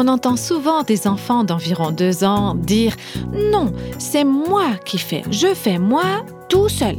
On 0.00 0.06
entend 0.06 0.36
souvent 0.36 0.84
des 0.84 1.08
enfants 1.08 1.42
d'environ 1.42 1.90
deux 1.90 2.22
ans 2.22 2.54
dire⁇ 2.54 2.94
Non, 3.50 3.72
c'est 3.98 4.22
moi 4.22 4.76
qui 4.84 4.96
fais, 4.96 5.24
je 5.28 5.52
fais 5.54 5.80
moi 5.80 6.24
tout 6.48 6.68
seul⁇ 6.68 6.94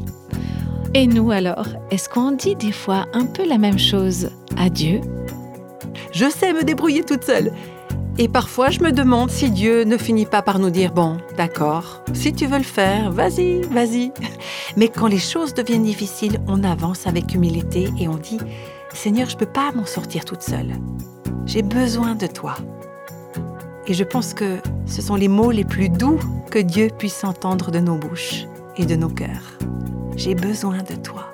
Et 0.94 1.08
nous 1.08 1.32
alors, 1.32 1.68
est-ce 1.92 2.10
qu'on 2.10 2.34
dit 2.34 2.58
des 2.58 2.74
fois 2.74 3.06
un 3.14 3.26
peu 3.26 3.48
la 3.48 3.58
même 3.58 3.80
chose 3.80 4.32
à 4.58 4.70
Dieu? 4.70 5.00
Je 6.12 6.30
sais 6.30 6.52
me 6.52 6.66
débrouiller 6.66 7.06
toute 7.06 7.24
seule. 7.24 7.54
Et 8.18 8.28
parfois, 8.28 8.70
je 8.70 8.82
me 8.82 8.92
demande 8.92 9.30
si 9.30 9.50
Dieu 9.50 9.86
ne 9.86 9.96
finit 9.96 10.26
pas 10.26 10.42
par 10.42 10.60
nous 10.60 10.70
dire, 10.70 10.92
bon, 10.92 11.20
d'accord, 11.38 12.04
si 12.12 12.34
tu 12.34 12.48
veux 12.48 12.58
le 12.58 12.64
faire, 12.66 13.14
vas-y, 13.14 13.62
vas-y. 13.62 14.12
Mais 14.76 14.90
quand 14.90 15.08
les 15.08 15.20
choses 15.20 15.54
deviennent 15.54 15.86
difficiles, 15.86 16.42
on 16.50 16.66
avance 16.66 17.08
avec 17.08 17.34
humilité 17.34 17.88
et 17.98 18.10
on 18.10 18.18
dit, 18.18 18.40
Seigneur, 18.94 19.30
je 19.30 19.36
ne 19.36 19.40
peux 19.40 19.46
pas 19.46 19.72
m'en 19.72 19.86
sortir 19.86 20.26
toute 20.26 20.42
seule. 20.42 20.74
J'ai 21.46 21.62
besoin 21.62 22.16
de 22.16 22.28
toi. 22.28 22.58
Et 23.90 23.96
je 23.96 24.04
pense 24.04 24.36
que 24.36 24.60
ce 24.86 25.02
sont 25.02 25.16
les 25.16 25.28
mots 25.28 25.50
les 25.50 25.66
plus 25.66 25.90
doux 25.90 26.20
que 26.52 26.60
Dieu 26.60 26.90
puisse 26.96 27.24
entendre 27.24 27.72
de 27.72 27.80
nos 27.80 27.98
bouches 27.98 28.46
et 28.78 28.86
de 28.86 28.96
nos 28.96 29.10
cœurs. 29.10 29.58
J'ai 30.16 30.36
besoin 30.36 30.78
de 30.84 30.96
toi. 30.96 31.26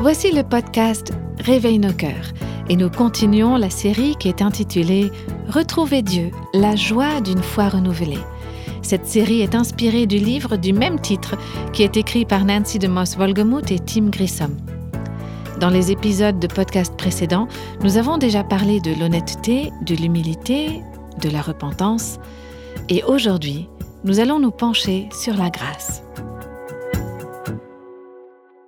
Voici 0.00 0.32
le 0.32 0.42
podcast 0.42 1.12
Réveille 1.38 1.78
nos 1.78 1.92
cœurs 1.92 2.32
et 2.68 2.74
nous 2.74 2.90
continuons 2.90 3.56
la 3.56 3.70
série 3.70 4.16
qui 4.16 4.28
est 4.28 4.42
intitulée 4.42 5.12
Retrouver 5.48 6.02
Dieu, 6.02 6.32
la 6.52 6.74
joie 6.74 7.20
d'une 7.20 7.42
foi 7.42 7.68
renouvelée. 7.68 8.18
Cette 8.82 9.06
série 9.06 9.40
est 9.40 9.54
inspirée 9.54 10.06
du 10.06 10.18
livre 10.18 10.56
du 10.56 10.72
même 10.72 11.00
titre 11.00 11.36
qui 11.72 11.84
est 11.84 11.96
écrit 11.96 12.24
par 12.24 12.44
Nancy 12.44 12.80
de 12.80 12.88
Moss 12.88 13.16
Wolgemuth 13.16 13.70
et 13.70 13.78
Tim 13.78 14.08
Grissom. 14.10 14.56
Dans 15.60 15.70
les 15.70 15.92
épisodes 15.92 16.40
de 16.40 16.48
podcast 16.48 16.96
précédents, 16.96 17.46
nous 17.80 17.96
avons 17.96 18.18
déjà 18.18 18.42
parlé 18.42 18.80
de 18.80 18.92
l'honnêteté, 18.92 19.70
de 19.82 19.94
l'humilité, 19.94 20.82
de 21.22 21.30
la 21.30 21.40
repentance, 21.42 22.18
et 22.88 23.04
aujourd'hui, 23.04 23.68
nous 24.02 24.18
allons 24.18 24.40
nous 24.40 24.50
pencher 24.50 25.08
sur 25.12 25.34
la 25.34 25.50
grâce. 25.50 26.02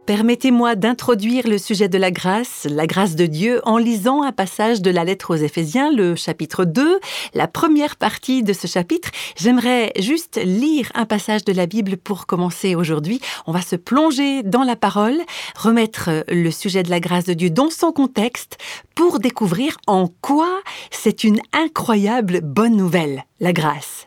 Permettez-moi 0.07 0.77
d'introduire 0.77 1.49
le 1.49 1.59
sujet 1.59 1.89
de 1.89 1.99
la 1.99 2.13
grâce, 2.13 2.65
la 2.71 2.87
grâce 2.87 3.17
de 3.17 3.27
Dieu, 3.27 3.61
en 3.65 3.77
lisant 3.77 4.23
un 4.23 4.31
passage 4.31 4.81
de 4.81 4.93
la 4.93 5.03
lettre 5.03 5.35
aux 5.35 5.37
Éphésiens, 5.37 5.91
le 5.91 6.15
chapitre 6.15 6.65
2, 6.65 7.01
la 7.35 7.49
première 7.49 7.97
partie 7.97 8.45
de 8.45 8.53
ce 8.53 8.69
chapitre. 8.69 9.11
J'aimerais 9.37 9.91
juste 9.99 10.41
lire 10.41 10.93
un 10.95 11.07
passage 11.07 11.45
de 11.45 11.53
la 11.53 11.67
Bible 11.67 11.97
pour 11.97 12.27
commencer 12.27 12.77
aujourd'hui. 12.77 13.21
On 13.49 13.53
va 13.53 13.63
se 13.63 13.75
plonger 13.75 14.45
dans 14.45 14.63
la 14.63 14.77
parole, 14.77 15.19
remettre 15.57 16.25
le 16.29 16.53
sujet 16.53 16.85
de 16.85 16.91
la 16.91 17.01
grâce 17.01 17.25
de 17.25 17.35
Dieu 17.35 17.51
dans 17.51 17.71
son 17.71 17.91
contexte 17.91 18.59
pour 18.95 19.19
découvrir 19.19 19.77
en 19.89 20.07
quoi 20.07 20.61
c'est 20.93 21.25
une 21.25 21.41
incroyable 21.53 22.43
bonne 22.43 22.77
nouvelle 22.77 23.25
la 23.41 23.53
grâce. 23.53 24.07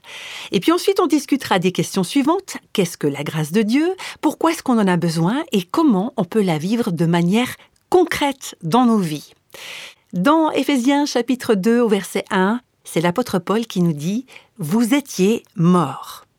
Et 0.51 0.59
puis 0.59 0.71
ensuite, 0.71 0.99
on 0.99 1.07
discutera 1.07 1.59
des 1.59 1.71
questions 1.71 2.03
suivantes. 2.03 2.57
Qu'est-ce 2.73 2.97
que 2.97 3.07
la 3.07 3.23
grâce 3.23 3.51
de 3.51 3.61
Dieu? 3.61 3.95
Pourquoi 4.21 4.51
est-ce 4.51 4.63
qu'on 4.63 4.79
en 4.79 4.87
a 4.87 4.97
besoin? 4.97 5.43
Et 5.51 5.63
comment 5.63 6.13
on 6.17 6.25
peut 6.25 6.41
la 6.41 6.57
vivre 6.57 6.91
de 6.91 7.05
manière 7.05 7.55
concrète 7.89 8.55
dans 8.63 8.85
nos 8.85 8.99
vies? 8.99 9.33
Dans 10.13 10.51
Éphésiens 10.51 11.05
chapitre 11.05 11.55
2 11.55 11.81
au 11.81 11.87
verset 11.87 12.25
1, 12.31 12.61
c'est 12.83 13.01
l'apôtre 13.01 13.39
Paul 13.39 13.67
qui 13.67 13.81
nous 13.81 13.93
dit⁇ 13.93 14.25
Vous 14.57 14.93
étiez 14.93 15.43
morts⁇ 15.55 16.23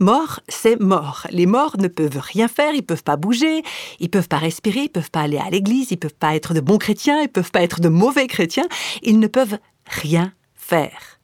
Mort, 0.00 0.38
c'est 0.46 0.78
mort. 0.78 1.26
Les 1.30 1.46
morts 1.46 1.76
ne 1.78 1.88
peuvent 1.88 2.20
rien 2.20 2.46
faire, 2.46 2.72
ils 2.72 2.84
peuvent 2.84 3.02
pas 3.02 3.16
bouger, 3.16 3.64
ils 3.98 4.08
peuvent 4.08 4.28
pas 4.28 4.38
respirer, 4.38 4.82
ils 4.82 4.88
peuvent 4.90 5.10
pas 5.10 5.22
aller 5.22 5.38
à 5.38 5.50
l'église, 5.50 5.90
ils 5.90 5.96
peuvent 5.96 6.14
pas 6.14 6.36
être 6.36 6.54
de 6.54 6.60
bons 6.60 6.78
chrétiens, 6.78 7.20
ils 7.22 7.28
peuvent 7.28 7.50
pas 7.50 7.62
être 7.62 7.80
de 7.80 7.88
mauvais 7.88 8.28
chrétiens, 8.28 8.68
ils 9.02 9.18
ne 9.18 9.26
peuvent 9.26 9.58
rien 9.86 10.32
faire. 10.54 11.17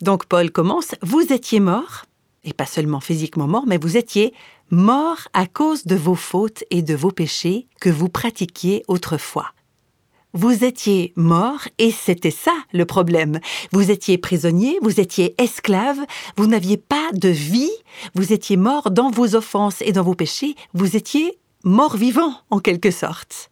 Donc 0.00 0.26
Paul 0.26 0.50
commence, 0.50 0.94
vous 1.02 1.32
étiez 1.32 1.60
mort, 1.60 2.06
et 2.44 2.54
pas 2.54 2.66
seulement 2.66 3.00
physiquement 3.00 3.46
mort, 3.46 3.64
mais 3.66 3.78
vous 3.78 3.96
étiez 3.96 4.32
mort 4.70 5.28
à 5.32 5.46
cause 5.46 5.84
de 5.84 5.96
vos 5.96 6.14
fautes 6.14 6.64
et 6.70 6.82
de 6.82 6.94
vos 6.94 7.10
péchés 7.10 7.66
que 7.80 7.90
vous 7.90 8.08
pratiquiez 8.08 8.82
autrefois. 8.88 9.52
Vous 10.32 10.64
étiez 10.64 11.12
mort 11.16 11.66
et 11.78 11.90
c'était 11.90 12.30
ça 12.30 12.54
le 12.72 12.84
problème. 12.84 13.40
Vous 13.72 13.90
étiez 13.90 14.16
prisonnier, 14.16 14.78
vous 14.80 15.00
étiez 15.00 15.34
esclave, 15.42 15.98
vous 16.36 16.46
n'aviez 16.46 16.76
pas 16.76 17.10
de 17.12 17.28
vie, 17.28 17.72
vous 18.14 18.32
étiez 18.32 18.56
mort 18.56 18.92
dans 18.92 19.10
vos 19.10 19.34
offenses 19.34 19.82
et 19.82 19.92
dans 19.92 20.04
vos 20.04 20.14
péchés, 20.14 20.54
vous 20.72 20.96
étiez 20.96 21.38
mort 21.64 21.96
vivant 21.96 22.32
en 22.50 22.60
quelque 22.60 22.92
sorte. 22.92 23.49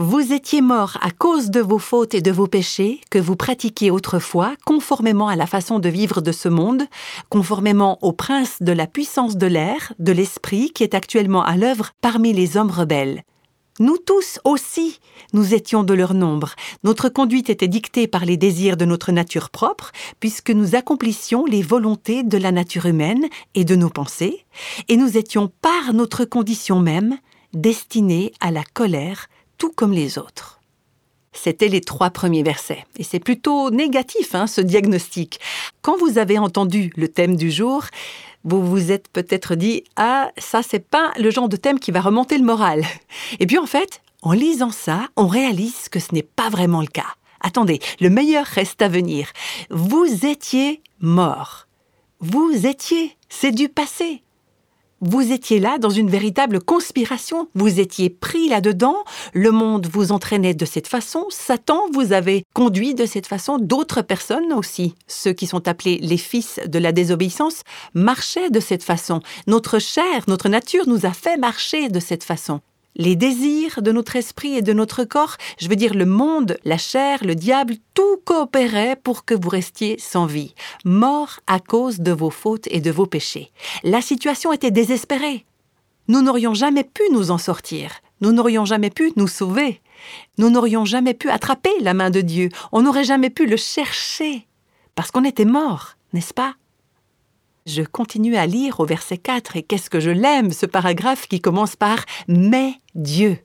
Vous 0.00 0.32
étiez 0.32 0.60
mort 0.60 0.96
à 1.00 1.10
cause 1.10 1.50
de 1.50 1.58
vos 1.58 1.80
fautes 1.80 2.14
et 2.14 2.20
de 2.20 2.30
vos 2.30 2.46
péchés 2.46 3.00
que 3.10 3.18
vous 3.18 3.34
pratiquiez 3.34 3.90
autrefois, 3.90 4.54
conformément 4.64 5.26
à 5.26 5.34
la 5.34 5.48
façon 5.48 5.80
de 5.80 5.88
vivre 5.88 6.20
de 6.20 6.30
ce 6.30 6.48
monde, 6.48 6.84
conformément 7.30 7.98
au 8.00 8.12
prince 8.12 8.58
de 8.62 8.70
la 8.70 8.86
puissance 8.86 9.36
de 9.36 9.48
l'air, 9.48 9.92
de 9.98 10.12
l'esprit 10.12 10.70
qui 10.70 10.84
est 10.84 10.94
actuellement 10.94 11.42
à 11.42 11.56
l'œuvre 11.56 11.90
parmi 12.00 12.32
les 12.32 12.56
hommes 12.56 12.70
rebelles. 12.70 13.24
Nous 13.80 13.96
tous 13.98 14.38
aussi, 14.44 15.00
nous 15.32 15.52
étions 15.52 15.82
de 15.82 15.94
leur 15.94 16.14
nombre. 16.14 16.54
Notre 16.84 17.08
conduite 17.08 17.50
était 17.50 17.66
dictée 17.66 18.06
par 18.06 18.24
les 18.24 18.36
désirs 18.36 18.76
de 18.76 18.84
notre 18.84 19.10
nature 19.10 19.50
propre, 19.50 19.90
puisque 20.20 20.50
nous 20.50 20.76
accomplissions 20.76 21.44
les 21.44 21.62
volontés 21.62 22.22
de 22.22 22.38
la 22.38 22.52
nature 22.52 22.86
humaine 22.86 23.26
et 23.56 23.64
de 23.64 23.74
nos 23.74 23.90
pensées, 23.90 24.46
et 24.86 24.96
nous 24.96 25.18
étions 25.18 25.50
par 25.60 25.92
notre 25.92 26.24
condition 26.24 26.78
même 26.78 27.18
destinés 27.52 28.32
à 28.40 28.50
la 28.50 28.62
colère, 28.62 29.26
tout 29.58 29.70
comme 29.70 29.92
les 29.92 30.18
autres. 30.18 30.60
C'étaient 31.32 31.68
les 31.68 31.80
trois 31.80 32.10
premiers 32.10 32.42
versets. 32.42 32.84
Et 32.96 33.04
c'est 33.04 33.20
plutôt 33.20 33.70
négatif, 33.70 34.34
hein, 34.34 34.46
ce 34.46 34.60
diagnostic. 34.60 35.38
Quand 35.82 35.96
vous 35.98 36.18
avez 36.18 36.38
entendu 36.38 36.92
le 36.96 37.08
thème 37.08 37.36
du 37.36 37.50
jour, 37.50 37.84
vous 38.44 38.64
vous 38.64 38.90
êtes 38.90 39.08
peut-être 39.08 39.54
dit 39.54 39.84
Ah, 39.96 40.30
ça, 40.38 40.62
c'est 40.62 40.84
pas 40.84 41.12
le 41.18 41.30
genre 41.30 41.48
de 41.48 41.56
thème 41.56 41.78
qui 41.78 41.90
va 41.90 42.00
remonter 42.00 42.38
le 42.38 42.44
moral. 42.44 42.84
Et 43.40 43.46
puis 43.46 43.58
en 43.58 43.66
fait, 43.66 44.00
en 44.22 44.32
lisant 44.32 44.70
ça, 44.70 45.08
on 45.16 45.26
réalise 45.26 45.88
que 45.88 46.00
ce 46.00 46.14
n'est 46.14 46.22
pas 46.22 46.48
vraiment 46.48 46.80
le 46.80 46.86
cas. 46.86 47.14
Attendez, 47.40 47.78
le 48.00 48.10
meilleur 48.10 48.46
reste 48.46 48.82
à 48.82 48.88
venir. 48.88 49.30
Vous 49.70 50.26
étiez 50.26 50.82
mort. 51.00 51.66
Vous 52.20 52.66
étiez, 52.66 53.16
c'est 53.28 53.52
du 53.52 53.68
passé. 53.68 54.22
Vous 55.00 55.30
étiez 55.30 55.60
là 55.60 55.78
dans 55.78 55.90
une 55.90 56.10
véritable 56.10 56.60
conspiration, 56.60 57.48
vous 57.54 57.78
étiez 57.78 58.10
pris 58.10 58.48
là-dedans, 58.48 58.96
le 59.32 59.52
monde 59.52 59.86
vous 59.86 60.10
entraînait 60.10 60.54
de 60.54 60.64
cette 60.64 60.88
façon, 60.88 61.26
Satan 61.30 61.82
vous 61.92 62.12
avait 62.12 62.42
conduit 62.52 62.94
de 62.94 63.06
cette 63.06 63.28
façon, 63.28 63.58
d'autres 63.58 64.02
personnes 64.02 64.52
aussi, 64.52 64.96
ceux 65.06 65.32
qui 65.32 65.46
sont 65.46 65.68
appelés 65.68 65.98
les 66.02 66.16
fils 66.16 66.58
de 66.66 66.80
la 66.80 66.90
désobéissance, 66.90 67.62
marchaient 67.94 68.50
de 68.50 68.58
cette 68.58 68.82
façon. 68.82 69.20
Notre 69.46 69.78
chair, 69.78 70.24
notre 70.26 70.48
nature 70.48 70.88
nous 70.88 71.06
a 71.06 71.12
fait 71.12 71.36
marcher 71.36 71.88
de 71.88 72.00
cette 72.00 72.24
façon 72.24 72.60
les 72.98 73.16
désirs 73.16 73.80
de 73.80 73.92
notre 73.92 74.16
esprit 74.16 74.56
et 74.56 74.62
de 74.62 74.72
notre 74.72 75.04
corps, 75.04 75.36
je 75.58 75.68
veux 75.68 75.76
dire 75.76 75.94
le 75.94 76.04
monde, 76.04 76.58
la 76.64 76.76
chair, 76.76 77.24
le 77.24 77.34
diable, 77.34 77.74
tout 77.94 78.18
coopérait 78.24 78.96
pour 78.96 79.24
que 79.24 79.34
vous 79.34 79.48
restiez 79.48 79.96
sans 79.98 80.26
vie, 80.26 80.54
mort 80.84 81.40
à 81.46 81.60
cause 81.60 82.00
de 82.00 82.12
vos 82.12 82.30
fautes 82.30 82.66
et 82.70 82.80
de 82.80 82.90
vos 82.90 83.06
péchés. 83.06 83.52
La 83.84 84.02
situation 84.02 84.52
était 84.52 84.72
désespérée. 84.72 85.46
Nous 86.08 86.22
n'aurions 86.22 86.54
jamais 86.54 86.84
pu 86.84 87.02
nous 87.12 87.30
en 87.30 87.38
sortir, 87.38 87.92
nous 88.20 88.32
n'aurions 88.32 88.64
jamais 88.64 88.90
pu 88.90 89.12
nous 89.16 89.28
sauver, 89.28 89.80
nous 90.38 90.50
n'aurions 90.50 90.84
jamais 90.84 91.14
pu 91.14 91.28
attraper 91.28 91.70
la 91.80 91.94
main 91.94 92.10
de 92.10 92.20
Dieu, 92.20 92.48
on 92.72 92.82
n'aurait 92.82 93.04
jamais 93.04 93.30
pu 93.30 93.46
le 93.46 93.56
chercher, 93.56 94.46
parce 94.94 95.10
qu'on 95.10 95.24
était 95.24 95.44
mort, 95.44 95.96
n'est-ce 96.14 96.34
pas? 96.34 96.54
Je 97.68 97.82
continue 97.82 98.36
à 98.36 98.46
lire 98.46 98.80
au 98.80 98.86
verset 98.86 99.18
4 99.18 99.56
et 99.56 99.62
qu'est-ce 99.62 99.90
que 99.90 100.00
je 100.00 100.10
l'aime, 100.10 100.52
ce 100.52 100.66
paragraphe 100.66 101.28
qui 101.28 101.40
commence 101.40 101.76
par 101.76 102.04
Mais 102.26 102.72
Dieu. 102.94 103.38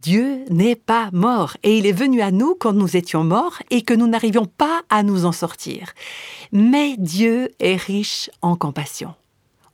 Dieu 0.00 0.44
n'est 0.50 0.76
pas 0.76 1.10
mort 1.12 1.56
et 1.62 1.78
il 1.78 1.86
est 1.86 1.92
venu 1.92 2.20
à 2.20 2.30
nous 2.30 2.54
quand 2.54 2.72
nous 2.72 2.96
étions 2.96 3.24
morts 3.24 3.58
et 3.70 3.82
que 3.82 3.94
nous 3.94 4.06
n'arrivions 4.06 4.46
pas 4.46 4.82
à 4.88 5.02
nous 5.02 5.24
en 5.24 5.32
sortir. 5.32 5.92
Mais 6.52 6.94
Dieu 6.98 7.50
est 7.58 7.76
riche 7.76 8.30
en 8.42 8.56
compassion. 8.56 9.14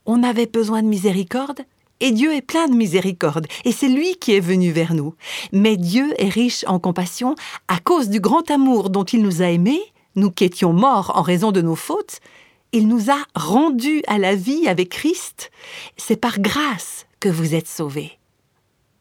On 0.07 0.23
avait 0.23 0.47
besoin 0.47 0.83
de 0.83 0.89
miséricorde 0.89 1.61
et 2.01 2.11
Dieu 2.11 2.35
est 2.35 2.43
plein 2.43 2.67
de 2.67 2.75
miséricorde, 2.75 3.47
et 3.65 3.71
c'est 3.71 3.89
lui 3.89 4.17
qui 4.17 4.33
est 4.33 4.41
venu 4.41 4.73
vers 4.73 4.93
nous. 4.93 5.15
Mais 5.53 5.77
Dieu 5.77 6.13
est 6.19 6.29
riche 6.29 6.65
en 6.67 6.81
compassion 6.81 7.37
à 7.69 7.79
cause 7.79 8.09
du 8.09 8.19
grand 8.19 8.51
amour 8.51 8.91
dont 8.91 9.05
il 9.05 9.23
nous 9.23 9.41
a 9.41 9.51
aimés, 9.51 9.81
nous 10.17 10.33
qui 10.33 10.43
étions 10.43 10.73
morts 10.73 11.13
en 11.15 11.23
raison 11.23 11.53
de 11.53 11.61
nos 11.61 11.77
fautes, 11.77 12.19
il 12.73 12.89
nous 12.89 13.11
a 13.11 13.19
rendus 13.35 14.03
à 14.07 14.19
la 14.19 14.35
vie 14.35 14.67
avec 14.67 14.89
Christ. 14.89 15.51
C'est 15.97 16.17
par 16.17 16.41
grâce 16.41 17.07
que 17.21 17.29
vous 17.29 17.55
êtes 17.55 17.69
sauvés. 17.69 18.19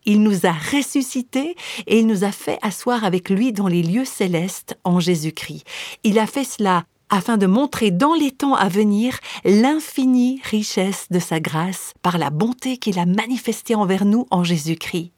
Il 0.05 0.23
nous 0.23 0.45
a 0.45 0.51
ressuscités 0.51 1.55
et 1.87 1.99
il 1.99 2.07
nous 2.07 2.23
a 2.23 2.31
fait 2.31 2.57
asseoir 2.61 3.03
avec 3.03 3.29
lui 3.29 3.53
dans 3.53 3.67
les 3.67 3.83
lieux 3.83 4.05
célestes 4.05 4.77
en 4.83 4.99
Jésus-Christ. 4.99 5.63
Il 6.03 6.19
a 6.19 6.27
fait 6.27 6.43
cela 6.43 6.85
afin 7.09 7.37
de 7.37 7.45
montrer 7.45 7.91
dans 7.91 8.13
les 8.13 8.31
temps 8.31 8.55
à 8.55 8.67
venir 8.67 9.19
l'infinie 9.43 10.41
richesse 10.43 11.07
de 11.11 11.19
sa 11.19 11.39
grâce 11.39 11.93
par 12.01 12.17
la 12.17 12.29
bonté 12.29 12.77
qu'il 12.77 12.97
a 12.97 13.05
manifestée 13.05 13.75
envers 13.75 14.05
nous 14.05 14.27
en 14.31 14.43
Jésus-Christ. 14.43 15.11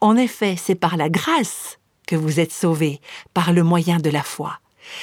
En 0.00 0.16
effet, 0.16 0.56
c'est 0.56 0.74
par 0.74 0.96
la 0.96 1.08
grâce 1.08 1.78
que 2.06 2.16
vous 2.16 2.40
êtes 2.40 2.52
sauvés, 2.52 3.00
par 3.34 3.52
le 3.52 3.62
moyen 3.62 3.98
de 3.98 4.10
la 4.10 4.22
foi. 4.22 4.58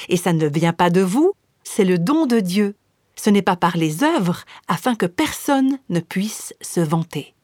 Et 0.08 0.16
ça 0.16 0.32
ne 0.32 0.48
vient 0.48 0.72
pas 0.72 0.90
de 0.90 1.02
vous, 1.02 1.32
c'est 1.62 1.84
le 1.84 1.98
don 1.98 2.26
de 2.26 2.40
Dieu. 2.40 2.74
Ce 3.16 3.30
n'est 3.30 3.42
pas 3.42 3.56
par 3.56 3.76
les 3.76 4.02
œuvres, 4.02 4.44
afin 4.68 4.94
que 4.94 5.06
personne 5.06 5.78
ne 5.88 6.00
puisse 6.00 6.54
se 6.60 6.80
vanter. 6.80 7.34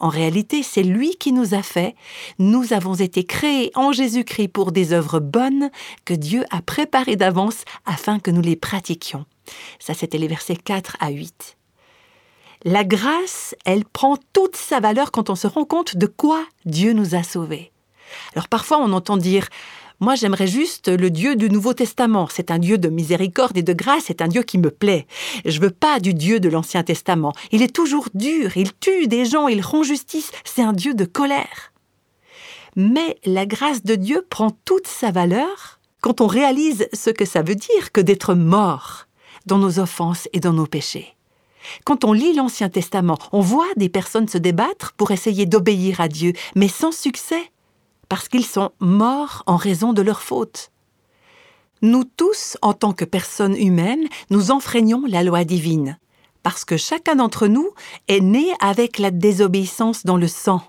En 0.00 0.08
réalité, 0.08 0.62
c'est 0.62 0.82
lui 0.82 1.16
qui 1.16 1.32
nous 1.32 1.54
a 1.54 1.62
fait. 1.62 1.94
Nous 2.38 2.72
avons 2.72 2.94
été 2.94 3.24
créés 3.24 3.70
en 3.74 3.92
Jésus-Christ 3.92 4.48
pour 4.48 4.72
des 4.72 4.92
œuvres 4.92 5.20
bonnes 5.20 5.70
que 6.04 6.14
Dieu 6.14 6.44
a 6.50 6.60
préparées 6.60 7.16
d'avance 7.16 7.64
afin 7.86 8.18
que 8.18 8.30
nous 8.30 8.42
les 8.42 8.56
pratiquions. 8.56 9.24
Ça, 9.78 9.94
c'était 9.94 10.18
les 10.18 10.28
versets 10.28 10.56
4 10.56 10.96
à 11.00 11.10
8. 11.10 11.56
La 12.64 12.82
grâce, 12.82 13.54
elle 13.64 13.84
prend 13.84 14.16
toute 14.32 14.56
sa 14.56 14.80
valeur 14.80 15.10
quand 15.10 15.30
on 15.30 15.36
se 15.36 15.46
rend 15.46 15.64
compte 15.64 15.96
de 15.96 16.06
quoi 16.06 16.44
Dieu 16.64 16.92
nous 16.92 17.14
a 17.14 17.22
sauvés. 17.22 17.72
Alors 18.34 18.48
parfois 18.48 18.78
on 18.78 18.92
entend 18.92 19.16
dire 19.16 19.48
moi, 20.00 20.16
j'aimerais 20.16 20.48
juste 20.48 20.88
le 20.88 21.08
Dieu 21.08 21.36
du 21.36 21.48
Nouveau 21.48 21.72
Testament. 21.72 22.28
C'est 22.30 22.50
un 22.50 22.58
Dieu 22.58 22.78
de 22.78 22.88
miséricorde 22.88 23.56
et 23.56 23.62
de 23.62 23.72
grâce, 23.72 24.04
c'est 24.06 24.22
un 24.22 24.28
Dieu 24.28 24.42
qui 24.42 24.58
me 24.58 24.70
plaît. 24.70 25.06
Je 25.44 25.60
veux 25.60 25.70
pas 25.70 26.00
du 26.00 26.14
Dieu 26.14 26.40
de 26.40 26.48
l'Ancien 26.48 26.82
Testament. 26.82 27.32
Il 27.52 27.62
est 27.62 27.74
toujours 27.74 28.08
dur, 28.12 28.56
il 28.56 28.74
tue 28.74 29.06
des 29.06 29.24
gens, 29.24 29.46
il 29.46 29.62
rend 29.62 29.82
justice, 29.82 30.32
c'est 30.44 30.62
un 30.62 30.72
Dieu 30.72 30.94
de 30.94 31.04
colère. 31.04 31.72
Mais 32.76 33.18
la 33.24 33.46
grâce 33.46 33.84
de 33.84 33.94
Dieu 33.94 34.26
prend 34.28 34.50
toute 34.64 34.88
sa 34.88 35.12
valeur 35.12 35.78
quand 36.00 36.20
on 36.20 36.26
réalise 36.26 36.88
ce 36.92 37.10
que 37.10 37.24
ça 37.24 37.42
veut 37.42 37.54
dire 37.54 37.92
que 37.92 38.00
d'être 38.00 38.34
mort 38.34 39.06
dans 39.46 39.58
nos 39.58 39.78
offenses 39.78 40.28
et 40.32 40.40
dans 40.40 40.52
nos 40.52 40.66
péchés. 40.66 41.14
Quand 41.84 42.04
on 42.04 42.12
lit 42.12 42.34
l'Ancien 42.34 42.68
Testament, 42.68 43.18
on 43.32 43.40
voit 43.40 43.72
des 43.76 43.88
personnes 43.88 44.28
se 44.28 44.38
débattre 44.38 44.92
pour 44.92 45.12
essayer 45.12 45.46
d'obéir 45.46 46.00
à 46.00 46.08
Dieu, 46.08 46.32
mais 46.54 46.68
sans 46.68 46.92
succès 46.92 47.50
parce 48.14 48.28
qu'ils 48.28 48.46
sont 48.46 48.70
morts 48.78 49.42
en 49.46 49.56
raison 49.56 49.92
de 49.92 50.00
leur 50.00 50.22
faute. 50.22 50.70
Nous 51.82 52.04
tous, 52.04 52.56
en 52.62 52.72
tant 52.72 52.92
que 52.92 53.04
personnes 53.04 53.56
humaines, 53.56 54.06
nous 54.30 54.52
enfreignons 54.52 55.02
la 55.08 55.24
loi 55.24 55.42
divine, 55.42 55.98
parce 56.44 56.64
que 56.64 56.76
chacun 56.76 57.16
d'entre 57.16 57.48
nous 57.48 57.68
est 58.06 58.20
né 58.20 58.52
avec 58.60 59.00
la 59.00 59.10
désobéissance 59.10 60.04
dans 60.04 60.16
le 60.16 60.28
sang. 60.28 60.62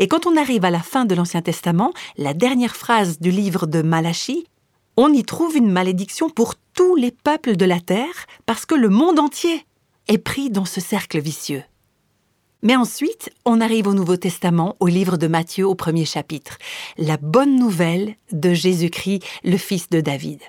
Et 0.00 0.08
quand 0.08 0.26
on 0.26 0.36
arrive 0.36 0.64
à 0.64 0.72
la 0.72 0.80
fin 0.80 1.04
de 1.04 1.14
l'Ancien 1.14 1.40
Testament, 1.40 1.92
la 2.16 2.34
dernière 2.34 2.74
phrase 2.74 3.20
du 3.20 3.30
livre 3.30 3.68
de 3.68 3.80
Malachie, 3.80 4.48
on 4.96 5.12
y 5.12 5.22
trouve 5.22 5.56
une 5.56 5.70
malédiction 5.70 6.28
pour 6.28 6.56
tous 6.74 6.96
les 6.96 7.12
peuples 7.12 7.54
de 7.54 7.64
la 7.64 7.78
terre, 7.78 8.26
parce 8.44 8.66
que 8.66 8.74
le 8.74 8.88
monde 8.88 9.20
entier 9.20 9.64
est 10.08 10.18
pris 10.18 10.50
dans 10.50 10.64
ce 10.64 10.80
cercle 10.80 11.20
vicieux. 11.20 11.62
Mais 12.62 12.74
ensuite, 12.74 13.30
on 13.44 13.60
arrive 13.60 13.86
au 13.86 13.94
Nouveau 13.94 14.16
Testament, 14.16 14.74
au 14.80 14.88
livre 14.88 15.16
de 15.16 15.28
Matthieu, 15.28 15.66
au 15.66 15.76
premier 15.76 16.04
chapitre, 16.04 16.58
la 16.96 17.16
bonne 17.16 17.56
nouvelle 17.56 18.16
de 18.32 18.52
Jésus-Christ, 18.52 19.22
le 19.44 19.56
fils 19.56 19.88
de 19.90 20.00
David. 20.00 20.40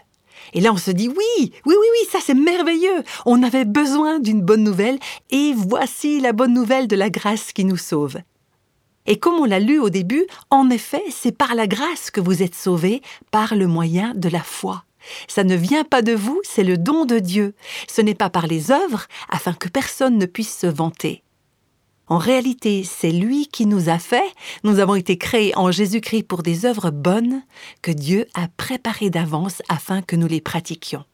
Et 0.53 0.61
là, 0.61 0.73
on 0.73 0.77
se 0.77 0.89
dit, 0.89 1.07
oui, 1.07 1.15
oui, 1.37 1.51
oui, 1.65 1.75
oui, 1.75 2.07
ça 2.11 2.17
c'est 2.19 2.33
merveilleux. 2.33 3.03
On 3.27 3.43
avait 3.43 3.65
besoin 3.65 4.19
d'une 4.19 4.41
bonne 4.41 4.63
nouvelle, 4.63 4.97
et 5.29 5.53
voici 5.55 6.19
la 6.19 6.33
bonne 6.33 6.53
nouvelle 6.53 6.87
de 6.87 6.95
la 6.95 7.11
grâce 7.11 7.53
qui 7.53 7.63
nous 7.63 7.77
sauve. 7.77 8.17
Et 9.05 9.19
comme 9.19 9.35
on 9.35 9.45
l'a 9.45 9.59
lu 9.59 9.79
au 9.79 9.91
début, 9.91 10.25
en 10.49 10.71
effet, 10.71 11.03
c'est 11.11 11.31
par 11.31 11.53
la 11.53 11.67
grâce 11.67 12.09
que 12.09 12.21
vous 12.21 12.41
êtes 12.41 12.55
sauvés, 12.55 13.03
par 13.29 13.55
le 13.55 13.67
moyen 13.67 14.13
de 14.15 14.29
la 14.29 14.41
foi. 14.41 14.83
Ça 15.27 15.43
ne 15.43 15.55
vient 15.55 15.83
pas 15.83 16.01
de 16.01 16.13
vous, 16.13 16.39
c'est 16.43 16.63
le 16.63 16.77
don 16.77 17.05
de 17.05 17.19
Dieu. 17.19 17.53
Ce 17.87 18.01
n'est 18.01 18.15
pas 18.15 18.31
par 18.31 18.47
les 18.47 18.71
œuvres, 18.71 19.05
afin 19.29 19.53
que 19.53 19.69
personne 19.69 20.17
ne 20.17 20.25
puisse 20.25 20.57
se 20.57 20.67
vanter. 20.67 21.23
En 22.09 22.17
réalité, 22.17 22.83
c'est 22.83 23.11
lui 23.11 23.47
qui 23.47 23.67
nous 23.67 23.87
a 23.87 23.99
fait. 23.99 24.33
Nous 24.63 24.79
avons 24.79 24.95
été 24.95 25.17
créés 25.17 25.55
en 25.55 25.71
Jésus-Christ 25.71 26.23
pour 26.23 26.41
des 26.41 26.65
œuvres 26.65 26.89
bonnes 26.89 27.43
que 27.83 27.91
Dieu 27.91 28.25
a 28.33 28.47
préparées 28.57 29.11
d'avance 29.11 29.61
afin 29.69 30.01
que 30.01 30.15
nous 30.15 30.27
les 30.27 30.41
pratiquions. 30.41 31.05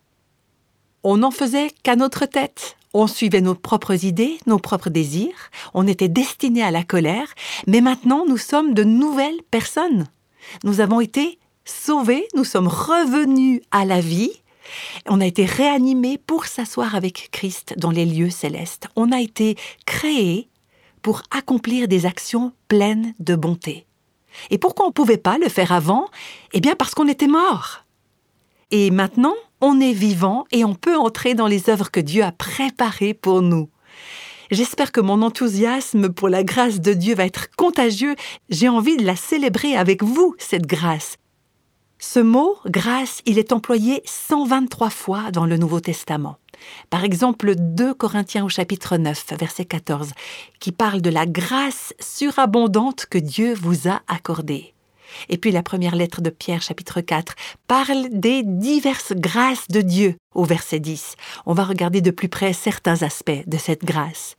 On 1.04 1.18
n'en 1.18 1.32
faisait 1.32 1.70
qu'à 1.84 1.98
notre 1.98 2.26
tête. 2.26 2.78
On 2.94 3.08
suivait 3.08 3.42
nos 3.42 3.56
propres 3.56 4.06
idées, 4.06 4.40
nos 4.48 4.58
propres 4.58 4.90
désirs. 4.90 5.52
On 5.74 5.86
était 5.86 6.08
destinés 6.08 6.64
à 6.64 6.72
la 6.72 6.84
colère. 6.84 7.28
Mais 7.68 7.82
maintenant, 7.82 8.24
nous 8.26 8.38
sommes 8.38 8.74
de 8.74 8.86
nouvelles 8.86 9.44
personnes. 9.52 10.08
Nous 10.64 10.80
avons 10.80 11.02
été 11.02 11.38
sauvés, 11.66 12.26
nous 12.36 12.46
sommes 12.46 12.70
revenus 12.70 13.62
à 13.72 13.84
la 13.84 14.00
vie. 14.00 14.32
On 15.08 15.20
a 15.20 15.26
été 15.26 15.44
réanimés 15.44 16.18
pour 16.18 16.46
s'asseoir 16.46 16.96
avec 16.96 17.30
Christ 17.32 17.76
dans 17.78 17.92
les 17.92 18.06
lieux 18.06 18.30
célestes. 18.30 18.88
On 18.96 19.12
a 19.12 19.20
été 19.20 19.58
créés 19.86 20.48
pour 21.06 21.22
accomplir 21.30 21.88
des 21.88 22.08
actions 22.08 22.52
pleines 22.68 23.14
de 23.20 23.36
bonté. 23.36 23.86
Et 24.50 24.58
pourquoi 24.58 24.88
on 24.88 24.90
ne 24.90 24.94
pouvait 24.94 25.18
pas 25.18 25.38
le 25.38 25.50
faire 25.50 25.72
avant? 25.72 26.08
Eh 26.52 26.62
bien 26.62 26.74
parce 26.74 26.96
qu'on 26.96 27.08
était 27.08 27.28
mort. 27.28 27.84
Et 28.72 28.90
maintenant, 28.90 29.36
on 29.62 29.80
est 29.80 29.94
vivant 29.94 30.46
et 30.52 30.66
on 30.66 30.74
peut 30.74 30.98
entrer 30.98 31.36
dans 31.36 31.46
les 31.46 31.70
œuvres 31.70 31.92
que 31.92 32.00
Dieu 32.00 32.24
a 32.24 32.32
préparées 32.32 33.14
pour 33.14 33.44
nous. 33.44 33.70
J'espère 34.50 34.92
que 34.92 35.00
mon 35.00 35.22
enthousiasme 35.22 36.10
pour 36.10 36.28
la 36.28 36.44
grâce 36.44 36.82
de 36.82 36.94
Dieu 36.94 37.14
va 37.14 37.28
être 37.28 37.56
contagieux. 37.56 38.16
J'ai 38.50 38.68
envie 38.68 38.98
de 38.98 39.06
la 39.06 39.16
célébrer 39.16 39.78
avec 39.78 40.02
vous, 40.02 40.34
cette 40.40 40.66
grâce. 40.66 41.18
Ce 42.00 42.20
mot, 42.20 42.58
grâce, 42.66 43.22
il 43.26 43.40
est 43.40 43.54
employé 43.54 44.02
123 44.06 44.90
fois 44.90 45.32
dans 45.32 45.46
le 45.46 45.58
Nouveau 45.58 45.80
Testament. 45.80 46.38
Par 46.90 47.04
exemple, 47.04 47.56
2 47.56 47.94
Corinthiens 47.94 48.44
au 48.46 48.50
chapitre 48.50 48.98
9, 48.98 49.34
verset 49.40 49.66
14, 49.66 50.12
qui 50.60 50.72
parle 50.72 51.02
de 51.02 51.10
la 51.10 51.26
grâce 51.26 51.94
surabondante 52.00 53.06
que 53.06 53.18
Dieu 53.18 53.54
vous 53.54 53.88
a 53.88 54.02
accordée. 54.08 54.74
Et 55.30 55.38
puis 55.38 55.52
la 55.52 55.64
première 55.64 55.96
lettre 55.96 56.22
de 56.22 56.30
Pierre, 56.30 56.62
chapitre 56.62 57.00
4, 57.00 57.36
parle 57.68 58.10
des 58.12 58.44
diverses 58.44 59.14
grâces 59.14 59.68
de 59.70 59.82
Dieu 59.82 60.16
au 60.34 60.44
verset 60.44 60.80
10. 60.80 61.16
On 61.46 61.54
va 61.54 61.64
regarder 61.64 62.02
de 62.02 62.12
plus 62.12 62.30
près 62.30 62.54
certains 62.54 63.04
aspects 63.04 63.44
de 63.48 63.58
cette 63.58 63.86
grâce. 63.86 64.36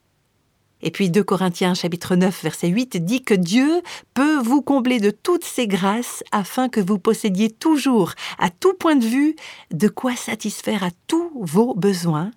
Et 0.82 0.90
puis 0.90 1.10
2 1.10 1.24
Corinthiens 1.24 1.74
chapitre 1.74 2.16
9 2.16 2.42
verset 2.42 2.68
8 2.68 3.04
dit 3.04 3.22
que 3.22 3.34
Dieu 3.34 3.82
peut 4.14 4.38
vous 4.38 4.60
combler 4.60 5.00
de 5.00 5.10
toutes 5.10 5.44
ses 5.44 5.66
grâces 5.66 6.22
afin 6.32 6.68
que 6.68 6.80
vous 6.80 6.98
possédiez 6.98 7.50
toujours, 7.50 8.12
à 8.38 8.50
tout 8.50 8.74
point 8.74 8.96
de 8.96 9.04
vue, 9.04 9.36
de 9.72 9.88
quoi 9.88 10.14
satisfaire 10.16 10.84
à 10.84 10.90
tous 11.06 11.30
vos 11.34 11.74
besoins 11.74 12.30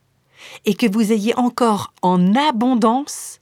et 0.66 0.74
que 0.74 0.90
vous 0.90 1.12
ayez 1.12 1.36
encore 1.36 1.94
en 2.02 2.34
abondance 2.34 3.42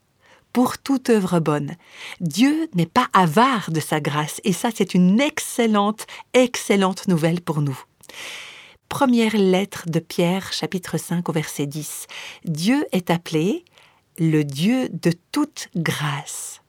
pour 0.52 0.80
toute 0.80 1.12
œuvre 1.12 1.39
bonne. 1.39 1.75
Dieu 2.20 2.68
n'est 2.74 2.88
pas 2.88 3.08
avare 3.13 3.70
de 3.70 3.80
sa 3.80 4.00
grâce 4.00 4.42
et 4.44 4.54
ça 4.54 4.70
c'est 4.74 4.96
une 4.96 5.22
excellente, 5.22 6.08
excellente 6.34 7.08
nouvelle 7.08 7.42
pour 7.42 7.62
nous. 7.62 7.80
Première 8.89 9.38
lettre 9.38 9.84
de 9.88 10.00
Pierre 10.00 10.54
chapitre 10.54 10.98
5 10.98 11.30
au 11.30 11.34
verset 11.34 11.68
10. 11.68 12.08
Dieu 12.46 12.86
est 12.94 13.12
appelé 13.12 13.66
le 14.17 14.43
Dieu 14.43 14.89
de 14.89 15.12
toute 15.31 15.69
grâce. 15.75 16.62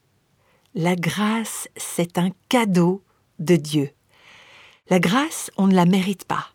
La 0.75 0.97
grâce, 0.97 1.69
c'est 1.77 2.19
un 2.19 2.31
cadeau 2.49 3.03
de 3.39 3.57
Dieu. 3.57 3.91
La 4.91 5.01
grâce, 5.01 5.51
on 5.57 5.67
ne 5.67 5.75
la 5.75 5.87
mérite 5.87 6.25
pas. 6.25 6.49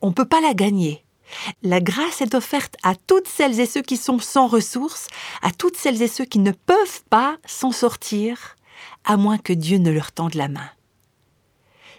On 0.00 0.08
ne 0.08 0.14
peut 0.14 0.24
pas 0.24 0.40
la 0.40 0.54
gagner. 0.54 1.04
La 1.62 1.80
grâce 1.80 2.22
est 2.22 2.34
offerte 2.34 2.76
à 2.82 2.94
toutes 2.94 3.28
celles 3.28 3.60
et 3.60 3.66
ceux 3.66 3.82
qui 3.82 3.98
sont 3.98 4.18
sans 4.18 4.46
ressources, 4.46 5.08
à 5.42 5.50
toutes 5.50 5.76
celles 5.76 6.00
et 6.00 6.08
ceux 6.08 6.24
qui 6.24 6.38
ne 6.38 6.52
peuvent 6.52 7.02
pas 7.10 7.36
s'en 7.44 7.72
sortir, 7.72 8.56
à 9.04 9.18
moins 9.18 9.38
que 9.38 9.52
Dieu 9.52 9.76
ne 9.76 9.90
leur 9.90 10.12
tende 10.12 10.34
la 10.34 10.48
main. 10.48 10.70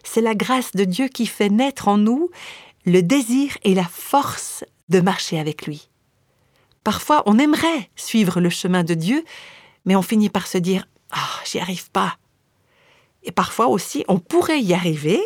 C'est 0.04 0.22
la 0.22 0.34
grâce 0.34 0.72
de 0.72 0.86
Dieu 0.86 1.08
qui 1.08 1.28
fait 1.28 1.50
naître 1.50 1.88
en 1.88 1.98
nous 1.98 2.32
le 2.86 3.04
désir 3.04 3.58
et 3.64 3.76
la 3.76 3.84
force 3.84 4.64
de 4.88 5.02
marcher 5.02 5.38
avec 5.38 5.68
lui. 5.68 5.90
Parfois, 6.90 7.22
on 7.28 7.38
aimerait 7.38 7.88
suivre 7.96 8.42
le 8.42 8.50
chemin 8.50 8.84
de 8.84 8.96
Dieu, 8.96 9.24
mais 9.86 9.96
on 9.96 10.02
finit 10.02 10.30
par 10.30 10.48
se 10.48 10.58
dire 10.58 10.88
Ah, 11.12 11.40
j'y 11.46 11.60
arrive 11.60 11.92
pas. 11.92 12.18
Et 13.22 13.32
parfois 13.32 13.68
aussi, 13.68 14.04
on 14.08 14.18
pourrait 14.18 14.60
y 14.60 14.74
arriver, 14.74 15.22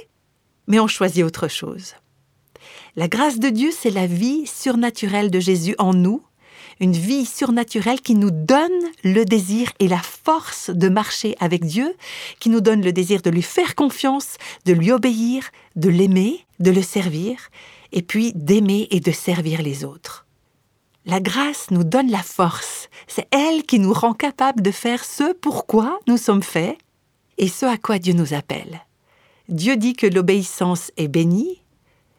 mais 0.68 0.82
on 0.82 0.88
choisit 0.88 1.24
autre 1.24 1.48
chose. 1.48 1.94
La 2.98 3.08
grâce 3.08 3.40
de 3.40 3.48
Dieu, 3.48 3.72
c'est 3.72 3.92
la 3.92 4.08
vie 4.08 4.46
surnaturelle 4.46 5.32
de 5.32 5.40
Jésus 5.40 5.74
en 5.78 5.94
nous, 5.94 6.22
une 6.82 6.92
vie 6.92 7.26
surnaturelle 7.26 8.02
qui 8.02 8.16
nous 8.16 8.32
donne 8.32 8.84
le 9.06 9.24
désir 9.24 9.72
et 9.80 9.88
la 9.88 10.02
force 10.02 10.70
de 10.70 10.90
marcher 10.90 11.34
avec 11.40 11.64
Dieu, 11.64 11.96
qui 12.42 12.50
nous 12.50 12.60
donne 12.60 12.84
le 12.84 12.92
désir 12.92 13.22
de 13.22 13.30
lui 13.30 13.42
faire 13.42 13.76
confiance, 13.76 14.36
de 14.66 14.74
lui 14.74 14.92
obéir, 14.92 15.50
de 15.78 15.88
l'aimer, 15.88 16.46
de 16.60 16.72
le 16.72 16.82
servir, 16.82 17.38
et 17.94 18.02
puis 18.02 18.34
d'aimer 18.36 18.90
et 18.92 19.00
de 19.00 19.14
servir 19.14 19.62
les 19.62 19.86
autres. 19.86 20.24
La 21.06 21.20
grâce 21.20 21.70
nous 21.70 21.84
donne 21.84 22.10
la 22.10 22.24
force. 22.24 22.90
C'est 23.08 23.28
elle 23.32 23.64
qui 23.64 23.80
nous 23.80 23.94
rend 23.94 24.14
capables 24.14 24.62
de 24.62 24.72
faire 24.72 25.04
ce 25.04 25.34
pourquoi 25.34 26.00
nous 26.08 26.18
sommes 26.18 26.44
faits 26.44 26.78
et 27.38 27.50
ce 27.50 27.66
à 27.66 27.78
quoi 27.78 28.00
Dieu 28.00 28.14
nous 28.14 28.34
appelle. 28.34 28.82
Dieu 29.50 29.76
dit 29.76 29.94
que 29.94 30.08
l'obéissance 30.08 30.92
est 30.96 31.10
bénie, 31.10 31.62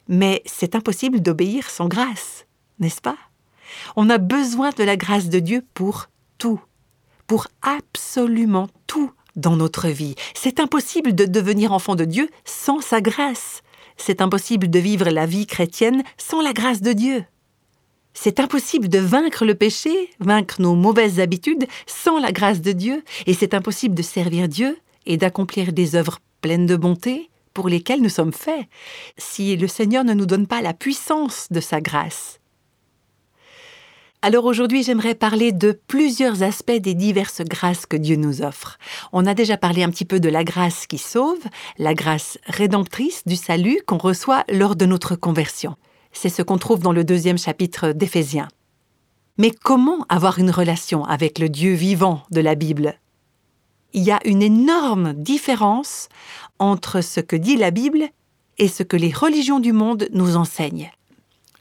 mais 0.09 0.43
c'est 0.45 0.75
impossible 0.75 1.21
d'obéir 1.21 1.71
sans 1.71 1.89
grâce, 1.89 2.45
n'est-ce 2.79 3.01
pas? 3.01 3.17
On 3.97 4.11
a 4.11 4.19
besoin 4.19 4.71
de 4.71 4.85
la 4.85 4.97
grâce 4.97 5.31
de 5.31 5.39
Dieu 5.39 5.65
pour 5.73 6.09
tout, 6.37 6.61
pour 7.27 7.47
absolument 7.63 8.69
tout 8.87 9.11
dans 9.35 9.57
notre 9.57 9.89
vie. 9.89 10.15
C'est 10.35 10.61
impossible 10.61 11.15
de 11.15 11.25
devenir 11.25 11.73
enfant 11.73 11.95
de 11.95 12.05
Dieu 12.05 12.29
sans 12.45 12.83
sa 12.83 13.01
grâce. 13.01 13.63
C'est 13.97 14.21
impossible 14.21 14.69
de 14.69 14.79
vivre 14.79 15.09
la 15.09 15.25
vie 15.25 15.47
chrétienne 15.47 16.03
sans 16.19 16.43
la 16.43 16.53
grâce 16.53 16.83
de 16.83 16.93
Dieu. 16.93 17.25
C'est 18.15 18.39
impossible 18.39 18.89
de 18.89 19.01
vaincre 19.01 19.45
le 19.45 19.57
péché, 19.57 20.11
vaincre 20.21 20.63
nos 20.63 20.77
mauvaises 20.77 21.19
habitudes 21.19 21.67
sans 21.87 22.19
la 22.19 22.33
grâce 22.33 22.61
de 22.61 22.73
Dieu, 22.73 23.03
et 23.27 23.35
c'est 23.35 23.55
impossible 23.55 23.95
de 23.95 24.03
servir 24.03 24.49
Dieu 24.49 24.79
et 25.05 25.17
d'accomplir 25.17 25.73
des 25.73 25.97
œuvres 25.97 26.21
pleines 26.41 26.67
de 26.67 26.77
bonté 26.77 27.29
pour 27.53 27.69
lesquelles 27.69 28.01
nous 28.01 28.09
sommes 28.09 28.33
faits, 28.33 28.67
si 29.19 29.57
le 29.57 29.69
Seigneur 29.69 30.05
ne 30.05 30.15
nous 30.15 30.27
donne 30.27 30.47
pas 30.47 30.63
la 30.63 30.75
puissance 30.75 31.49
de 31.51 31.61
sa 31.61 31.81
grâce. 31.81 32.41
Alors 34.23 34.47
aujourd'hui, 34.47 34.83
j'aimerais 34.83 35.15
parler 35.15 35.53
de 35.53 35.79
plusieurs 35.87 36.43
aspects 36.43 36.73
des 36.73 36.95
diverses 36.95 37.43
grâces 37.43 37.85
que 37.85 37.97
Dieu 37.97 38.17
nous 38.17 38.41
offre. 38.41 38.79
On 39.13 39.27
a 39.27 39.35
déjà 39.35 39.59
parlé 39.59 39.83
un 39.83 39.91
petit 39.91 40.07
peu 40.07 40.19
de 40.19 40.31
la 40.31 40.45
grâce 40.45 40.87
qui 40.87 40.97
sauve, 40.97 41.45
la 41.77 41.93
grâce 41.93 42.39
rédemptrice 42.47 43.25
du 43.27 43.37
salut 43.37 43.81
qu'on 43.87 43.99
reçoit 43.99 44.45
lors 44.49 44.77
de 44.77 44.87
notre 44.87 45.15
conversion. 45.15 45.77
C'est 46.15 46.31
ce 46.31 46.43
qu'on 46.43 46.59
trouve 46.59 46.79
dans 46.79 46.93
le 46.93 47.05
deuxième 47.05 47.37
chapitre 47.37 47.93
d'Éphésiens. 47.93 48.49
Mais 49.37 49.51
comment 49.51 50.07
avoir 50.09 50.39
une 50.39 50.51
relation 50.51 51.05
avec 51.05 51.39
le 51.39 51.49
Dieu 51.49 51.75
vivant 51.75 52.23
de 52.31 52.41
la 52.41 52.55
Bible? 52.55 52.95
Il 53.93 54.05
y 54.05 54.13
a 54.13 54.21
une 54.25 54.43
énorme 54.43 55.13
différence 55.13 56.09
entre 56.59 57.01
ce 57.01 57.21
que 57.21 57.37
dit 57.37 57.57
la 57.57 57.73
Bible 57.73 58.09
et 58.59 58.69
ce 58.69 58.85
que 58.85 58.97
les 58.97 59.13
religions 59.13 59.59
du 59.59 59.73
monde 59.73 60.09
nous 60.13 60.37
enseignent. 60.37 60.91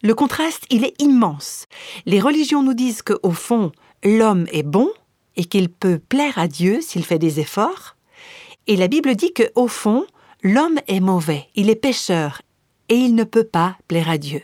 Le 0.04 0.14
contraste, 0.14 0.66
il 0.70 0.86
est 0.86 1.02
immense. 1.02 1.66
Les 2.06 2.20
religions 2.20 2.62
nous 2.62 2.76
disent 2.76 3.02
qu'au 3.02 3.32
fond, 3.32 3.72
l'homme 4.04 4.46
est 4.52 4.64
bon 4.64 4.90
et 5.36 5.46
qu'il 5.46 5.70
peut 5.70 5.98
plaire 5.98 6.38
à 6.38 6.48
Dieu 6.48 6.80
s'il 6.82 7.04
fait 7.04 7.20
des 7.20 7.40
efforts. 7.40 7.96
Et 8.68 8.76
la 8.76 8.88
Bible 8.88 9.16
dit 9.16 9.34
qu'au 9.34 9.68
fond, 9.68 10.06
l'homme 10.44 10.80
est 10.88 11.00
mauvais, 11.00 11.48
il 11.56 11.70
est 11.70 11.76
pécheur 11.76 12.42
et 12.94 12.98
il 12.98 13.16
ne 13.16 13.24
peut 13.24 13.44
pas 13.44 13.76
plaire 13.88 14.08
à 14.08 14.20
Dieu. 14.20 14.44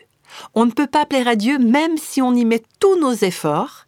On 0.55 0.65
ne 0.65 0.71
peut 0.71 0.87
pas 0.87 1.05
plaire 1.05 1.27
à 1.27 1.35
Dieu 1.35 1.59
même 1.59 1.97
si 1.97 2.19
on 2.19 2.33
y 2.33 2.45
met 2.45 2.63
tous 2.79 2.99
nos 2.99 3.13
efforts, 3.13 3.85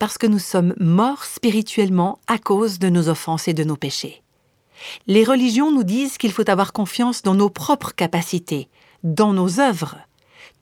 parce 0.00 0.18
que 0.18 0.26
nous 0.26 0.40
sommes 0.40 0.74
morts 0.80 1.22
spirituellement 1.22 2.18
à 2.26 2.38
cause 2.38 2.80
de 2.80 2.88
nos 2.88 3.08
offenses 3.08 3.46
et 3.46 3.54
de 3.54 3.62
nos 3.62 3.76
péchés. 3.76 4.24
Les 5.06 5.22
religions 5.22 5.70
nous 5.70 5.84
disent 5.84 6.18
qu'il 6.18 6.32
faut 6.32 6.50
avoir 6.50 6.72
confiance 6.72 7.22
dans 7.22 7.36
nos 7.36 7.50
propres 7.50 7.94
capacités, 7.94 8.68
dans 9.04 9.32
nos 9.32 9.60
œuvres. 9.60 9.98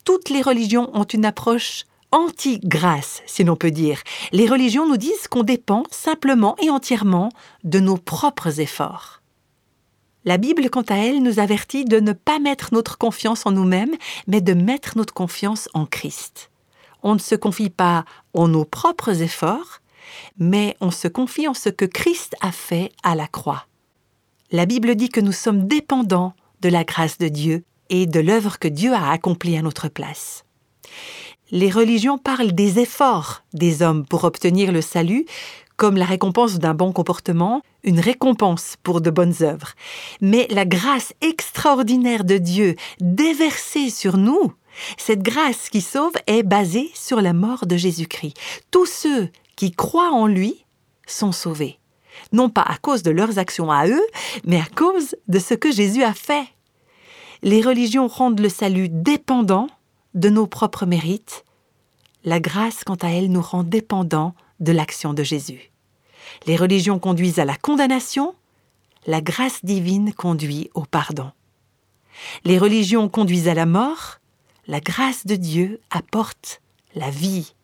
Toutes 0.05 0.29
les 0.29 0.43
religions 0.43 0.91
ont 0.93 1.05
une 1.05 1.25
approche 1.25 1.87
anti-grâce, 2.11 3.23
si 3.25 3.45
l'on 3.45 3.57
peut 3.57 3.71
dire. 3.71 4.03
Les 4.33 4.47
religions 4.47 4.87
nous 4.87 4.99
disent 4.99 5.27
qu'on 5.31 5.43
dépend 5.43 5.85
simplement 5.91 6.55
et 6.63 6.69
entièrement 6.69 7.31
de 7.65 7.81
nos 7.81 7.97
propres 7.97 8.61
efforts. 8.61 9.22
La 10.25 10.37
Bible, 10.37 10.71
quant 10.71 10.83
à 10.83 10.97
elle, 10.97 11.23
nous 11.23 11.41
avertit 11.41 11.85
de 11.85 11.99
ne 11.99 12.13
pas 12.13 12.39
mettre 12.39 12.69
notre 12.73 12.97
confiance 12.97 13.45
en 13.45 13.51
nous-mêmes, 13.51 13.97
mais 14.29 14.41
de 14.41 14.55
mettre 14.55 14.97
notre 14.97 15.15
confiance 15.15 15.69
en 15.75 15.85
Christ. 15.85 16.51
On 17.03 17.15
ne 17.15 17.21
se 17.21 17.35
confie 17.35 17.71
pas 17.71 18.05
en 18.33 18.47
nos 18.47 18.65
propres 18.65 19.23
efforts, 19.23 19.81
mais 20.39 20.77
on 20.81 20.91
se 20.91 21.09
confie 21.09 21.49
en 21.49 21.55
ce 21.55 21.69
que 21.69 21.85
Christ 21.85 22.37
a 22.41 22.53
fait 22.53 22.93
à 23.03 23.15
la 23.15 23.27
croix. 23.27 23.67
La 24.53 24.67
Bible 24.67 24.95
dit 24.95 25.09
que 25.09 25.21
nous 25.21 25.33
sommes 25.33 25.67
dépendants 25.67 26.35
de 26.61 26.69
la 26.69 26.85
grâce 26.85 27.19
de 27.19 27.29
Dieu 27.29 27.65
et 27.91 28.07
de 28.07 28.21
l'œuvre 28.21 28.59
que 28.59 28.69
Dieu 28.69 28.95
a 28.95 29.11
accomplie 29.11 29.57
à 29.57 29.63
notre 29.63 29.89
place. 29.89 30.45
Les 31.51 31.71
religions 31.71 32.17
parlent 32.17 32.53
des 32.53 32.79
efforts 32.79 33.43
des 33.53 33.83
hommes 33.83 34.07
pour 34.07 34.25
obtenir 34.25 34.73
le 34.73 34.81
salut, 34.81 35.27
comme 35.83 35.97
la 35.97 36.05
récompense 36.05 36.61
d'un 36.61 36.75
bon 36.75 36.93
comportement, 36.93 37.61
une 37.83 37.99
récompense 37.99 38.77
pour 38.85 39.01
de 39.01 39.11
bonnes 39.11 39.35
œuvres. 39.41 39.73
Mais 40.21 40.47
la 40.49 40.65
grâce 40.65 41.13
extraordinaire 41.23 42.23
de 42.23 42.39
Dieu 42.39 42.77
déversée 43.01 43.91
sur 43.91 44.17
nous, 44.17 44.53
cette 44.97 45.23
grâce 45.23 45.71
qui 45.71 45.81
sauve 45.81 46.13
est 46.29 46.45
basée 46.45 46.89
sur 46.95 47.21
la 47.21 47.33
mort 47.33 47.67
de 47.67 47.77
Jésus-Christ. 47.77 48.37
Tous 48.71 48.87
ceux 48.87 49.29
qui 49.57 49.73
croient 49.73 50.13
en 50.13 50.29
lui 50.29 50.65
sont 51.09 51.33
sauvés. 51.33 51.81
Non 52.31 52.49
pas 52.49 52.63
à 52.63 52.77
cause 52.77 53.03
de 53.03 53.11
leurs 53.11 53.41
actions 53.41 53.73
à 53.73 53.89
eux, 53.89 54.07
mais 54.45 54.61
à 54.61 54.67
cause 54.77 55.17
de 55.27 55.41
ce 55.41 55.55
que 55.55 55.73
Jésus 55.73 56.05
a 56.05 56.15
fait. 56.15 56.47
Les 57.43 57.61
religions 57.61 58.07
rendent 58.07 58.39
le 58.39 58.49
salut 58.49 58.89
dépendant 58.89 59.67
de 60.15 60.29
nos 60.29 60.47
propres 60.47 60.87
mérites. 60.87 61.45
La 62.23 62.39
grâce, 62.39 62.85
quant 62.85 62.99
à 63.03 63.09
elle, 63.09 63.33
nous 63.33 63.43
rend 63.43 63.65
dépendants 63.65 64.37
de 64.61 64.71
l'action 64.71 65.13
de 65.13 65.25
Jésus. 65.25 65.72
Les 66.47 66.57
religions 66.57 66.99
conduisent 66.99 67.39
à 67.39 67.45
la 67.45 67.57
condamnation, 67.57 68.35
la 69.07 69.21
grâce 69.21 69.65
divine 69.65 70.13
conduit 70.13 70.71
au 70.75 70.83
pardon. 70.83 71.31
Les 72.45 72.59
religions 72.59 73.09
conduisent 73.09 73.49
à 73.49 73.55
la 73.55 73.67
mort, 73.67 74.19
la 74.67 74.81
grâce 74.81 75.27
de 75.27 75.37
Dieu 75.37 75.81
apporte 75.91 76.61
la 76.95 77.11
vie. 77.11 77.55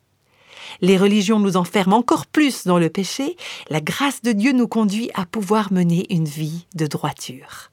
Les 0.80 0.96
religions 0.96 1.38
nous 1.38 1.56
enferment 1.56 1.98
encore 1.98 2.26
plus 2.26 2.64
dans 2.64 2.78
le 2.78 2.90
péché, 2.90 3.36
la 3.70 3.80
grâce 3.80 4.22
de 4.22 4.32
Dieu 4.32 4.52
nous 4.52 4.68
conduit 4.68 5.10
à 5.14 5.26
pouvoir 5.26 5.72
mener 5.72 6.06
une 6.12 6.26
vie 6.26 6.66
de 6.74 6.86
droiture. 6.86 7.70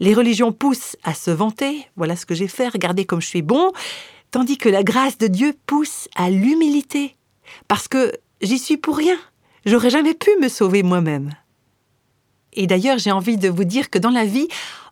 Les 0.00 0.14
religions 0.14 0.52
poussent 0.52 0.96
à 1.02 1.14
se 1.14 1.30
vanter, 1.30 1.88
voilà 1.96 2.16
ce 2.16 2.26
que 2.26 2.34
j'ai 2.34 2.48
fait, 2.48 2.68
regardez 2.68 3.04
comme 3.04 3.20
je 3.20 3.26
suis 3.26 3.42
bon, 3.42 3.72
tandis 4.30 4.58
que 4.58 4.68
la 4.68 4.82
grâce 4.82 5.18
de 5.18 5.26
Dieu 5.26 5.54
pousse 5.66 6.08
à 6.14 6.30
l'humilité, 6.30 7.16
parce 7.66 7.88
que 7.88 8.12
j'y 8.42 8.58
suis 8.58 8.76
pour 8.76 8.96
rien, 8.96 9.18
J'aurais 9.68 9.90
jamais 9.90 10.14
pu 10.14 10.30
me 10.40 10.48
sauver 10.48 10.82
moi-même. 10.82 11.34
Et 12.54 12.66
d'ailleurs, 12.66 12.96
j'ai 12.96 13.12
envie 13.12 13.36
de 13.36 13.50
vous 13.50 13.64
dire 13.64 13.90
que 13.90 13.98
dans 13.98 14.08
la 14.08 14.24
vie, 14.24 14.48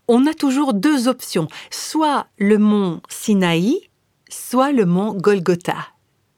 on 0.06 0.26
a 0.26 0.34
toujours 0.34 0.74
deux 0.74 1.08
options, 1.08 1.48
soit 1.70 2.26
le 2.36 2.58
mont 2.58 3.00
Sinaï, 3.08 3.80
soit 4.28 4.72
le 4.72 4.84
mont 4.84 5.14
Golgotha. 5.14 5.78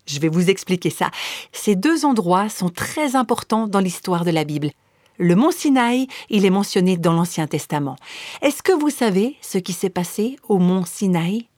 Je 0.07 0.21
vais 0.21 0.29
vous 0.29 0.51
expliquer 0.51 0.89
ça. 0.89 1.11
Ces 1.51 1.75
deux 1.75 2.05
endroits 2.05 2.49
sont 2.49 2.69
très 2.69 3.17
importants 3.17 3.67
dans 3.67 3.81
l'histoire 3.81 4.25
de 4.25 4.31
la 4.31 4.45
Bible. 4.45 4.71
Le 5.17 5.35
mont 5.35 5.51
Sinaï, 5.51 6.07
il 6.31 6.45
est 6.45 6.51
mentionné 6.51 6.97
dans 6.97 7.15
l'Ancien 7.15 7.49
Testament. 7.49 7.97
Est-ce 8.41 8.63
que 8.63 8.71
vous 8.71 8.91
savez 8.91 9.37
ce 9.41 9.59
qui 9.59 9.73
s'est 9.73 9.91
passé 9.91 10.37
au 10.49 10.59
mont 10.59 10.85
Sinaï? 10.85 11.49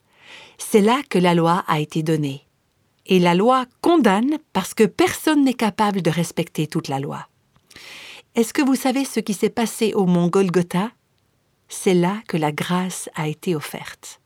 C'est 0.57 0.81
là 0.81 1.03
que 1.11 1.19
la 1.19 1.35
loi 1.35 1.63
a 1.69 1.79
été 1.79 2.03
donnée 2.03 2.47
et 3.11 3.19
la 3.19 3.35
loi 3.35 3.67
condamne 3.83 4.39
parce 4.55 4.73
que 4.73 4.85
personne 4.85 5.45
n'est 5.45 5.53
capable 5.53 6.01
de 6.01 6.11
respecter 6.11 6.67
toute 6.67 6.89
la 6.89 7.01
loi. 7.01 7.27
Est-ce 8.37 8.55
que 8.55 8.63
vous 8.63 8.77
savez 8.77 9.05
ce 9.05 9.21
qui 9.21 9.35
s'est 9.35 9.51
passé 9.51 9.93
au 9.95 10.07
mont 10.07 10.29
Golgotha? 10.29 10.93
C'est 11.69 11.95
là 11.95 12.23
que 12.29 12.37
la 12.37 12.53
grâce 12.53 13.11
a 13.17 13.29
été 13.29 13.55
offerte. 13.55 14.21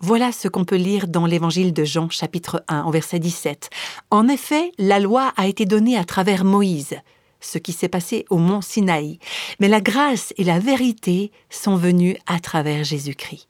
Voilà 0.00 0.32
ce 0.32 0.48
qu'on 0.48 0.64
peut 0.64 0.76
lire 0.76 1.06
dans 1.06 1.24
l'évangile 1.24 1.72
de 1.72 1.84
Jean 1.84 2.10
chapitre 2.10 2.64
1 2.68 2.84
au 2.84 2.90
verset 2.90 3.20
17. 3.20 3.70
En 4.10 4.28
effet, 4.28 4.72
la 4.76 4.98
loi 4.98 5.32
a 5.36 5.46
été 5.46 5.64
donnée 5.64 5.96
à 5.96 6.04
travers 6.04 6.44
Moïse, 6.44 6.96
ce 7.40 7.58
qui 7.58 7.72
s'est 7.72 7.88
passé 7.88 8.26
au 8.28 8.38
mont 8.38 8.60
Sinaï, 8.60 9.18
mais 9.60 9.68
la 9.68 9.80
grâce 9.80 10.34
et 10.36 10.44
la 10.44 10.58
vérité 10.58 11.30
sont 11.48 11.76
venues 11.76 12.16
à 12.26 12.40
travers 12.40 12.82
Jésus-Christ. 12.82 13.48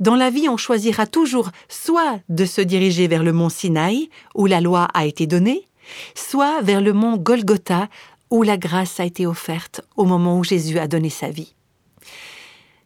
Dans 0.00 0.14
la 0.14 0.30
vie, 0.30 0.48
on 0.48 0.56
choisira 0.56 1.06
toujours 1.06 1.50
soit 1.68 2.20
de 2.28 2.44
se 2.44 2.60
diriger 2.60 3.08
vers 3.08 3.22
le 3.22 3.32
mont 3.32 3.48
Sinaï, 3.48 4.10
où 4.34 4.46
la 4.46 4.60
loi 4.60 4.88
a 4.94 5.06
été 5.06 5.26
donnée, 5.26 5.66
soit 6.14 6.62
vers 6.62 6.80
le 6.80 6.92
mont 6.92 7.16
Golgotha, 7.16 7.88
où 8.30 8.42
la 8.42 8.56
grâce 8.56 9.00
a 9.00 9.04
été 9.04 9.26
offerte 9.26 9.80
au 9.96 10.04
moment 10.04 10.38
où 10.38 10.44
Jésus 10.44 10.78
a 10.78 10.86
donné 10.86 11.10
sa 11.10 11.30
vie. 11.30 11.54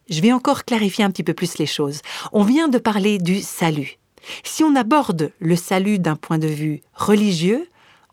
Je 0.09 0.21
vais 0.21 0.33
encore 0.33 0.65
clarifier 0.65 1.05
un 1.05 1.11
petit 1.11 1.23
peu 1.23 1.35
plus 1.35 1.59
les 1.59 1.67
choses. 1.67 2.01
On 2.33 2.45
vient 2.45 2.69
de 2.69 2.79
parler 2.79 3.19
du 3.19 3.41
salut. 3.41 3.99
Si 4.45 4.63
on 4.63 4.77
aborde 4.77 5.33
le 5.39 5.57
salut 5.57 5.99
d'un 5.99 6.17
point 6.17 6.39
de 6.39 6.47
vue 6.47 6.81
religieux, 6.95 7.69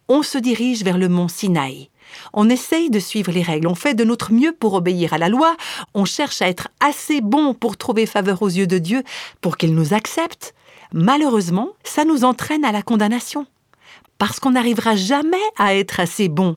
on 0.07 0.23
se 0.23 0.37
dirige 0.37 0.83
vers 0.83 0.97
le 0.97 1.07
mont 1.07 1.27
Sinaï. 1.27 1.89
On 2.33 2.49
essaye 2.49 2.89
de 2.89 2.99
suivre 2.99 3.31
les 3.31 3.41
règles, 3.41 3.67
on 3.67 3.75
fait 3.75 3.93
de 3.93 4.03
notre 4.03 4.31
mieux 4.31 4.51
pour 4.51 4.73
obéir 4.73 5.13
à 5.13 5.17
la 5.17 5.29
loi, 5.29 5.55
on 5.93 6.05
cherche 6.05 6.41
à 6.41 6.47
être 6.47 6.69
assez 6.79 7.21
bon 7.21 7.53
pour 7.53 7.77
trouver 7.77 8.05
faveur 8.05 8.41
aux 8.41 8.49
yeux 8.49 8.67
de 8.67 8.77
Dieu, 8.77 9.03
pour 9.41 9.57
qu'il 9.57 9.73
nous 9.75 9.93
accepte. 9.93 10.53
Malheureusement, 10.93 11.69
ça 11.83 12.05
nous 12.05 12.23
entraîne 12.23 12.65
à 12.65 12.71
la 12.71 12.81
condamnation, 12.81 13.45
parce 14.17 14.39
qu'on 14.39 14.51
n'arrivera 14.51 14.95
jamais 14.95 15.37
à 15.57 15.75
être 15.75 15.99
assez 15.99 16.29
bon. 16.29 16.55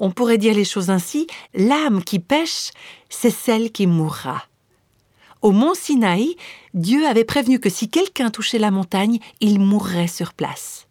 On 0.00 0.10
pourrait 0.10 0.38
dire 0.38 0.54
les 0.54 0.64
choses 0.64 0.90
ainsi, 0.90 1.26
l'âme 1.54 2.02
qui 2.02 2.18
pêche, 2.18 2.70
c'est 3.08 3.30
celle 3.30 3.70
qui 3.70 3.86
mourra. 3.86 4.44
Au 5.40 5.52
mont 5.52 5.74
Sinaï, 5.74 6.36
Dieu 6.72 7.06
avait 7.06 7.24
prévenu 7.24 7.60
que 7.60 7.68
si 7.68 7.88
quelqu'un 7.88 8.30
touchait 8.30 8.58
la 8.58 8.70
montagne, 8.70 9.18
il 9.40 9.60
mourrait 9.60 10.08
sur 10.08 10.32
place. 10.32 10.88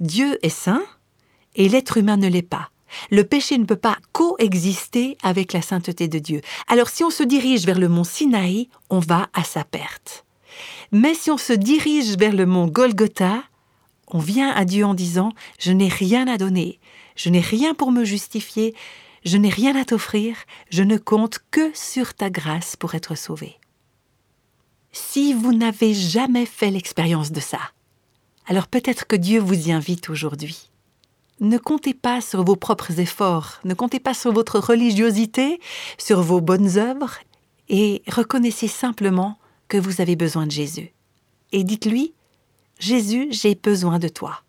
Dieu 0.00 0.38
est 0.44 0.48
saint 0.48 0.82
et 1.54 1.68
l'être 1.68 1.96
humain 1.96 2.16
ne 2.16 2.28
l'est 2.28 2.42
pas. 2.42 2.70
Le 3.10 3.24
péché 3.24 3.58
ne 3.58 3.64
peut 3.64 3.76
pas 3.76 3.98
coexister 4.12 5.16
avec 5.22 5.52
la 5.52 5.62
sainteté 5.62 6.08
de 6.08 6.18
Dieu. 6.18 6.40
Alors 6.68 6.88
si 6.88 7.04
on 7.04 7.10
se 7.10 7.22
dirige 7.22 7.66
vers 7.66 7.78
le 7.78 7.88
mont 7.88 8.04
Sinaï, 8.04 8.68
on 8.90 8.98
va 8.98 9.28
à 9.32 9.44
sa 9.44 9.64
perte. 9.64 10.24
Mais 10.92 11.14
si 11.14 11.30
on 11.30 11.38
se 11.38 11.52
dirige 11.52 12.16
vers 12.16 12.32
le 12.32 12.46
mont 12.46 12.66
Golgotha, 12.66 13.42
on 14.08 14.18
vient 14.18 14.50
à 14.50 14.64
Dieu 14.64 14.84
en 14.84 14.94
disant⁇ 14.94 15.28
Je 15.58 15.72
n'ai 15.72 15.88
rien 15.88 16.28
à 16.28 16.38
donner, 16.38 16.78
je 17.16 17.30
n'ai 17.30 17.40
rien 17.40 17.74
pour 17.74 17.90
me 17.90 18.04
justifier, 18.04 18.74
je 19.24 19.36
n'ai 19.38 19.48
rien 19.48 19.74
à 19.76 19.84
t'offrir, 19.84 20.36
je 20.70 20.82
ne 20.82 20.96
compte 20.96 21.38
que 21.50 21.70
sur 21.74 22.14
ta 22.14 22.30
grâce 22.30 22.76
pour 22.76 22.94
être 22.94 23.14
sauvé. 23.14 23.58
Si 24.92 25.32
vous 25.32 25.52
n'avez 25.52 25.94
jamais 25.94 26.46
fait 26.46 26.70
l'expérience 26.70 27.32
de 27.32 27.40
ça, 27.40 27.58
alors 28.46 28.68
peut-être 28.68 29.06
que 29.06 29.16
Dieu 29.16 29.40
vous 29.40 29.68
y 29.68 29.72
invite 29.72 30.10
aujourd'hui. 30.10 30.70
Ne 31.40 31.58
comptez 31.58 31.94
pas 31.94 32.20
sur 32.20 32.44
vos 32.44 32.56
propres 32.56 33.00
efforts, 33.00 33.60
ne 33.64 33.74
comptez 33.74 34.00
pas 34.00 34.14
sur 34.14 34.32
votre 34.32 34.58
religiosité, 34.58 35.60
sur 35.98 36.22
vos 36.22 36.40
bonnes 36.40 36.78
œuvres, 36.78 37.18
et 37.68 38.02
reconnaissez 38.08 38.68
simplement 38.68 39.38
que 39.68 39.76
vous 39.76 40.00
avez 40.00 40.16
besoin 40.16 40.46
de 40.46 40.52
Jésus. 40.52 40.92
Et 41.52 41.64
dites-lui, 41.64 42.14
Jésus, 42.78 43.28
j'ai 43.30 43.54
besoin 43.54 43.98
de 43.98 44.08
toi. 44.08 44.42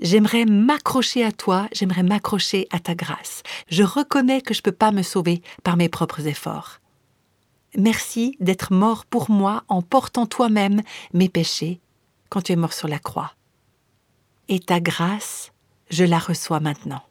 J'aimerais 0.00 0.46
m'accrocher 0.46 1.24
à 1.24 1.32
toi, 1.32 1.68
j'aimerais 1.72 2.02
m'accrocher 2.02 2.66
à 2.70 2.78
ta 2.78 2.94
grâce. 2.94 3.42
Je 3.68 3.82
reconnais 3.82 4.40
que 4.40 4.54
je 4.54 4.60
ne 4.60 4.62
peux 4.62 4.72
pas 4.72 4.92
me 4.92 5.02
sauver 5.02 5.42
par 5.62 5.76
mes 5.76 5.90
propres 5.90 6.26
efforts. 6.26 6.80
Merci 7.76 8.36
d'être 8.40 8.72
mort 8.72 9.04
pour 9.04 9.30
moi 9.30 9.64
en 9.68 9.82
portant 9.82 10.26
toi-même 10.26 10.80
mes 11.12 11.28
péchés 11.28 11.80
quand 12.30 12.42
tu 12.42 12.52
es 12.52 12.56
mort 12.56 12.72
sur 12.72 12.88
la 12.88 12.98
croix. 12.98 13.34
Et 14.48 14.58
ta 14.58 14.80
grâce, 14.80 15.52
je 15.90 16.04
la 16.04 16.18
reçois 16.18 16.60
maintenant. 16.60 17.02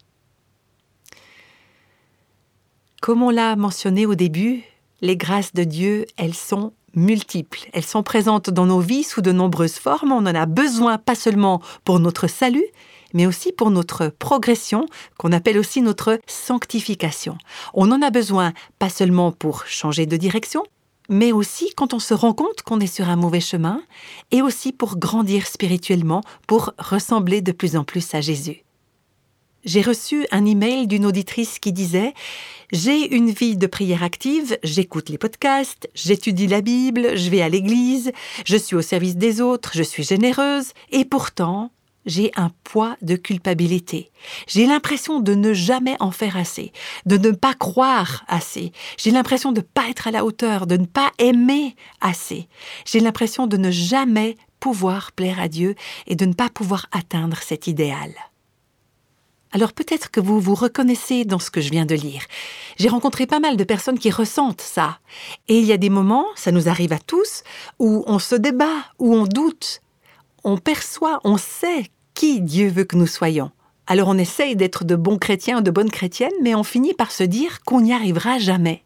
Comme 3.02 3.24
on 3.24 3.30
l'a 3.30 3.56
mentionné 3.56 4.06
au 4.06 4.16
début, 4.16 4.64
les 5.02 5.16
grâces 5.16 5.54
de 5.54 5.64
Dieu, 5.64 6.06
elles 6.18 6.34
sont 6.34 6.74
multiples. 6.96 7.70
Elles 7.74 7.86
sont 7.86 8.04
présentes 8.04 8.50
dans 8.50 8.66
nos 8.66 8.80
vies 8.80 9.04
sous 9.04 9.22
de 9.22 9.32
nombreuses 9.32 9.78
formes. 9.78 10.12
On 10.12 10.18
en 10.18 10.36
a 10.36 10.46
besoin 10.46 10.98
pas 10.98 11.16
seulement 11.16 11.62
pour 11.86 12.00
notre 12.00 12.28
salut, 12.28 12.66
mais 13.14 13.26
aussi 13.26 13.52
pour 13.52 13.72
notre 13.72 14.08
progression, 14.08 14.86
qu'on 15.18 15.32
appelle 15.32 15.58
aussi 15.58 15.82
notre 15.82 16.20
sanctification. 16.28 17.38
On 17.74 17.92
en 17.92 18.02
a 18.02 18.10
besoin 18.10 18.54
pas 18.80 18.90
seulement 18.90 19.32
pour 19.32 19.66
changer 19.66 20.06
de 20.06 20.18
direction, 20.18 20.64
mais 21.10 21.32
aussi 21.32 21.72
quand 21.76 21.94
on 21.94 22.00
se 22.00 22.14
rend 22.14 22.34
compte 22.34 22.62
qu'on 22.62 22.80
est 22.80 22.94
sur 22.94 23.10
un 23.10 23.16
mauvais 23.16 23.40
chemin, 23.40 23.82
et 24.32 24.42
aussi 24.42 24.72
pour 24.72 24.98
grandir 24.98 25.48
spirituellement, 25.48 26.22
pour 26.48 26.74
ressembler 26.78 27.42
de 27.42 27.52
plus 27.52 27.76
en 27.76 27.84
plus 27.84 28.14
à 28.14 28.22
Jésus. 28.22 28.64
J'ai 29.66 29.82
reçu 29.82 30.26
un 30.32 30.46
email 30.46 30.88
d'une 30.88 31.06
auditrice 31.06 31.60
qui 31.60 31.74
disait 31.74 32.14
J'ai 32.72 33.14
une 33.14 33.30
vie 33.30 33.58
de 33.58 33.68
prière 33.68 34.04
active, 34.04 34.58
j'écoute 34.64 35.10
les 35.10 35.18
podcasts, 35.18 35.90
j'étudie 35.94 36.48
la 36.48 36.62
Bible, 36.62 37.18
je 37.18 37.30
vais 37.30 37.42
à 37.42 37.50
l'église, 37.50 38.14
je 38.46 38.56
suis 38.56 38.78
au 38.78 38.82
service 38.82 39.18
des 39.18 39.42
autres, 39.42 39.72
je 39.74 39.84
suis 39.84 40.04
généreuse, 40.04 40.72
et 40.92 41.04
pourtant, 41.04 41.72
j'ai 42.06 42.32
un 42.38 42.52
poids 42.64 42.96
de 43.02 43.18
culpabilité. 43.18 44.12
J'ai 44.48 44.66
l'impression 44.66 45.20
de 45.20 45.36
ne 45.36 45.54
jamais 45.54 45.98
en 46.00 46.12
faire 46.12 46.38
assez, 46.38 46.72
de 47.06 47.18
ne 47.18 47.32
pas 47.32 47.54
croire 47.54 48.24
assez. 48.30 48.72
J'ai 48.98 49.12
l'impression 49.12 49.52
de 49.52 49.60
ne 49.60 49.66
pas 49.66 49.90
être 49.90 50.08
à 50.08 50.12
la 50.12 50.24
hauteur, 50.24 50.68
de 50.68 50.78
ne 50.78 50.86
pas 50.86 51.12
aimer 51.20 51.76
assez. 52.00 52.48
J'ai 52.86 53.02
l'impression 53.02 53.46
de 53.46 53.58
ne 53.58 53.72
jamais 53.72 54.38
pouvoir 54.62 55.12
plaire 55.12 55.40
à 55.40 55.50
Dieu 55.50 55.76
et 56.08 56.16
de 56.16 56.26
ne 56.26 56.34
pas 56.34 56.50
pouvoir 56.50 56.88
atteindre 56.92 57.38
cet 57.42 57.68
idéal. 57.68 58.14
Alors 59.52 59.74
peut-être 59.74 60.12
que 60.12 60.20
vous 60.20 60.40
vous 60.40 60.54
reconnaissez 60.54 61.26
dans 61.26 61.40
ce 61.40 61.50
que 61.50 61.62
je 61.62 61.72
viens 61.72 61.86
de 61.86 61.96
lire. 61.96 62.22
J'ai 62.78 62.88
rencontré 62.88 63.26
pas 63.26 63.40
mal 63.40 63.58
de 63.58 63.64
personnes 63.64 63.98
qui 63.98 64.12
ressentent 64.12 64.62
ça. 64.62 65.00
Et 65.48 65.58
il 65.58 65.66
y 65.66 65.74
a 65.74 65.78
des 65.78 65.90
moments, 65.90 66.28
ça 66.36 66.52
nous 66.52 66.70
arrive 66.70 66.94
à 66.94 67.00
tous, 67.00 67.44
où 67.80 68.04
on 68.06 68.20
se 68.20 68.36
débat, 68.36 68.86
où 69.00 69.16
on 69.16 69.26
doute. 69.26 69.82
On 70.44 70.58
perçoit, 70.58 71.20
on 71.24 71.38
sait 71.38 71.90
qui 72.14 72.42
Dieu 72.42 72.70
veut 72.70 72.84
que 72.84 72.96
nous 72.96 73.08
soyons. 73.08 73.52
Alors 73.88 74.08
on 74.08 74.18
essaye 74.20 74.56
d'être 74.56 74.84
de 74.84 74.96
bons 74.96 75.18
chrétiens, 75.18 75.62
de 75.62 75.72
bonnes 75.72 75.90
chrétiennes, 75.90 76.32
mais 76.44 76.54
on 76.54 76.64
finit 76.64 76.94
par 76.94 77.12
se 77.12 77.24
dire 77.24 77.64
qu'on 77.64 77.82
n'y 77.82 77.94
arrivera 77.94 78.38
jamais. 78.38 78.84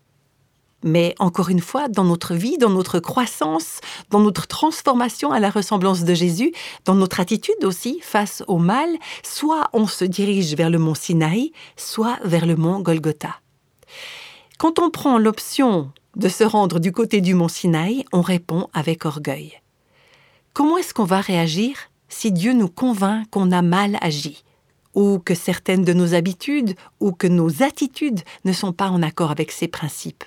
Mais 0.83 1.15
encore 1.19 1.49
une 1.49 1.61
fois, 1.61 1.87
dans 1.87 2.03
notre 2.03 2.35
vie, 2.35 2.57
dans 2.57 2.69
notre 2.69 2.99
croissance, 2.99 3.79
dans 4.09 4.19
notre 4.19 4.47
transformation 4.47 5.31
à 5.31 5.39
la 5.39 5.49
ressemblance 5.49 6.03
de 6.03 6.13
Jésus, 6.13 6.53
dans 6.85 6.95
notre 6.95 7.19
attitude 7.19 7.63
aussi 7.63 7.99
face 8.01 8.43
au 8.47 8.57
mal, 8.57 8.89
soit 9.23 9.69
on 9.73 9.87
se 9.87 10.05
dirige 10.05 10.55
vers 10.55 10.69
le 10.69 10.79
mont 10.79 10.95
Sinaï, 10.95 11.53
soit 11.77 12.19
vers 12.23 12.45
le 12.45 12.55
mont 12.55 12.81
Golgotha. 12.81 13.39
Quand 14.57 14.79
on 14.79 14.89
prend 14.89 15.17
l'option 15.17 15.91
de 16.15 16.29
se 16.29 16.43
rendre 16.43 16.79
du 16.79 16.91
côté 16.91 17.21
du 17.21 17.33
mont 17.33 17.47
Sinaï, 17.47 18.05
on 18.11 18.21
répond 18.21 18.67
avec 18.73 19.05
orgueil. 19.05 19.61
Comment 20.53 20.77
est-ce 20.77 20.93
qu'on 20.93 21.05
va 21.05 21.21
réagir 21.21 21.75
si 22.09 22.31
Dieu 22.31 22.53
nous 22.53 22.69
convainc 22.69 23.27
qu'on 23.31 23.51
a 23.51 23.61
mal 23.61 23.97
agi 24.01 24.43
ou 24.93 25.17
que 25.17 25.33
certaines 25.33 25.83
de 25.83 25.93
nos 25.93 26.13
habitudes 26.13 26.75
ou 26.99 27.11
que 27.11 27.25
nos 27.25 27.63
attitudes 27.63 28.21
ne 28.45 28.53
sont 28.53 28.73
pas 28.73 28.89
en 28.89 29.01
accord 29.01 29.31
avec 29.31 29.51
ses 29.51 29.67
principes? 29.67 30.23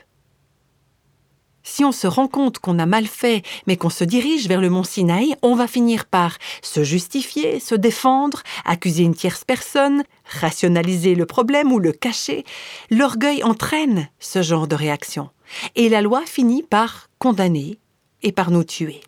Si 1.66 1.84
on 1.84 1.92
se 1.92 2.06
rend 2.06 2.28
compte 2.28 2.60
qu'on 2.60 2.78
a 2.78 2.86
mal 2.86 3.06
fait, 3.06 3.42
mais 3.66 3.76
qu'on 3.76 3.90
se 3.90 4.04
dirige 4.04 4.46
vers 4.46 4.60
le 4.60 4.70
mont 4.70 4.84
Sinaï, 4.84 5.34
on 5.42 5.56
va 5.56 5.66
finir 5.66 6.06
par 6.06 6.38
se 6.62 6.84
justifier, 6.84 7.60
se 7.60 7.74
défendre, 7.74 8.42
accuser 8.64 9.02
une 9.02 9.16
tierce 9.16 9.44
personne, 9.44 10.04
rationaliser 10.24 11.16
le 11.16 11.26
problème 11.26 11.72
ou 11.72 11.80
le 11.80 11.92
cacher. 11.92 12.44
L'orgueil 12.90 13.42
entraîne 13.42 14.08
ce 14.20 14.42
genre 14.42 14.68
de 14.68 14.76
réaction. 14.76 15.30
Et 15.74 15.88
la 15.88 16.02
loi 16.02 16.22
finit 16.24 16.62
par 16.62 17.08
condamner 17.18 17.78
et 18.22 18.32
par 18.32 18.50
nous 18.50 18.64
tuer. 18.64 19.00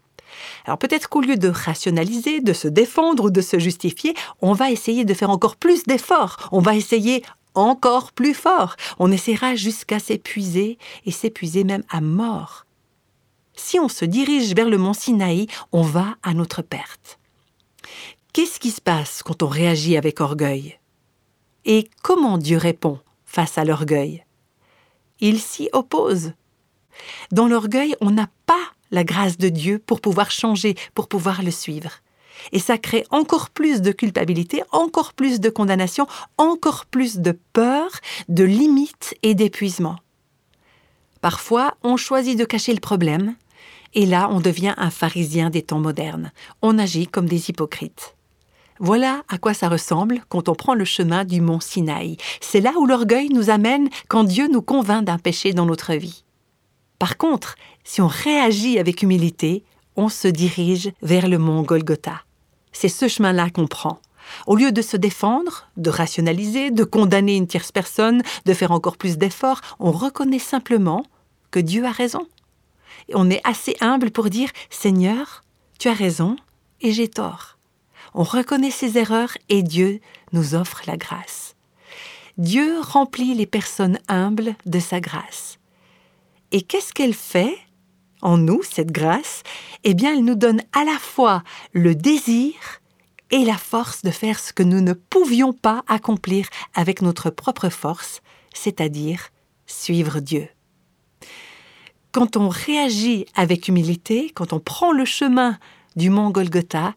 Alors 0.64 0.79
peut-être 0.79 1.09
qu'au 1.09 1.21
lieu 1.21 1.37
de 1.37 1.49
rationaliser, 1.49 2.40
de 2.40 2.53
se 2.53 2.68
défendre 2.68 3.25
ou 3.25 3.31
de 3.31 3.40
se 3.40 3.59
justifier, 3.59 4.14
on 4.40 4.53
va 4.53 4.71
essayer 4.71 5.05
de 5.05 5.14
faire 5.14 5.31
encore 5.31 5.57
plus 5.57 5.85
d'efforts. 5.85 6.49
On 6.53 6.61
va 6.61 6.75
essayer 6.75 7.23
encore 7.54 8.12
plus 8.12 8.34
fort. 8.34 8.76
On 8.98 9.11
essaiera 9.11 9.54
jusqu'à 9.54 9.98
s'épuiser 9.98 10.78
et 11.04 11.11
s'épuiser 11.11 11.64
même 11.64 11.84
à 11.90 12.00
mort. 12.00 12.64
Si 13.54 13.80
on 13.80 13.88
se 13.88 14.04
dirige 14.04 14.54
vers 14.54 14.68
le 14.68 14.78
mont 14.78 14.92
Sinaï, 14.92 15.48
on 15.72 15.82
va 15.82 16.16
à 16.22 16.34
notre 16.34 16.62
perte. 16.62 17.18
Qu'est-ce 18.32 18.61
qui 18.61 18.70
se 18.70 18.80
passe 18.80 19.22
quand 19.22 19.42
on 19.42 19.48
réagit 19.48 19.96
avec 19.96 20.20
orgueil? 20.20 20.78
Et 21.64 21.90
comment 22.02 22.38
Dieu 22.38 22.56
répond 22.56 23.00
face 23.24 23.58
à 23.58 23.64
l'orgueil? 23.64 24.24
Il 25.20 25.40
s'y 25.40 25.68
oppose. 25.72 26.32
Dans 27.32 27.48
l'orgueil, 27.48 27.96
on 28.00 28.11
n'a 28.11 28.28
pas 28.46 28.54
la 28.90 29.04
grâce 29.04 29.38
de 29.38 29.48
Dieu 29.48 29.78
pour 29.78 30.00
pouvoir 30.00 30.30
changer, 30.30 30.76
pour 30.94 31.08
pouvoir 31.08 31.42
le 31.42 31.50
suivre. 31.50 31.90
Et 32.52 32.58
ça 32.58 32.78
crée 32.78 33.04
encore 33.11 33.50
plus 33.50 33.82
de 33.82 33.92
culpabilité, 33.92 34.62
encore 34.72 35.12
plus 35.12 35.40
de 35.40 35.50
condamnation, 35.50 36.06
encore 36.37 36.87
plus 36.87 37.18
de 37.18 37.38
peur, 37.52 37.90
de 38.28 38.44
limites 38.44 39.14
et 39.22 39.34
d'épuisement. 39.34 39.96
Parfois, 41.20 41.74
on 41.82 41.96
choisit 41.96 42.38
de 42.38 42.44
cacher 42.44 42.72
le 42.72 42.80
problème, 42.80 43.34
et 43.94 44.06
là, 44.06 44.28
on 44.30 44.40
devient 44.40 44.74
un 44.76 44.90
pharisien 44.90 45.50
des 45.50 45.62
temps 45.62 45.80
modernes. 45.80 46.32
On 46.62 46.78
agit 46.78 47.06
comme 47.06 47.26
des 47.26 47.50
hypocrites. 47.50 48.14
Voilà 48.80 49.24
à 49.28 49.38
quoi 49.38 49.54
ça 49.54 49.68
ressemble 49.68 50.22
quand 50.28 50.48
on 50.48 50.54
prend 50.54 50.74
le 50.74 50.84
chemin 50.84 51.24
du 51.24 51.40
mont 51.40 51.58
Sinaï. 51.58 52.16
C'est 52.40 52.61
là 52.61 52.72
où 52.78 52.87
l'orgueil 52.87 53.28
nous 53.30 53.50
amène 53.50 53.88
quand 54.06 54.22
Dieu 54.22 54.46
nous 54.48 54.62
convainc 54.62 55.04
d'un 55.04 55.18
péché 55.18 55.52
dans 55.52 55.66
notre 55.66 55.94
vie. 55.94 56.22
Par 56.98 57.16
contre, 57.16 57.56
si 57.82 58.00
on 58.00 58.06
réagit 58.06 58.78
avec 58.78 59.02
humilité, 59.02 59.64
on 59.96 60.08
se 60.08 60.28
dirige 60.28 60.92
vers 61.02 61.28
le 61.28 61.38
mont 61.38 61.62
Golgotha. 61.62 62.22
C'est 62.72 62.88
ce 62.88 63.09
chemin-là 63.09 63.50
qu'on 63.50 63.66
prend. 63.66 64.00
Au 64.46 64.57
lieu 64.57 64.72
de 64.72 64.83
se 64.83 64.96
défendre, 64.96 65.68
de 65.76 65.90
rationaliser, 65.90 66.70
de 66.70 66.85
condamner 66.85 67.37
une 67.37 67.46
tierce 67.46 67.72
personne, 67.72 68.22
de 68.44 68.54
faire 68.54 68.72
encore 68.72 68.96
plus 68.96 69.16
d'efforts, 69.16 69.61
on 69.78 69.90
reconnaît 69.90 70.38
simplement 70.38 71.04
que 71.50 71.61
Dieu 71.61 71.85
a 71.85 71.92
raison. 71.92 72.26
Et 73.09 73.12
on 73.14 73.31
est 73.31 73.40
assez 73.44 73.76
humble 73.81 74.11
pour 74.11 74.28
dire 74.28 74.50
Seigneur, 74.70 75.42
tu 75.78 75.88
as 75.88 75.94
raison 75.94 76.37
et 76.81 76.92
j'ai 76.92 77.09
tort. 77.09 77.59
On 78.14 78.22
reconnaît 78.22 78.70
ses 78.70 78.98
erreurs 78.98 79.37
et 79.48 79.62
Dieu 79.62 80.00
nous 80.33 80.54
offre 80.54 80.83
la 80.87 80.96
grâce. 80.96 81.54
Dieu 82.37 82.81
remplit 82.81 83.35
les 83.35 83.46
personnes 83.46 83.98
humbles 84.09 84.54
de 84.66 84.78
sa 84.78 85.00
grâce. 85.00 85.59
Et 86.52 86.62
qu'est-ce 86.62 86.92
qu'elle 86.92 87.14
fait 87.14 87.59
en 88.22 88.37
nous, 88.37 88.62
cette 88.62 88.92
grâce, 88.92 89.42
eh 89.85 89.94
bien, 89.94 90.14
elle 90.14 90.24
nous 90.24 90.35
donne 90.35 90.62
à 90.72 90.85
la 90.85 90.98
fois 90.98 91.42
le 91.72 91.94
désir 91.94 92.54
et 93.31 93.44
la 93.44 93.57
force 93.57 94.02
de 94.02 94.11
faire 94.11 94.38
ce 94.38 94.52
que 94.52 94.62
nous 94.62 94.81
ne 94.81 94.92
pouvions 94.92 95.52
pas 95.52 95.85
accomplir 95.87 96.46
avec 96.74 97.02
notre 97.02 97.31
propre 97.31 97.68
force, 97.68 98.22
c'est-à-dire 98.54 99.28
suivre 99.66 100.20
Dieu. 100.20 100.48
Quand 102.12 102.37
on 102.37 102.48
réagit 102.48 103.26
avec 103.35 103.68
humilité, 103.68 104.31
quand 104.35 104.52
on 104.52 104.61
prend 104.61 104.92
le 104.92 105.04
chemin 105.04 105.59
du 105.94 106.11
mont 106.11 106.31
Golgotha, 106.31 106.94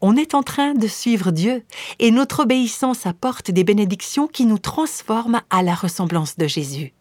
on 0.00 0.16
est 0.16 0.34
en 0.34 0.42
train 0.42 0.74
de 0.74 0.86
suivre 0.86 1.30
Dieu 1.30 1.62
et 1.98 2.10
notre 2.10 2.40
obéissance 2.40 3.06
apporte 3.06 3.50
des 3.50 3.64
bénédictions 3.64 4.26
qui 4.26 4.46
nous 4.46 4.58
transforment 4.58 5.42
à 5.50 5.62
la 5.62 5.74
ressemblance 5.74 6.36
de 6.36 6.46
Jésus. 6.46 6.92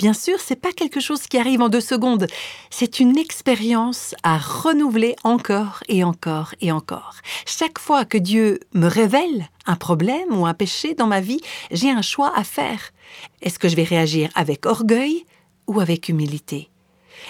Bien 0.00 0.14
sûr, 0.14 0.40
c'est 0.40 0.56
pas 0.56 0.72
quelque 0.72 0.98
chose 0.98 1.26
qui 1.26 1.36
arrive 1.36 1.60
en 1.60 1.68
deux 1.68 1.82
secondes. 1.82 2.26
C'est 2.70 3.00
une 3.00 3.18
expérience 3.18 4.14
à 4.22 4.38
renouveler 4.38 5.14
encore 5.24 5.82
et 5.88 6.04
encore 6.04 6.54
et 6.62 6.72
encore. 6.72 7.16
Chaque 7.44 7.78
fois 7.78 8.06
que 8.06 8.16
Dieu 8.16 8.60
me 8.72 8.86
révèle 8.86 9.50
un 9.66 9.76
problème 9.76 10.30
ou 10.30 10.46
un 10.46 10.54
péché 10.54 10.94
dans 10.94 11.06
ma 11.06 11.20
vie, 11.20 11.42
j'ai 11.70 11.90
un 11.90 12.00
choix 12.00 12.32
à 12.34 12.44
faire. 12.44 12.92
Est-ce 13.42 13.58
que 13.58 13.68
je 13.68 13.76
vais 13.76 13.84
réagir 13.84 14.30
avec 14.34 14.64
orgueil 14.64 15.26
ou 15.66 15.80
avec 15.80 16.08
humilité? 16.08 16.70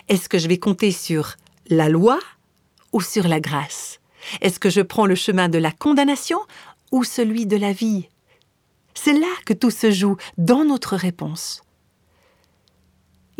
Est-ce 0.08 0.28
que 0.28 0.38
je 0.38 0.46
vais 0.46 0.58
compter 0.58 0.92
sur 0.92 1.34
la 1.66 1.88
loi 1.88 2.20
ou 2.92 3.00
sur 3.00 3.26
la 3.26 3.40
grâce? 3.40 3.98
Est-ce 4.42 4.60
que 4.60 4.70
je 4.70 4.80
prends 4.80 5.06
le 5.06 5.16
chemin 5.16 5.48
de 5.48 5.58
la 5.58 5.72
condamnation 5.72 6.38
ou 6.92 7.02
celui 7.02 7.46
de 7.46 7.56
la 7.56 7.72
vie? 7.72 8.08
C'est 8.94 9.18
là 9.18 9.34
que 9.44 9.54
tout 9.54 9.72
se 9.72 9.90
joue 9.90 10.16
dans 10.38 10.64
notre 10.64 10.94
réponse. 10.94 11.64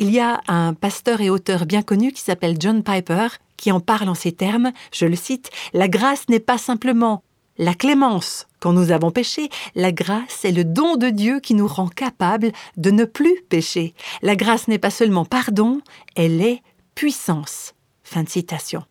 Il 0.00 0.10
y 0.10 0.18
a 0.18 0.40
un 0.48 0.72
pasteur 0.72 1.20
et 1.20 1.28
auteur 1.28 1.66
bien 1.66 1.82
connu 1.82 2.10
qui 2.10 2.22
s'appelle 2.22 2.56
John 2.58 2.82
Piper 2.82 3.28
qui 3.58 3.70
en 3.70 3.80
parle 3.80 4.08
en 4.08 4.14
ces 4.14 4.32
termes, 4.32 4.72
je 4.92 5.04
le 5.04 5.14
cite, 5.14 5.50
La 5.74 5.88
grâce 5.88 6.26
n'est 6.30 6.40
pas 6.40 6.56
simplement 6.56 7.22
la 7.58 7.74
clémence 7.74 8.46
quand 8.60 8.72
nous 8.72 8.92
avons 8.92 9.10
péché, 9.10 9.50
la 9.74 9.92
grâce 9.92 10.46
est 10.46 10.52
le 10.52 10.64
don 10.64 10.96
de 10.96 11.10
Dieu 11.10 11.38
qui 11.40 11.52
nous 11.52 11.66
rend 11.66 11.88
capables 11.88 12.50
de 12.78 12.90
ne 12.90 13.04
plus 13.04 13.42
pécher. 13.50 13.92
La 14.22 14.36
grâce 14.36 14.68
n'est 14.68 14.78
pas 14.78 14.88
seulement 14.88 15.26
pardon, 15.26 15.82
elle 16.16 16.40
est 16.40 16.62
puissance. 16.94 17.74
Fin 18.02 18.22
de 18.22 18.30
citation. 18.30 18.82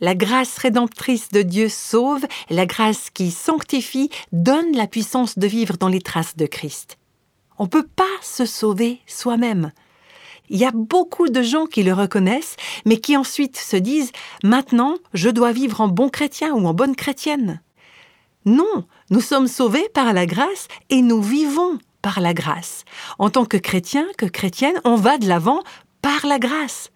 La 0.00 0.16
grâce 0.16 0.58
rédemptrice 0.58 1.28
de 1.28 1.42
Dieu 1.42 1.68
sauve, 1.68 2.26
la 2.48 2.66
grâce 2.66 3.10
qui 3.10 3.30
sanctifie 3.30 4.10
donne 4.32 4.74
la 4.74 4.88
puissance 4.88 5.38
de 5.38 5.46
vivre 5.46 5.76
dans 5.76 5.88
les 5.88 6.00
traces 6.00 6.36
de 6.36 6.46
Christ. 6.46 6.98
On 7.58 7.64
ne 7.64 7.68
peut 7.68 7.86
pas 7.86 8.02
se 8.22 8.44
sauver 8.44 8.98
soi-même. 9.06 9.70
Il 10.50 10.58
y 10.58 10.64
a 10.64 10.72
beaucoup 10.72 11.28
de 11.28 11.42
gens 11.42 11.66
qui 11.66 11.84
le 11.84 11.92
reconnaissent, 11.94 12.56
mais 12.84 12.96
qui 12.96 13.16
ensuite 13.16 13.56
se 13.56 13.76
disent 13.76 14.10
Maintenant, 14.42 14.96
je 15.14 15.30
dois 15.30 15.52
vivre 15.52 15.80
en 15.80 15.86
bon 15.86 16.08
chrétien 16.08 16.52
ou 16.52 16.66
en 16.66 16.74
bonne 16.74 16.96
chrétienne. 16.96 17.62
Non, 18.44 18.84
nous 19.10 19.20
sommes 19.20 19.46
sauvés 19.46 19.88
par 19.94 20.12
la 20.12 20.26
grâce 20.26 20.66
et 20.88 21.02
nous 21.02 21.22
vivons 21.22 21.78
par 22.02 22.20
la 22.20 22.34
grâce. 22.34 22.84
En 23.20 23.30
tant 23.30 23.44
que 23.44 23.58
chrétien, 23.58 24.06
que 24.18 24.26
chrétienne, 24.26 24.80
on 24.84 24.96
va 24.96 25.18
de 25.18 25.28
l'avant 25.28 25.62
par 26.02 26.26
la 26.26 26.40
grâce. 26.40 26.90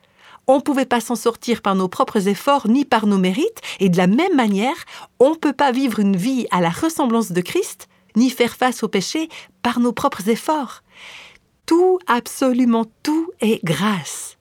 On 0.48 0.56
ne 0.56 0.62
pouvait 0.62 0.84
pas 0.84 1.00
s'en 1.00 1.16
sortir 1.16 1.62
par 1.62 1.76
nos 1.76 1.88
propres 1.88 2.26
efforts 2.26 2.66
ni 2.66 2.84
par 2.84 3.06
nos 3.06 3.18
mérites, 3.18 3.60
et 3.78 3.88
de 3.88 3.96
la 3.96 4.08
même 4.08 4.34
manière, 4.34 4.84
on 5.20 5.30
ne 5.30 5.36
peut 5.36 5.52
pas 5.52 5.70
vivre 5.70 6.00
une 6.00 6.16
vie 6.16 6.46
à 6.50 6.60
la 6.60 6.70
ressemblance 6.70 7.30
de 7.30 7.40
Christ, 7.40 7.88
ni 8.16 8.30
faire 8.30 8.56
face 8.56 8.82
au 8.82 8.88
péché 8.88 9.28
par 9.62 9.78
nos 9.78 9.92
propres 9.92 10.28
efforts. 10.28 10.82
Tout, 11.66 11.98
absolument 12.06 12.86
tout 13.02 13.30
est 13.40 13.64
grâce. 13.64 14.36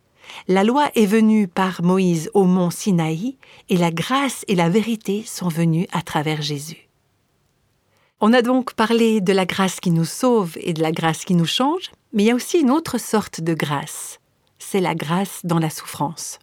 La 0.48 0.64
loi 0.64 0.90
est 0.96 1.06
venue 1.06 1.48
par 1.48 1.84
Moïse 1.84 2.30
au 2.34 2.44
mont 2.44 2.70
Sinaï, 2.70 3.38
et 3.70 3.78
la 3.78 3.92
grâce 3.92 4.44
et 4.48 4.56
la 4.56 4.70
vérité 4.70 5.24
sont 5.26 5.48
venues 5.48 5.88
à 5.92 6.02
travers 6.02 6.42
Jésus. 6.42 6.90
On 8.20 8.34
a 8.34 8.42
donc 8.42 8.74
parlé 8.74 9.22
de 9.22 9.34
la 9.34 9.46
grâce 9.46 9.80
qui 9.80 9.92
nous 9.92 10.06
sauve 10.06 10.58
et 10.62 10.74
de 10.74 10.82
la 10.82 10.92
grâce 10.92 11.26
qui 11.26 11.36
nous 11.36 11.46
change, 11.46 11.92
mais 12.14 12.24
il 12.24 12.26
y 12.28 12.32
a 12.32 12.36
aussi 12.36 12.60
une 12.60 12.72
autre 12.72 12.98
sorte 12.98 13.42
de 13.42 13.54
grâce 13.54 14.20
c'est 14.64 14.82
la 14.82 14.96
grâce 14.96 15.42
dans 15.44 15.60
la 15.60 15.70
souffrance. 15.70 16.40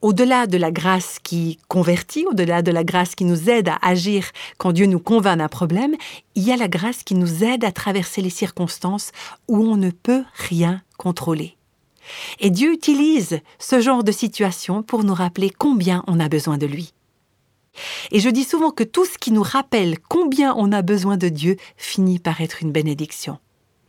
Au-delà 0.00 0.46
de 0.46 0.56
la 0.56 0.70
grâce 0.70 1.18
qui 1.24 1.58
convertit, 1.66 2.24
au-delà 2.26 2.62
de 2.62 2.70
la 2.70 2.84
grâce 2.84 3.16
qui 3.16 3.24
nous 3.24 3.50
aide 3.50 3.68
à 3.68 3.78
agir 3.82 4.30
quand 4.56 4.70
Dieu 4.70 4.86
nous 4.86 5.00
convainc 5.00 5.38
d'un 5.38 5.48
problème, 5.48 5.96
il 6.36 6.44
y 6.44 6.52
a 6.52 6.56
la 6.56 6.68
grâce 6.68 7.02
qui 7.02 7.16
nous 7.16 7.42
aide 7.42 7.64
à 7.64 7.72
traverser 7.72 8.22
les 8.22 8.30
circonstances 8.30 9.10
où 9.48 9.56
on 9.56 9.76
ne 9.76 9.90
peut 9.90 10.22
rien 10.34 10.82
contrôler. 10.98 11.56
Et 12.38 12.50
Dieu 12.50 12.72
utilise 12.72 13.40
ce 13.58 13.80
genre 13.80 14.04
de 14.04 14.12
situation 14.12 14.84
pour 14.84 15.02
nous 15.02 15.14
rappeler 15.14 15.50
combien 15.50 16.04
on 16.06 16.20
a 16.20 16.28
besoin 16.28 16.58
de 16.58 16.66
lui. 16.66 16.94
Et 18.12 18.20
je 18.20 18.30
dis 18.30 18.44
souvent 18.44 18.70
que 18.70 18.84
tout 18.84 19.04
ce 19.04 19.18
qui 19.18 19.32
nous 19.32 19.42
rappelle 19.42 19.98
combien 19.98 20.54
on 20.56 20.70
a 20.70 20.82
besoin 20.82 21.16
de 21.16 21.28
Dieu 21.28 21.56
finit 21.76 22.20
par 22.20 22.40
être 22.40 22.62
une 22.62 22.72
bénédiction. 22.72 23.38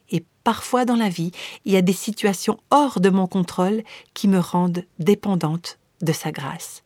Et 0.10 0.24
parfois 0.44 0.86
dans 0.86 0.96
la 0.96 1.10
vie, 1.10 1.32
il 1.66 1.74
y 1.74 1.78
a 1.78 1.84
des 1.84 1.94
situations 1.94 2.58
hors 2.72 3.00
de 3.00 3.10
mon 3.10 3.28
contrôle 3.28 3.84
qui 4.16 4.28
me 4.28 4.40
rendent 4.40 4.86
dépendante 4.98 5.79
de 6.02 6.12
sa 6.12 6.32
grâce. 6.32 6.84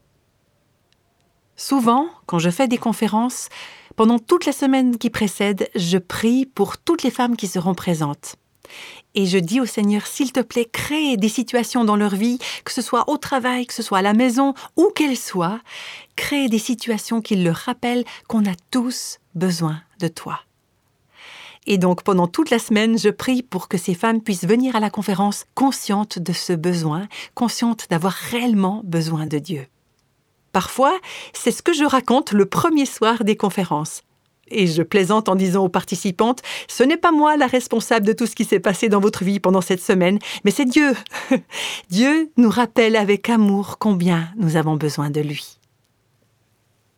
Souvent, 1.56 2.08
quand 2.26 2.40
je 2.40 2.50
fais 2.50 2.68
des 2.68 2.78
conférences, 2.78 3.50
pendant 3.96 4.20
toute 4.20 4.46
la 4.46 4.52
semaine 4.52 4.98
qui 4.98 5.10
précède, 5.10 5.70
je 5.76 5.98
prie 5.98 6.46
pour 6.46 6.78
toutes 6.78 7.04
les 7.04 7.12
femmes 7.12 7.36
qui 7.36 7.48
seront 7.48 7.76
présentes. 7.76 8.36
Et 9.16 9.28
je 9.28 9.38
dis 9.38 9.62
au 9.62 9.66
Seigneur, 9.66 10.08
s'il 10.08 10.32
te 10.32 10.40
plaît, 10.40 10.66
crée 10.66 11.18
des 11.18 11.30
situations 11.30 11.86
dans 11.86 11.96
leur 11.96 12.16
vie, 12.16 12.40
que 12.66 12.72
ce 12.72 12.82
soit 12.82 13.08
au 13.10 13.18
travail, 13.18 13.68
que 13.68 13.74
ce 13.74 13.84
soit 13.84 14.00
à 14.00 14.02
la 14.02 14.14
maison, 14.14 14.56
où 14.76 14.90
qu'elles 14.96 15.18
soient, 15.18 15.60
crée 16.16 16.50
des 16.50 16.60
situations 16.60 17.22
qui 17.22 17.36
leur 17.36 17.56
rappellent 17.56 18.06
qu'on 18.28 18.46
a 18.46 18.56
tous 18.72 19.20
besoin 19.36 19.82
de 20.00 20.08
toi. 20.08 20.40
Et 21.66 21.78
donc 21.78 22.04
pendant 22.04 22.28
toute 22.28 22.50
la 22.50 22.60
semaine, 22.60 22.98
je 22.98 23.10
prie 23.10 23.42
pour 23.42 23.68
que 23.68 23.78
ces 23.78 23.94
femmes 23.94 24.22
puissent 24.22 24.46
venir 24.46 24.76
à 24.76 24.80
la 24.80 24.90
conférence 24.90 25.46
conscientes 25.56 26.20
de 26.20 26.34
ce 26.34 26.54
besoin, 26.54 27.08
conscientes 27.36 27.88
d'avoir 27.90 28.14
réellement 28.14 28.82
besoin 28.84 29.26
de 29.26 29.40
Dieu. 29.40 29.68
Parfois, 30.52 30.94
c'est 31.34 31.52
ce 31.52 31.64
que 31.64 31.74
je 31.74 31.86
raconte 31.86 32.32
le 32.32 32.46
premier 32.46 32.86
soir 32.86 33.24
des 33.24 33.36
conférences. 33.36 34.04
Et 34.50 34.68
je 34.68 34.84
plaisante 34.84 35.30
en 35.30 35.36
disant 35.36 35.64
aux 35.64 35.70
participantes, 35.70 36.42
ce 36.68 36.84
n'est 36.84 36.98
pas 36.98 37.12
moi 37.12 37.38
la 37.38 37.48
responsable 37.48 38.06
de 38.06 38.14
tout 38.14 38.28
ce 38.28 38.36
qui 38.36 38.46
s'est 38.46 38.60
passé 38.60 38.90
dans 38.90 39.00
votre 39.00 39.24
vie 39.24 39.40
pendant 39.40 39.62
cette 39.62 39.82
semaine, 39.82 40.20
mais 40.44 40.52
c'est 40.52 40.66
Dieu. 40.66 40.94
Dieu 41.90 42.30
nous 42.38 42.50
rappelle 42.50 42.96
avec 42.96 43.30
amour 43.30 43.78
combien 43.80 44.30
nous 44.38 44.58
avons 44.58 44.76
besoin 44.76 45.10
de 45.10 45.22
lui. 45.22 45.60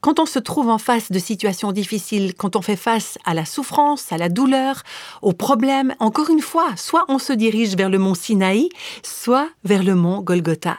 Quand 0.06 0.20
on 0.20 0.28
se 0.28 0.38
trouve 0.38 0.70
en 0.70 0.78
face 0.78 1.12
de 1.12 1.18
situations 1.18 1.72
difficiles, 1.72 2.36
quand 2.36 2.56
on 2.56 2.62
fait 2.62 2.76
face 2.76 3.18
à 3.26 3.34
la 3.34 3.44
souffrance, 3.44 4.12
à 4.12 4.20
la 4.20 4.30
douleur, 4.30 4.84
aux 5.24 5.34
problèmes, 5.34 5.96
encore 5.98 6.30
une 6.30 6.41
fois, 6.41 6.76
soit 6.76 7.06
on 7.08 7.18
se 7.18 7.34
dirige 7.34 7.76
vers 7.76 7.89
le 7.89 7.98
mont 7.98 8.13
Sinaï, 8.13 8.70
soit 9.02 9.50
vers 9.63 9.82
le 9.82 9.96
mont 9.96 10.22
Golgotha. 10.22 10.78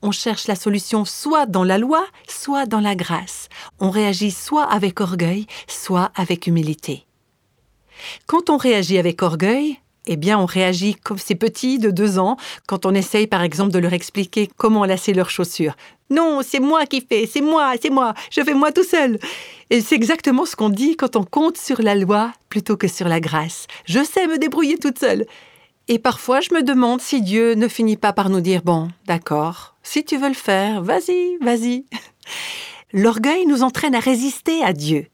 On 0.00 0.12
cherche 0.12 0.46
la 0.46 0.56
solution 0.56 1.04
soit 1.04 1.44
dans 1.44 1.62
la 1.62 1.76
loi, 1.76 2.06
soit 2.26 2.64
dans 2.64 2.80
la 2.80 2.94
grâce. 2.94 3.50
On 3.80 3.90
réagit 3.90 4.30
soit 4.30 4.64
avec 4.64 5.02
orgueil, 5.02 5.46
soit 5.68 6.10
avec 6.14 6.46
humilité. 6.46 7.04
Quand 8.26 8.48
on 8.48 8.56
réagit 8.56 8.96
avec 8.96 9.20
orgueil, 9.20 9.78
eh 10.06 10.16
bien, 10.16 10.38
on 10.38 10.46
réagit 10.46 10.94
comme 10.94 11.18
ces 11.18 11.34
petits 11.34 11.78
de 11.78 11.90
deux 11.90 12.18
ans 12.18 12.36
quand 12.66 12.86
on 12.86 12.94
essaye, 12.94 13.26
par 13.26 13.42
exemple, 13.42 13.72
de 13.72 13.78
leur 13.78 13.92
expliquer 13.92 14.48
comment 14.56 14.84
lasser 14.84 15.14
leurs 15.14 15.30
chaussures. 15.30 15.76
Non, 16.14 16.40
c'est 16.42 16.60
moi 16.60 16.86
qui 16.86 17.00
fais, 17.00 17.26
c'est 17.26 17.40
moi, 17.40 17.74
c'est 17.82 17.90
moi, 17.90 18.14
je 18.30 18.40
fais 18.42 18.54
moi 18.54 18.70
tout 18.70 18.84
seul. 18.84 19.18
Et 19.70 19.80
c'est 19.80 19.96
exactement 19.96 20.44
ce 20.44 20.54
qu'on 20.54 20.68
dit 20.68 20.96
quand 20.96 21.16
on 21.16 21.24
compte 21.24 21.56
sur 21.56 21.82
la 21.82 21.96
loi 21.96 22.32
plutôt 22.48 22.76
que 22.76 22.86
sur 22.86 23.08
la 23.08 23.18
grâce. 23.18 23.66
Je 23.84 24.04
sais 24.04 24.28
me 24.28 24.38
débrouiller 24.38 24.78
toute 24.78 24.98
seule. 24.98 25.26
Et 25.88 25.98
parfois, 25.98 26.40
je 26.40 26.54
me 26.54 26.62
demande 26.62 27.00
si 27.00 27.20
Dieu 27.20 27.54
ne 27.54 27.66
finit 27.66 27.96
pas 27.96 28.12
par 28.12 28.30
nous 28.30 28.40
dire, 28.40 28.62
bon, 28.62 28.88
d'accord, 29.06 29.74
si 29.82 30.04
tu 30.04 30.16
veux 30.16 30.28
le 30.28 30.34
faire, 30.34 30.82
vas-y, 30.82 31.36
vas-y. 31.40 31.84
L'orgueil 32.92 33.44
nous 33.46 33.64
entraîne 33.64 33.96
à 33.96 34.00
résister 34.00 34.62
à 34.62 34.72
Dieu 34.72 35.08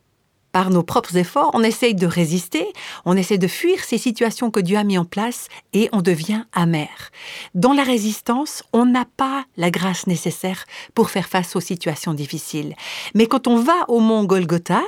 par 0.53 0.71
nos 0.71 0.83
propres 0.83 1.17
efforts, 1.17 1.51
on 1.55 1.63
essaye 1.63 1.95
de 1.95 2.07
résister, 2.07 2.67
on 3.05 3.17
essaie 3.17 3.39
de 3.39 3.47
fuir 3.47 3.85
ces 3.85 3.99
situations 3.99 4.51
que 4.51 4.61
Dieu 4.61 4.77
a 4.77 4.85
mis 4.85 4.99
en 4.99 5.05
place 5.05 5.49
et 5.73 5.89
on 5.93 6.03
devient 6.03 6.45
amer. 6.53 7.11
Dans 7.55 7.73
la 7.73 7.85
résistance, 7.85 8.63
on 8.73 8.85
n'a 8.85 9.05
pas 9.05 9.45
la 9.57 9.71
grâce 9.71 10.07
nécessaire 10.07 10.65
pour 10.95 11.11
faire 11.11 11.29
face 11.29 11.55
aux 11.57 11.61
situations 11.61 12.15
difficiles. 12.15 12.75
Mais 13.15 13.27
quand 13.27 13.47
on 13.47 13.57
va 13.57 13.89
au 13.89 14.01
mont 14.01 14.25
Golgotha, 14.25 14.83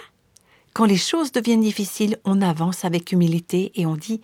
quand 0.74 0.84
les 0.84 0.96
choses 0.96 1.32
deviennent 1.32 1.60
difficiles, 1.60 2.18
on 2.24 2.42
avance 2.42 2.84
avec 2.84 3.12
humilité 3.12 3.72
et 3.74 3.86
on 3.86 3.96
dit 3.96 4.20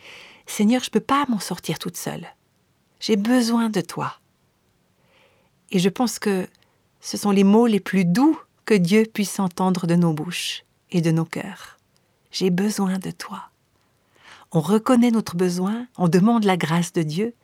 Seigneur, 0.46 0.82
je 0.82 0.88
ne 0.88 0.92
peux 0.92 1.00
pas 1.00 1.26
m'en 1.28 1.40
sortir 1.40 1.78
toute 1.78 1.96
seule. 1.96 2.26
J'ai 3.00 3.16
besoin 3.16 3.68
de 3.68 3.80
toi. 3.80 4.14
Et 5.70 5.78
je 5.78 5.88
pense 5.90 6.18
que 6.18 6.48
ce 7.00 7.16
sont 7.16 7.30
les 7.30 7.44
mots 7.44 7.66
les 7.66 7.80
plus 7.80 8.04
doux 8.04 8.38
que 8.64 8.74
Dieu 8.74 9.04
puisse 9.12 9.38
entendre 9.38 9.86
de 9.86 9.94
nos 9.94 10.12
bouches 10.12 10.64
et 10.90 11.00
de 11.00 11.10
nos 11.10 11.24
cœurs. 11.24 11.78
J'ai 12.30 12.50
besoin 12.50 12.98
de 12.98 13.10
toi. 13.10 13.50
On 14.52 14.60
reconnaît 14.60 15.10
notre 15.10 15.36
besoin, 15.36 15.86
on 15.96 16.08
demande 16.08 16.44
la 16.44 16.56
grâce 16.56 16.92
de 16.92 17.02
Dieu. 17.02 17.34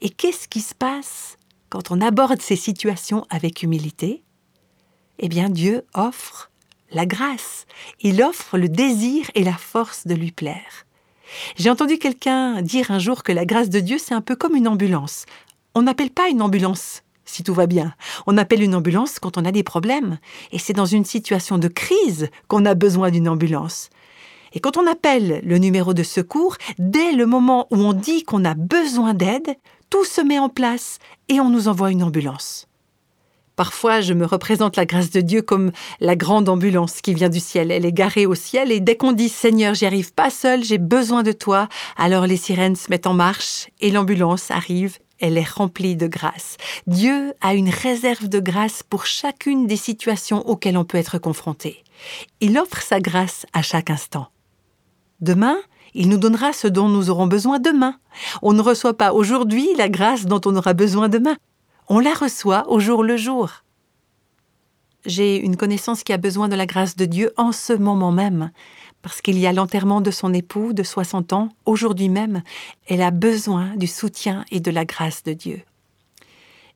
Et 0.00 0.10
qu'est-ce 0.10 0.48
qui 0.48 0.60
se 0.60 0.74
passe 0.74 1.36
quand 1.70 1.90
on 1.90 2.00
aborde 2.00 2.42
ces 2.42 2.56
situations 2.56 3.26
avec 3.30 3.62
humilité? 3.62 4.22
Eh 5.18 5.28
bien, 5.28 5.48
Dieu 5.48 5.86
offre 5.94 6.50
la 6.90 7.06
grâce. 7.06 7.66
Il 8.00 8.22
offre 8.22 8.58
le 8.58 8.68
désir 8.68 9.30
et 9.34 9.44
la 9.44 9.56
force 9.56 10.06
de 10.06 10.14
lui 10.14 10.32
plaire. 10.32 10.86
J'ai 11.56 11.70
entendu 11.70 11.98
quelqu'un 11.98 12.62
dire 12.62 12.90
un 12.90 12.98
jour 12.98 13.22
que 13.22 13.32
la 13.32 13.46
grâce 13.46 13.70
de 13.70 13.80
Dieu, 13.80 13.98
c'est 13.98 14.14
un 14.14 14.20
peu 14.20 14.36
comme 14.36 14.54
une 14.54 14.68
ambulance. 14.68 15.26
On 15.74 15.82
n'appelle 15.82 16.10
pas 16.10 16.28
une 16.28 16.42
ambulance 16.42 17.03
si 17.24 17.42
tout 17.42 17.54
va 17.54 17.66
bien. 17.66 17.94
On 18.26 18.38
appelle 18.38 18.62
une 18.62 18.74
ambulance 18.74 19.18
quand 19.18 19.38
on 19.38 19.44
a 19.44 19.52
des 19.52 19.62
problèmes. 19.62 20.18
Et 20.52 20.58
c'est 20.58 20.72
dans 20.72 20.86
une 20.86 21.04
situation 21.04 21.58
de 21.58 21.68
crise 21.68 22.28
qu'on 22.48 22.64
a 22.64 22.74
besoin 22.74 23.10
d'une 23.10 23.28
ambulance. 23.28 23.90
Et 24.52 24.60
quand 24.60 24.76
on 24.76 24.86
appelle 24.86 25.40
le 25.44 25.58
numéro 25.58 25.94
de 25.94 26.02
secours, 26.02 26.56
dès 26.78 27.12
le 27.12 27.26
moment 27.26 27.66
où 27.70 27.76
on 27.76 27.92
dit 27.92 28.22
qu'on 28.22 28.44
a 28.44 28.54
besoin 28.54 29.12
d'aide, 29.12 29.56
tout 29.90 30.04
se 30.04 30.20
met 30.20 30.38
en 30.38 30.48
place 30.48 30.98
et 31.28 31.40
on 31.40 31.50
nous 31.50 31.68
envoie 31.68 31.90
une 31.90 32.02
ambulance. 32.02 32.68
Parfois, 33.56 34.00
je 34.00 34.14
me 34.14 34.26
représente 34.26 34.76
la 34.76 34.84
grâce 34.84 35.10
de 35.10 35.20
Dieu 35.20 35.40
comme 35.40 35.70
la 36.00 36.16
grande 36.16 36.48
ambulance 36.48 37.00
qui 37.00 37.14
vient 37.14 37.28
du 37.28 37.38
ciel. 37.38 37.70
Elle 37.70 37.86
est 37.86 37.92
garée 37.92 38.26
au 38.26 38.34
ciel 38.34 38.72
et 38.72 38.80
dès 38.80 38.96
qu'on 38.96 39.12
dit 39.12 39.28
Seigneur, 39.28 39.74
j'y 39.74 39.86
arrive 39.86 40.12
pas 40.12 40.30
seul, 40.30 40.64
j'ai 40.64 40.78
besoin 40.78 41.22
de 41.22 41.30
toi, 41.30 41.68
alors 41.96 42.26
les 42.26 42.36
sirènes 42.36 42.74
se 42.74 42.90
mettent 42.90 43.06
en 43.06 43.14
marche 43.14 43.68
et 43.80 43.92
l'ambulance 43.92 44.50
arrive. 44.50 44.98
Elle 45.26 45.38
est 45.38 45.48
remplie 45.48 45.96
de 45.96 46.06
grâce. 46.06 46.58
Dieu 46.86 47.32
a 47.40 47.54
une 47.54 47.70
réserve 47.70 48.28
de 48.28 48.40
grâce 48.40 48.82
pour 48.82 49.06
chacune 49.06 49.66
des 49.66 49.78
situations 49.78 50.46
auxquelles 50.46 50.76
on 50.76 50.84
peut 50.84 50.98
être 50.98 51.16
confronté. 51.16 51.82
Il 52.42 52.58
offre 52.58 52.82
sa 52.82 53.00
grâce 53.00 53.46
à 53.54 53.62
chaque 53.62 53.88
instant. 53.88 54.26
Demain, 55.22 55.56
il 55.94 56.10
nous 56.10 56.18
donnera 56.18 56.52
ce 56.52 56.68
dont 56.68 56.90
nous 56.90 57.08
aurons 57.08 57.26
besoin 57.26 57.58
demain. 57.58 57.96
On 58.42 58.52
ne 58.52 58.60
reçoit 58.60 58.98
pas 58.98 59.14
aujourd'hui 59.14 59.66
la 59.78 59.88
grâce 59.88 60.26
dont 60.26 60.42
on 60.44 60.56
aura 60.56 60.74
besoin 60.74 61.08
demain. 61.08 61.38
On 61.88 62.00
la 62.00 62.12
reçoit 62.12 62.70
au 62.70 62.78
jour 62.78 63.02
le 63.02 63.16
jour. 63.16 63.64
J'ai 65.06 65.38
une 65.38 65.56
connaissance 65.56 66.02
qui 66.02 66.12
a 66.12 66.18
besoin 66.18 66.48
de 66.48 66.56
la 66.56 66.66
grâce 66.66 66.96
de 66.96 67.06
Dieu 67.06 67.32
en 67.38 67.52
ce 67.52 67.72
moment 67.72 68.12
même, 68.12 68.50
parce 69.04 69.20
qu'il 69.20 69.38
y 69.38 69.46
a 69.46 69.52
l'enterrement 69.52 70.00
de 70.00 70.10
son 70.10 70.32
époux 70.32 70.72
de 70.72 70.82
60 70.82 71.34
ans, 71.34 71.50
aujourd'hui 71.66 72.08
même, 72.08 72.42
elle 72.88 73.02
a 73.02 73.10
besoin 73.10 73.76
du 73.76 73.86
soutien 73.86 74.46
et 74.50 74.60
de 74.60 74.70
la 74.70 74.86
grâce 74.86 75.22
de 75.24 75.34
Dieu. 75.34 75.60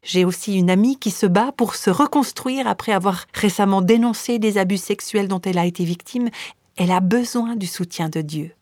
J'ai 0.03 0.27
aussi 0.27 0.55
une 0.55 0.69
amie 0.69 0.99
qui 0.99 1.11
se 1.11 1.25
bat 1.25 1.53
pour 1.53 1.75
se 1.75 1.88
reconstruire 1.88 2.67
après 2.67 2.93
avoir 2.93 3.25
récemment 3.33 3.81
dénoncé 3.81 4.38
des 4.38 4.59
abus 4.59 4.77
sexuels 4.77 5.27
dont 5.27 5.41
elle 5.41 5.57
a 5.57 5.64
été 5.64 5.85
victime. 5.85 6.29
Elle 6.77 6.91
a 6.91 7.01
besoin 7.01 7.57
du 7.57 7.67
soutien 7.67 8.11
de 8.11 8.21
Dieu. 8.21 8.53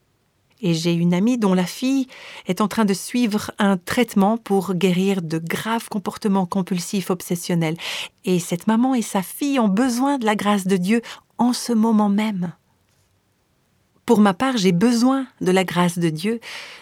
Et 0.61 0.73
j'ai 0.73 0.95
une 0.95 1.13
amie 1.13 1.37
dont 1.37 1.53
la 1.53 1.67
fille 1.67 2.07
est 2.47 2.61
en 2.61 2.69
train 2.69 2.85
de 2.85 2.95
suivre 2.95 3.51
un 3.59 3.77
traitement 3.77 4.37
pour 4.37 4.75
guérir 4.75 5.23
de 5.23 5.39
graves 5.39 5.89
comportements 5.89 6.47
compulsifs 6.47 7.11
obsessionnels. 7.11 7.77
Et 8.25 8.39
cette 8.39 8.69
maman 8.69 8.95
et 8.95 9.03
sa 9.03 9.23
fille 9.23 9.59
ont 9.59 9.69
besoin 9.69 10.19
de 10.19 10.25
la 10.25 10.37
grâce 10.37 10.69
de 10.69 10.77
Dieu 10.77 11.03
en 11.37 11.53
ce 11.53 11.73
moment 11.73 12.09
même. 12.09 12.53
Pour 14.07 14.21
ma 14.21 14.35
part, 14.35 14.57
j'ai 14.57 14.71
besoin 14.71 15.27
de 15.41 15.51
la 15.51 15.65
grâce 15.65 15.99
de 15.99 16.11
Dieu 16.11 16.39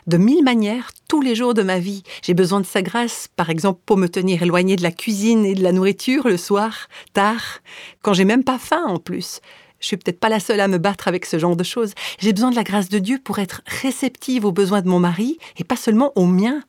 de 0.07 0.19
mille 0.19 0.45
manières 0.45 0.91
tous 1.09 1.23
les 1.23 1.35
jours 1.35 1.55
de 1.55 1.63
ma 1.63 1.79
vie. 1.79 2.03
J'ai 2.23 2.35
besoin 2.35 2.61
de 2.61 2.67
sa 2.67 2.83
grâce, 2.83 3.29
par 3.35 3.49
exemple, 3.49 3.81
pour 3.87 3.97
me 3.97 4.11
tenir 4.11 4.43
éloignée 4.43 4.77
de 4.77 4.83
la 4.83 4.93
cuisine 4.93 5.47
et 5.47 5.55
de 5.55 5.63
la 5.63 5.73
nourriture 5.73 6.29
le 6.29 6.37
soir, 6.37 6.89
tard, 7.15 7.61
quand 8.03 8.13
j'ai 8.13 8.27
même 8.27 8.45
pas 8.45 8.59
faim 8.59 8.85
en 8.87 8.99
plus. 8.99 9.41
Je 9.81 9.87
suis 9.87 9.97
peut-être 9.97 10.21
pas 10.21 10.29
la 10.29 10.39
seule 10.39 10.61
à 10.61 10.69
me 10.69 10.77
battre 10.77 11.09
avec 11.09 11.25
ce 11.25 11.39
genre 11.39 11.57
de 11.57 11.65
choses. 11.65 11.95
J'ai 12.19 12.35
besoin 12.35 12.51
de 12.51 12.57
la 12.57 12.63
grâce 12.63 12.91
de 12.91 12.99
Dieu 12.99 13.19
pour 13.19 13.39
être 13.39 13.63
réceptive 13.67 14.45
aux 14.45 14.53
besoins 14.53 14.83
de 14.83 14.89
mon 14.89 15.01
mari 15.01 15.39
et 15.57 15.65
pas 15.65 15.77
seulement 15.77 16.13
aux 16.17 16.27
miens. 16.27 16.63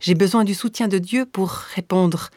J'ai 0.00 0.14
besoin 0.14 0.44
du 0.44 0.52
soutien 0.52 0.88
de 0.88 0.98
Dieu 0.98 1.24
pour 1.24 1.50
répondre 1.50 2.28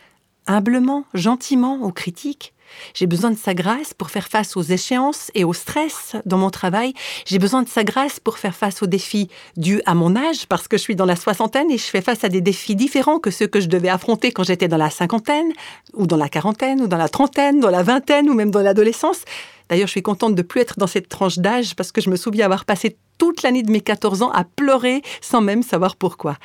humblement, 0.48 1.04
gentiment 1.14 1.82
aux 1.82 1.92
critiques. 1.92 2.54
J'ai 2.94 3.08
besoin 3.08 3.32
de 3.32 3.38
sa 3.38 3.54
grâce 3.54 3.94
pour 3.94 4.10
faire 4.10 4.28
face 4.28 4.58
aux 4.58 4.62
échéances 4.62 5.32
et 5.36 5.44
au 5.44 5.54
stress 5.54 6.16
dans 6.26 6.38
mon 6.38 6.50
travail. 6.50 6.94
J'ai 7.26 7.40
besoin 7.40 7.64
de 7.64 7.70
sa 7.70 7.84
grâce 7.84 8.20
pour 8.20 8.38
faire 8.38 8.56
face 8.56 8.82
aux 8.82 8.88
défis 8.88 9.30
dus 9.58 9.82
à 9.86 9.94
mon 9.94 10.16
âge, 10.16 10.48
parce 10.48 10.68
que 10.68 10.78
je 10.78 10.82
suis 10.82 10.96
dans 10.96 11.06
la 11.06 11.16
soixantaine 11.16 11.72
et 11.72 11.78
je 11.78 11.86
fais 11.86 12.02
face 12.02 12.24
à 12.24 12.30
des 12.30 12.42
défis 12.42 12.76
différents 12.76 13.20
que 13.20 13.32
ceux 13.32 13.48
que 13.48 13.60
je 13.60 13.68
devais 13.68 13.90
affronter 13.90 14.32
quand 14.32 14.44
j'étais 14.44 14.68
dans 14.68 14.78
la 14.78 14.90
cinquantaine, 14.90 15.52
ou 15.94 16.08
dans 16.08 16.18
la 16.18 16.30
quarantaine, 16.30 16.82
ou 16.82 16.88
dans 16.88 16.98
la 16.98 17.10
trentaine, 17.10 17.60
dans 17.60 17.70
la 17.70 17.84
vingtaine, 17.84 18.30
ou 18.30 18.34
même 18.34 18.52
dans 18.52 18.62
l'adolescence. 18.62 19.22
D'ailleurs, 19.70 19.88
je 19.88 19.92
suis 19.92 20.02
contente 20.02 20.36
de 20.36 20.42
plus 20.42 20.60
être 20.60 20.78
dans 20.78 20.88
cette 20.88 21.08
tranche 21.08 21.38
d'âge 21.38 21.76
parce 21.76 21.94
que 21.94 22.02
je 22.02 22.10
me 22.10 22.18
souviens 22.18 22.44
avoir 22.44 22.66
passé 22.66 22.98
toute 23.18 23.42
l'année 23.42 23.64
de 23.64 23.72
mes 23.72 23.80
14 23.80 24.22
ans 24.22 24.32
à 24.32 24.44
pleurer 24.44 25.02
sans 25.22 25.40
même 25.40 25.64
savoir 25.64 25.96
pourquoi. 25.96 26.36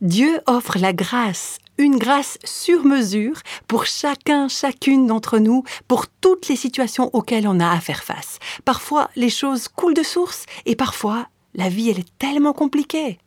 Dieu 0.00 0.38
offre 0.46 0.78
la 0.78 0.92
grâce, 0.92 1.58
une 1.78 1.98
grâce 1.98 2.38
sur 2.44 2.84
mesure 2.84 3.40
pour 3.68 3.86
chacun, 3.86 4.48
chacune 4.48 5.06
d'entre 5.06 5.38
nous, 5.38 5.64
pour 5.88 6.06
toutes 6.08 6.48
les 6.48 6.56
situations 6.56 7.10
auxquelles 7.12 7.48
on 7.48 7.60
a 7.60 7.70
à 7.70 7.80
faire 7.80 8.04
face. 8.04 8.38
Parfois, 8.64 9.10
les 9.16 9.30
choses 9.30 9.68
coulent 9.68 9.94
de 9.94 10.02
source 10.02 10.46
et 10.64 10.76
parfois, 10.76 11.28
la 11.54 11.68
vie, 11.68 11.90
elle 11.90 12.00
est 12.00 12.18
tellement 12.18 12.52
compliquée. 12.52 13.18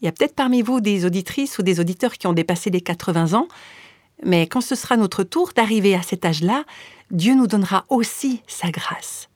Il 0.00 0.04
y 0.04 0.08
a 0.08 0.12
peut-être 0.12 0.34
parmi 0.34 0.62
vous 0.62 0.80
des 0.80 1.06
auditrices 1.06 1.58
ou 1.58 1.62
des 1.62 1.80
auditeurs 1.80 2.14
qui 2.14 2.26
ont 2.26 2.32
dépassé 2.32 2.70
les 2.70 2.80
80 2.80 3.32
ans, 3.32 3.48
mais 4.22 4.46
quand 4.46 4.60
ce 4.60 4.74
sera 4.74 4.96
notre 4.96 5.24
tour 5.24 5.52
d'arriver 5.54 5.94
à 5.94 6.02
cet 6.02 6.24
âge-là, 6.24 6.64
Dieu 7.10 7.34
nous 7.34 7.46
donnera 7.46 7.84
aussi 7.88 8.42
sa 8.46 8.70
grâce. 8.70 9.28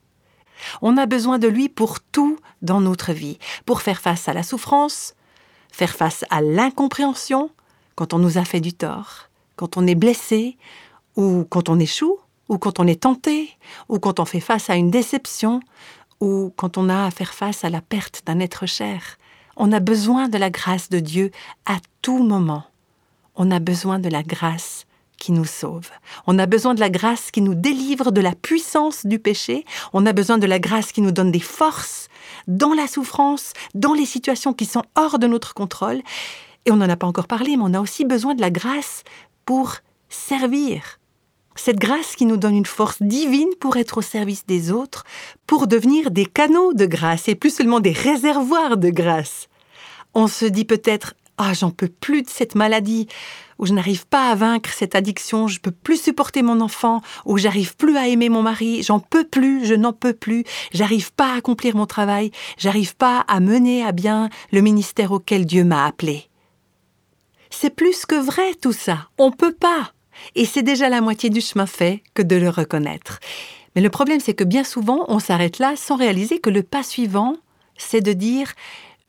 On 0.83 0.97
a 0.97 1.07
besoin 1.07 1.39
de 1.39 1.49
lui 1.49 1.69
pour 1.69 2.01
tout 2.01 2.39
dans 2.63 2.81
notre 2.81 3.13
vie, 3.13 3.39
pour 3.65 3.83
faire 3.83 4.01
face 4.01 4.29
à 4.29 4.35
la 4.35 4.43
souffrance, 4.43 5.15
faire 5.73 5.95
face 5.95 6.25
à 6.31 6.41
l'incompréhension 6.41 7.51
quand 7.99 8.15
on 8.15 8.21
nous 8.21 8.39
a 8.39 8.45
fait 8.45 8.61
du 8.61 8.73
tort, 8.73 9.29
quand 9.57 9.77
on 9.77 9.85
est 9.85 9.97
blessé, 9.97 10.57
ou 11.17 11.45
quand 11.51 11.69
on 11.69 11.81
échoue, 11.81 12.17
ou 12.49 12.57
quand 12.57 12.79
on 12.79 12.87
est 12.87 13.03
tenté, 13.03 13.51
ou 13.89 13.99
quand 13.99 14.21
on 14.21 14.25
fait 14.25 14.39
face 14.39 14.71
à 14.71 14.77
une 14.77 14.93
déception, 14.93 15.59
ou 16.21 16.53
quand 16.55 16.79
on 16.79 16.89
a 16.89 17.07
à 17.07 17.11
faire 17.11 17.35
face 17.35 17.65
à 17.65 17.71
la 17.71 17.81
perte 17.81 18.23
d'un 18.25 18.39
être 18.39 18.67
cher. 18.67 19.19
On 19.57 19.73
a 19.73 19.81
besoin 19.81 20.29
de 20.29 20.39
la 20.39 20.49
grâce 20.49 20.91
de 20.91 21.01
Dieu 21.01 21.33
à 21.67 21.79
tout 22.01 22.23
moment. 22.23 22.63
On 23.35 23.51
a 23.51 23.59
besoin 23.59 23.99
de 23.99 24.09
la 24.09 24.23
grâce 24.23 24.87
qui 25.19 25.33
nous 25.33 25.45
sauve. 25.45 25.91
On 26.29 26.39
a 26.39 26.47
besoin 26.47 26.75
de 26.75 26.81
la 26.81 26.91
grâce 26.91 27.33
qui 27.33 27.43
nous 27.43 27.57
délivre 27.57 28.13
de 28.13 28.21
la 28.21 28.37
puissance 28.37 29.07
du 29.07 29.19
péché. 29.19 29.65
On 29.93 30.07
a 30.07 30.13
besoin 30.13 30.39
de 30.39 30.47
la 30.47 30.61
grâce 30.61 30.93
qui 30.93 31.01
nous 31.01 31.11
donne 31.11 31.33
des 31.33 31.41
forces 31.41 32.07
dans 32.47 32.75
la 32.75 32.87
souffrance, 32.87 33.55
dans 33.75 33.93
les 33.93 34.07
situations 34.07 34.53
qui 34.53 34.67
sont 34.67 34.85
hors 34.95 35.19
de 35.19 35.27
notre 35.27 35.53
contrôle. 35.53 36.01
Et 36.69 36.71
on 36.71 36.77
n'en 36.77 36.91
a 36.91 36.97
pas 36.97 37.07
encore 37.07 37.29
parlé, 37.29 37.57
mais 37.57 37.63
on 37.65 37.73
a 37.73 37.81
aussi 37.81 38.05
besoin 38.05 38.35
de 38.35 38.43
la 38.43 38.51
grâce 38.51 39.03
pour 39.47 39.77
servir. 40.11 41.01
Cette 41.57 41.79
grâce 41.79 42.15
qui 42.15 42.27
nous 42.27 42.37
donne 42.37 42.55
une 42.55 42.67
force 42.67 43.03
divine 43.03 43.49
pour 43.59 43.79
être 43.79 43.97
au 43.97 44.03
service 44.03 44.45
des 44.45 44.71
autres, 44.71 45.05
pour 45.47 45.67
devenir 45.67 46.11
des 46.11 46.27
canaux 46.27 46.75
de 46.75 46.85
grâce 46.85 47.27
et 47.27 47.35
plus 47.35 47.55
seulement 47.55 47.81
des 47.81 47.93
réservoirs 47.93 48.77
de 48.77 48.91
grâce. 48.91 49.49
On 50.13 50.29
se 50.29 50.45
dit 50.45 50.67
peut-être 50.67 51.15
ah, 51.39 51.55
j'en 51.55 51.71
peux 51.71 51.89
plus 51.89 52.21
de 52.21 52.29
cette 52.29 52.55
maladie, 52.55 53.09
ou 53.59 53.65
je 53.65 53.73
n'arrive 53.73 54.07
pas 54.07 54.31
à 54.31 54.35
vaincre 54.35 54.71
cette 54.71 54.95
addiction, 54.95 55.49
je 55.49 55.61
peux 55.61 55.71
plus 55.71 56.03
supporter 56.03 56.43
mon 56.43 56.61
enfant, 56.61 57.01
ou 57.25 57.39
j'arrive 57.39 57.77
plus 57.77 57.97
à 57.97 58.09
aimer 58.09 58.29
mon 58.29 58.43
mari, 58.43 58.83
j'en 58.83 59.01
peux 59.01 59.25
plus, 59.25 59.65
je 59.65 59.75
n'en 59.75 59.95
peux 59.95 60.13
plus, 60.13 60.45
j'arrive 60.73 61.15
pas 61.15 61.33
à 61.33 61.37
accomplir 61.37 61.77
mon 61.77 61.87
travail, 61.87 62.31
j'arrive 62.59 62.95
pas 62.95 63.25
à 63.27 63.41
mener 63.41 63.85
à 63.85 63.93
bien 63.93 64.29
le 64.53 64.61
ministère 64.61 65.13
auquel 65.13 65.47
Dieu 65.47 65.65
m'a 65.65 65.87
appelé. 65.87 66.28
C'est 67.51 67.75
plus 67.75 68.07
que 68.07 68.15
vrai 68.15 68.55
tout 68.61 68.73
ça, 68.73 69.09
on 69.19 69.31
peut 69.31 69.55
pas. 69.55 69.93
Et 70.35 70.45
c'est 70.45 70.63
déjà 70.63 70.89
la 70.89 71.01
moitié 71.01 71.31
du 71.31 71.41
chemin 71.41 71.67
fait 71.67 72.03
que 72.15 72.23
de 72.23 72.37
le 72.37 72.49
reconnaître. 72.49 73.21
Mais 73.75 73.83
le 73.83 73.91
problème, 73.91 74.21
c'est 74.21 74.35
que 74.35 74.45
bien 74.45 74.65
souvent, 74.65 75.05
on 75.09 75.19
s'arrête 75.19 75.59
là 75.59 75.75
sans 75.77 75.97
réaliser 75.97 76.41
que 76.41 76.51
le 76.51 76.63
pas 76.63 76.83
suivant, 76.83 77.37
c'est 77.77 78.01
de 78.01 78.13
dire 78.13 78.53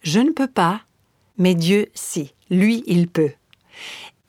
je 0.02 0.20
ne 0.20 0.32
peux 0.32 0.48
pas, 0.48 0.82
mais 1.38 1.56
Dieu, 1.56 1.88
si, 1.94 2.34
lui, 2.50 2.84
il 2.86 3.08
peut. 3.08 3.32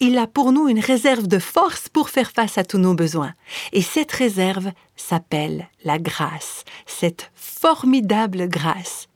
Il 0.00 0.16
a 0.16 0.26
pour 0.26 0.52
nous 0.52 0.68
une 0.68 0.80
réserve 0.80 1.26
de 1.26 1.38
force 1.38 1.90
pour 1.90 2.08
faire 2.08 2.30
face 2.30 2.56
à 2.56 2.64
tous 2.64 2.78
nos 2.78 2.94
besoins. 2.94 3.34
Et 3.72 3.82
cette 3.82 4.12
réserve 4.12 4.72
s'appelle 4.96 5.68
la 5.84 5.98
grâce, 5.98 6.64
cette 6.86 7.30
formidable 7.34 8.48
grâce. 8.48 9.09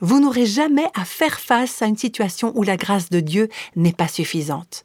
Vous 0.00 0.20
n'aurez 0.20 0.46
jamais 0.46 0.88
à 0.94 1.04
faire 1.04 1.40
face 1.40 1.82
à 1.82 1.86
une 1.86 1.96
situation 1.96 2.52
où 2.54 2.62
la 2.62 2.76
grâce 2.76 3.10
de 3.10 3.20
Dieu 3.20 3.48
n'est 3.76 3.92
pas 3.92 4.08
suffisante. 4.08 4.84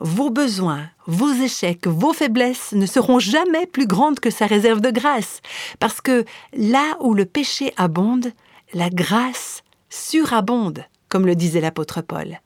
Vos 0.00 0.30
besoins, 0.30 0.88
vos 1.06 1.32
échecs, 1.32 1.86
vos 1.86 2.12
faiblesses 2.12 2.72
ne 2.72 2.86
seront 2.86 3.18
jamais 3.18 3.66
plus 3.66 3.86
grandes 3.86 4.20
que 4.20 4.30
sa 4.30 4.46
réserve 4.46 4.80
de 4.80 4.90
grâce, 4.90 5.40
parce 5.78 6.00
que 6.00 6.24
là 6.52 6.96
où 7.00 7.14
le 7.14 7.24
péché 7.24 7.72
abonde, 7.76 8.32
la 8.72 8.90
grâce 8.90 9.62
surabonde 9.88 10.84
comme 11.10 11.26
le 11.26 11.34
disait 11.34 11.60
l'apôtre 11.60 12.00
Paul. 12.00 12.40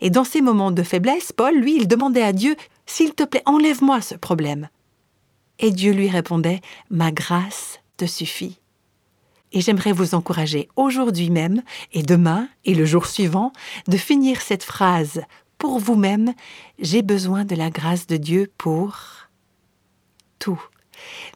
Et 0.00 0.08
dans 0.08 0.24
ces 0.24 0.40
moments 0.40 0.70
de 0.70 0.82
faiblesse, 0.82 1.32
Paul, 1.32 1.54
lui, 1.54 1.76
il 1.76 1.88
demandait 1.88 2.22
à 2.22 2.32
Dieu, 2.32 2.56
S'il 2.86 3.14
te 3.14 3.24
plaît, 3.24 3.42
enlève-moi 3.44 4.00
ce 4.00 4.14
problème. 4.14 4.68
Et 5.58 5.70
Dieu 5.70 5.92
lui 5.92 6.08
répondait, 6.08 6.60
Ma 6.90 7.12
grâce 7.12 7.80
te 7.98 8.06
suffit. 8.06 8.58
Et 9.54 9.60
j'aimerais 9.60 9.92
vous 9.92 10.14
encourager 10.14 10.68
aujourd'hui 10.74 11.30
même, 11.30 11.62
et 11.92 12.02
demain, 12.02 12.48
et 12.64 12.74
le 12.74 12.84
jour 12.84 13.06
suivant, 13.06 13.52
de 13.88 13.96
finir 13.96 14.42
cette 14.42 14.64
phrase 14.64 15.22
pour 15.58 15.78
vous-même, 15.78 16.34
J'ai 16.78 17.02
besoin 17.02 17.44
de 17.44 17.54
la 17.54 17.70
grâce 17.70 18.06
de 18.06 18.16
Dieu 18.16 18.50
pour 18.58 18.98
tout. 20.38 20.60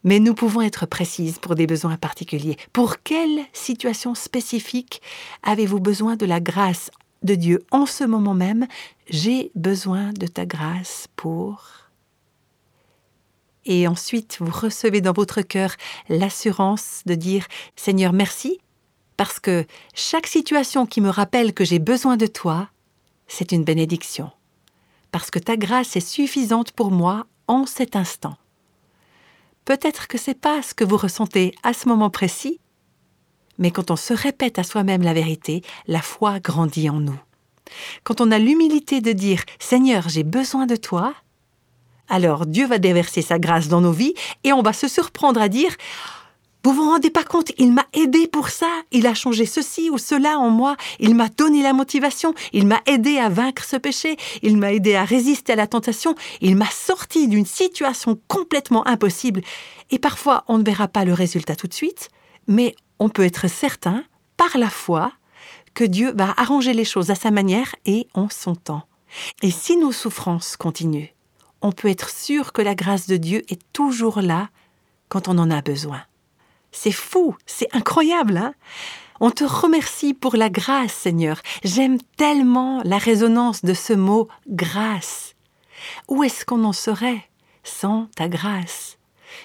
Mais 0.04 0.18
nous 0.18 0.34
pouvons 0.34 0.60
être 0.60 0.84
précises 0.84 1.38
pour 1.38 1.54
des 1.54 1.66
besoins 1.66 1.96
particuliers. 1.96 2.56
Pour 2.72 3.02
quelle 3.02 3.40
situation 3.52 4.14
spécifique 4.14 5.00
avez-vous 5.42 5.80
besoin 5.80 6.16
de 6.16 6.26
la 6.26 6.40
grâce 6.40 6.90
de 7.22 7.34
Dieu 7.36 7.64
en 7.70 7.86
ce 7.86 8.04
moment 8.04 8.34
même? 8.34 8.66
J'ai 9.08 9.50
besoin 9.54 10.12
de 10.12 10.26
ta 10.26 10.44
grâce 10.44 11.06
pour... 11.16 11.87
Et 13.68 13.86
ensuite, 13.86 14.38
vous 14.40 14.50
recevez 14.50 15.02
dans 15.02 15.12
votre 15.12 15.42
cœur 15.42 15.72
l'assurance 16.08 17.02
de 17.04 17.14
dire 17.14 17.46
Seigneur, 17.76 18.14
merci, 18.14 18.58
parce 19.18 19.38
que 19.38 19.66
chaque 19.94 20.26
situation 20.26 20.86
qui 20.86 21.02
me 21.02 21.10
rappelle 21.10 21.52
que 21.52 21.66
j'ai 21.66 21.78
besoin 21.78 22.16
de 22.16 22.26
toi, 22.26 22.70
c'est 23.26 23.52
une 23.52 23.64
bénédiction. 23.64 24.30
Parce 25.12 25.30
que 25.30 25.38
ta 25.38 25.58
grâce 25.58 25.96
est 25.96 26.00
suffisante 26.00 26.72
pour 26.72 26.90
moi 26.90 27.26
en 27.46 27.66
cet 27.66 27.94
instant. 27.94 28.38
Peut-être 29.66 30.08
que 30.08 30.16
c'est 30.16 30.40
pas 30.40 30.62
ce 30.62 30.72
que 30.72 30.84
vous 30.84 30.96
ressentez 30.96 31.54
à 31.62 31.74
ce 31.74 31.88
moment 31.88 32.08
précis, 32.08 32.60
mais 33.58 33.70
quand 33.70 33.90
on 33.90 33.96
se 33.96 34.14
répète 34.14 34.58
à 34.58 34.64
soi-même 34.64 35.02
la 35.02 35.12
vérité, 35.12 35.62
la 35.86 36.00
foi 36.00 36.40
grandit 36.40 36.88
en 36.88 37.00
nous. 37.00 37.20
Quand 38.02 38.22
on 38.22 38.30
a 38.30 38.38
l'humilité 38.38 39.02
de 39.02 39.12
dire 39.12 39.42
Seigneur, 39.58 40.08
j'ai 40.08 40.24
besoin 40.24 40.64
de 40.64 40.76
toi, 40.76 41.14
alors 42.08 42.46
Dieu 42.46 42.66
va 42.66 42.78
déverser 42.78 43.22
sa 43.22 43.38
grâce 43.38 43.68
dans 43.68 43.80
nos 43.80 43.92
vies 43.92 44.14
et 44.44 44.52
on 44.52 44.62
va 44.62 44.72
se 44.72 44.88
surprendre 44.88 45.40
à 45.40 45.48
dire 45.48 45.76
vous 46.64 46.72
vous 46.72 46.90
rendez 46.90 47.10
pas 47.10 47.24
compte, 47.24 47.52
il 47.56 47.72
m'a 47.72 47.86
aidé 47.92 48.26
pour 48.26 48.48
ça, 48.48 48.68
il 48.90 49.06
a 49.06 49.14
changé 49.14 49.46
ceci 49.46 49.90
ou 49.90 49.96
cela 49.96 50.38
en 50.38 50.50
moi, 50.50 50.76
il 50.98 51.14
m'a 51.14 51.28
donné 51.28 51.62
la 51.62 51.72
motivation, 51.72 52.34
il 52.52 52.66
m'a 52.66 52.82
aidé 52.84 53.18
à 53.18 53.28
vaincre 53.28 53.64
ce 53.64 53.76
péché, 53.76 54.16
il 54.42 54.56
m'a 54.56 54.72
aidé 54.72 54.94
à 54.96 55.04
résister 55.04 55.52
à 55.52 55.56
la 55.56 55.68
tentation, 55.68 56.14
il 56.40 56.56
m'a 56.56 56.68
sorti 56.70 57.28
d'une 57.28 57.46
situation 57.46 58.18
complètement 58.26 58.86
impossible. 58.86 59.40
Et 59.90 59.98
parfois, 59.98 60.44
on 60.48 60.58
ne 60.58 60.64
verra 60.64 60.88
pas 60.88 61.04
le 61.04 61.14
résultat 61.14 61.54
tout 61.54 61.68
de 61.68 61.74
suite, 61.74 62.10
mais 62.48 62.74
on 62.98 63.08
peut 63.08 63.24
être 63.24 63.48
certain, 63.48 64.04
par 64.36 64.58
la 64.58 64.68
foi, 64.68 65.12
que 65.74 65.84
Dieu 65.84 66.12
va 66.16 66.34
arranger 66.36 66.72
les 66.72 66.84
choses 66.84 67.10
à 67.10 67.14
sa 67.14 67.30
manière 67.30 67.76
et 67.86 68.08
en 68.14 68.28
son 68.28 68.56
temps. 68.56 68.82
Et 69.42 69.50
si 69.50 69.76
nos 69.76 69.92
souffrances 69.92 70.56
continuent, 70.56 71.12
on 71.62 71.72
peut 71.72 71.88
être 71.88 72.10
sûr 72.10 72.52
que 72.52 72.62
la 72.62 72.74
grâce 72.74 73.06
de 73.06 73.16
Dieu 73.16 73.44
est 73.48 73.60
toujours 73.72 74.20
là 74.20 74.48
quand 75.08 75.28
on 75.28 75.38
en 75.38 75.50
a 75.50 75.62
besoin. 75.62 76.02
C'est 76.72 76.92
fou, 76.92 77.36
c'est 77.46 77.74
incroyable, 77.74 78.36
hein? 78.36 78.54
On 79.20 79.32
te 79.32 79.42
remercie 79.42 80.14
pour 80.14 80.36
la 80.36 80.48
grâce, 80.48 80.92
Seigneur. 80.92 81.40
J'aime 81.64 81.98
tellement 82.16 82.80
la 82.84 82.98
résonance 82.98 83.64
de 83.64 83.74
ce 83.74 83.92
mot 83.92 84.28
grâce. 84.48 85.34
Où 86.06 86.22
est-ce 86.22 86.44
qu'on 86.44 86.62
en 86.64 86.72
serait 86.72 87.24
sans 87.64 88.06
ta 88.14 88.28
grâce? 88.28 88.96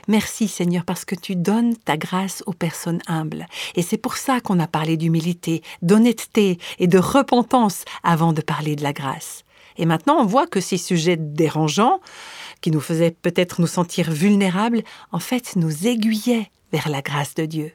Merci 0.08 0.48
Seigneur 0.48 0.86
parce 0.86 1.06
que 1.06 1.16
tu 1.16 1.36
donnes 1.36 1.76
ta 1.76 1.98
grâce 1.98 2.44
aux 2.46 2.54
personnes 2.54 3.02
humbles. 3.08 3.48
Et 3.76 3.82
c'est 3.82 3.98
pour 3.98 4.18
ça 4.18 4.42
qu'on 4.42 4.60
a 4.60 4.68
parlé 4.68 4.96
d'humilité, 4.96 5.64
d'honnêteté 5.82 6.60
et 6.78 6.88
de 6.88 7.00
repentance 7.00 7.84
avant 8.04 8.32
de 8.32 8.42
parler 8.42 8.76
de 8.76 8.84
la 8.84 8.94
grâce. 8.94 9.44
Et 9.78 9.86
maintenant 9.86 10.18
on 10.20 10.26
voit 10.26 10.48
que 10.48 10.60
ces 10.62 10.78
sujets 10.78 11.18
dérangeants, 11.18 12.00
qui 12.62 12.72
nous 12.72 12.82
faisaient 12.82 13.12
peut-être 13.12 13.62
nous 13.62 13.68
sentir 13.68 14.12
vulnérables, 14.12 14.84
en 15.12 15.20
fait 15.20 15.56
nous 15.56 15.88
aiguillaient 15.88 16.50
vers 16.72 16.90
la 16.90 17.02
grâce 17.02 17.36
de 17.36 17.46
Dieu. 17.46 17.72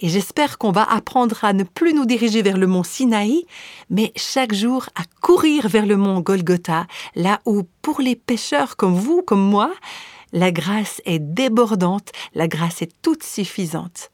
Et 0.00 0.08
j'espère 0.08 0.58
qu'on 0.58 0.72
va 0.72 0.82
apprendre 0.82 1.42
à 1.44 1.52
ne 1.52 1.64
plus 1.64 1.94
nous 1.94 2.04
diriger 2.04 2.42
vers 2.42 2.58
le 2.58 2.66
mont 2.66 2.82
Sinaï, 2.82 3.46
mais 3.88 4.12
chaque 4.14 4.52
jour 4.52 4.88
à 4.94 5.02
courir 5.22 5.68
vers 5.68 5.86
le 5.86 5.96
mont 5.96 6.20
Golgotha, 6.20 6.86
là 7.14 7.40
où, 7.46 7.62
pour 7.80 8.00
les 8.00 8.14
pécheurs 8.14 8.76
comme 8.76 8.94
vous, 8.94 9.22
comme 9.22 9.40
moi, 9.40 9.72
la 10.32 10.52
grâce 10.52 11.00
est 11.06 11.18
débordante, 11.18 12.10
la 12.34 12.46
grâce 12.46 12.82
est 12.82 12.92
toute 13.00 13.22
suffisante. 13.22 14.10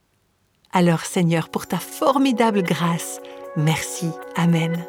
Alors 0.73 1.01
Seigneur, 1.01 1.49
pour 1.49 1.67
ta 1.67 1.79
formidable 1.79 2.63
grâce, 2.63 3.21
merci. 3.57 4.09
Amen. 4.37 4.85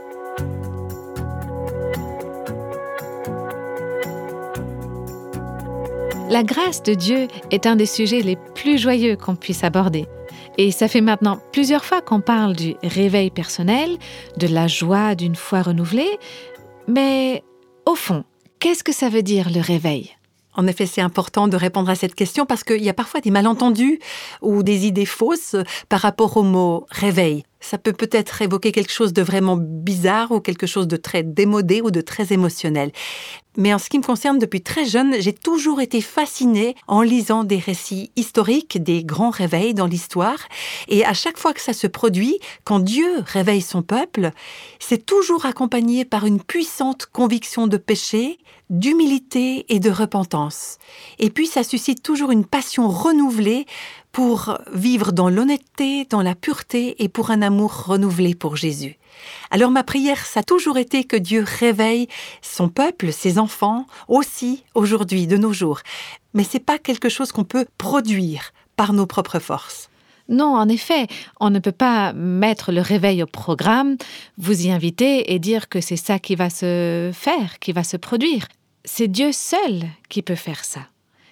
La 6.33 6.41
grâce 6.41 6.81
de 6.81 6.95
Dieu 6.95 7.27
est 7.51 7.67
un 7.67 7.75
des 7.75 7.85
sujets 7.85 8.21
les 8.21 8.37
plus 8.55 8.79
joyeux 8.79 9.15
qu'on 9.15 9.35
puisse 9.35 9.63
aborder. 9.63 10.07
Et 10.57 10.71
ça 10.71 10.87
fait 10.87 10.99
maintenant 10.99 11.39
plusieurs 11.51 11.85
fois 11.85 12.01
qu'on 12.01 12.21
parle 12.21 12.55
du 12.55 12.73
réveil 12.81 13.29
personnel, 13.29 13.99
de 14.37 14.47
la 14.47 14.65
joie 14.65 15.13
d'une 15.13 15.35
foi 15.35 15.61
renouvelée. 15.61 16.09
Mais 16.87 17.43
au 17.85 17.93
fond, 17.93 18.23
qu'est-ce 18.57 18.83
que 18.83 18.91
ça 18.91 19.09
veut 19.09 19.21
dire 19.21 19.51
le 19.51 19.61
réveil? 19.61 20.09
En 20.55 20.65
effet, 20.65 20.87
c'est 20.87 21.01
important 21.01 21.47
de 21.47 21.55
répondre 21.55 21.91
à 21.91 21.95
cette 21.95 22.15
question 22.15 22.47
parce 22.47 22.63
qu'il 22.63 22.83
y 22.83 22.89
a 22.89 22.93
parfois 22.93 23.21
des 23.21 23.31
malentendus 23.31 23.99
ou 24.41 24.63
des 24.63 24.87
idées 24.87 25.05
fausses 25.05 25.55
par 25.87 26.01
rapport 26.01 26.37
au 26.37 26.43
mot 26.43 26.87
réveil. 26.89 27.43
Ça 27.59 27.77
peut 27.77 27.93
peut-être 27.93 28.41
évoquer 28.41 28.71
quelque 28.71 28.91
chose 28.91 29.13
de 29.13 29.21
vraiment 29.21 29.57
bizarre 29.57 30.31
ou 30.31 30.39
quelque 30.39 30.67
chose 30.67 30.87
de 30.87 30.97
très 30.97 31.21
démodé 31.23 31.81
ou 31.81 31.91
de 31.91 32.01
très 32.01 32.33
émotionnel. 32.33 32.91
Mais 33.55 33.73
en 33.73 33.77
ce 33.77 33.89
qui 33.89 33.99
me 33.99 34.03
concerne, 34.03 34.39
depuis 34.39 34.61
très 34.61 34.85
jeune, 34.85 35.15
j'ai 35.19 35.33
toujours 35.33 35.79
été 35.79 36.01
fascinée 36.01 36.75
en 36.87 37.01
lisant 37.01 37.43
des 37.43 37.57
récits 37.57 38.11
historiques 38.15 38.81
des 38.81 39.03
grands 39.03 39.29
réveils 39.29 39.73
dans 39.73 39.85
l'histoire. 39.85 40.39
Et 40.87 41.05
à 41.05 41.13
chaque 41.13 41.37
fois 41.37 41.53
que 41.53 41.61
ça 41.61 41.73
se 41.73 41.87
produit, 41.87 42.39
quand 42.63 42.79
Dieu 42.79 43.23
réveille 43.25 43.61
son 43.61 43.83
peuple, 43.83 44.31
c'est 44.79 45.05
toujours 45.05 45.45
accompagné 45.45 46.03
par 46.03 46.25
une 46.25 46.41
puissante 46.41 47.05
conviction 47.05 47.67
de 47.67 47.77
péché, 47.77 48.39
d'humilité 48.69 49.65
et 49.69 49.79
de 49.79 49.91
repentance. 49.91 50.79
Et 51.19 51.29
puis 51.29 51.45
ça 51.45 51.63
suscite 51.63 52.01
toujours 52.01 52.31
une 52.31 52.45
passion 52.45 52.89
renouvelée 52.89 53.67
pour 54.11 54.57
vivre 54.71 55.11
dans 55.11 55.29
l'honnêteté, 55.29 56.05
dans 56.05 56.21
la 56.21 56.35
pureté 56.35 57.03
et 57.03 57.09
pour 57.09 57.31
un 57.31 57.41
amour 57.41 57.85
renouvelé 57.85 58.35
pour 58.35 58.55
Jésus. 58.55 58.97
Alors 59.51 59.71
ma 59.71 59.83
prière, 59.83 60.25
ça 60.25 60.41
a 60.41 60.43
toujours 60.43 60.77
été 60.77 61.03
que 61.03 61.15
Dieu 61.15 61.43
réveille 61.45 62.07
son 62.41 62.69
peuple, 62.69 63.11
ses 63.11 63.39
enfants, 63.39 63.85
aussi 64.07 64.63
aujourd'hui, 64.73 65.27
de 65.27 65.37
nos 65.37 65.53
jours. 65.53 65.81
Mais 66.33 66.43
c'est 66.43 66.59
pas 66.59 66.79
quelque 66.79 67.09
chose 67.09 67.31
qu'on 67.31 67.43
peut 67.43 67.65
produire 67.77 68.51
par 68.75 68.93
nos 68.93 69.05
propres 69.05 69.39
forces. 69.39 69.89
Non, 70.29 70.55
en 70.55 70.69
effet, 70.69 71.07
on 71.39 71.49
ne 71.49 71.59
peut 71.59 71.73
pas 71.73 72.13
mettre 72.13 72.71
le 72.71 72.81
réveil 72.81 73.21
au 73.21 73.27
programme, 73.27 73.97
vous 74.37 74.65
y 74.65 74.71
inviter 74.71 75.33
et 75.33 75.39
dire 75.39 75.67
que 75.67 75.81
c'est 75.81 75.97
ça 75.97 76.17
qui 76.17 76.35
va 76.35 76.49
se 76.49 77.11
faire, 77.13 77.59
qui 77.59 77.73
va 77.73 77.83
se 77.83 77.97
produire. 77.97 78.47
C'est 78.85 79.09
Dieu 79.09 79.31
seul 79.31 79.85
qui 80.09 80.21
peut 80.21 80.35
faire 80.35 80.63
ça. 80.63 80.81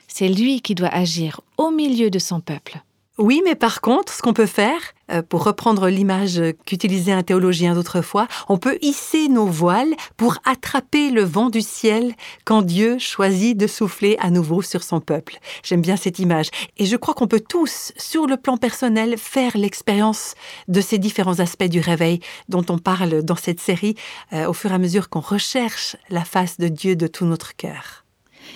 C'est 0.08 0.28
lui 0.28 0.62
qui 0.62 0.76
doit 0.76 0.94
agir 0.94 1.40
au 1.58 1.72
milieu 1.72 2.10
de 2.10 2.20
son 2.20 2.42
peuple. 2.42 2.82
Oui, 3.22 3.44
mais 3.46 3.54
par 3.54 3.82
contre, 3.82 4.12
ce 4.12 4.24
qu'on 4.24 4.34
peut 4.34 4.48
faire, 4.48 4.80
euh, 5.12 5.22
pour 5.22 5.44
reprendre 5.44 5.90
l'image 5.90 6.42
qu'utilisait 6.66 7.12
un 7.12 7.22
théologien 7.22 7.76
d'autrefois, 7.76 8.28
on 8.50 8.58
peut 8.58 8.80
hisser 8.82 9.28
nos 9.28 9.46
voiles 9.46 9.94
pour 10.18 10.38
attraper 10.44 11.12
le 11.12 11.22
vent 11.22 11.52
du 11.52 11.62
ciel 11.62 12.16
quand 12.46 12.64
Dieu 12.64 12.98
choisit 12.98 13.56
de 13.56 13.68
souffler 13.68 14.18
à 14.20 14.32
nouveau 14.32 14.64
sur 14.64 14.82
son 14.82 15.02
peuple. 15.02 15.38
J'aime 15.62 15.84
bien 15.84 15.98
cette 15.98 16.18
image. 16.18 16.50
Et 16.78 16.88
je 16.88 16.96
crois 16.96 17.14
qu'on 17.14 17.28
peut 17.28 17.44
tous, 17.48 17.94
sur 17.96 18.26
le 18.26 18.38
plan 18.38 18.58
personnel, 18.58 19.20
faire 19.20 19.56
l'expérience 19.56 20.34
de 20.68 20.82
ces 20.82 20.98
différents 20.98 21.40
aspects 21.40 21.66
du 21.66 21.80
réveil 21.80 22.22
dont 22.50 22.66
on 22.70 22.80
parle 22.80 23.22
dans 23.22 23.36
cette 23.36 23.60
série 23.60 23.94
euh, 24.34 24.48
au 24.48 24.54
fur 24.54 24.72
et 24.72 24.76
à 24.76 24.80
mesure 24.80 25.10
qu'on 25.10 25.20
recherche 25.20 25.96
la 26.10 26.26
face 26.26 26.58
de 26.58 26.70
Dieu 26.70 26.96
de 26.96 27.06
tout 27.06 27.26
notre 27.26 27.56
cœur. 27.56 28.02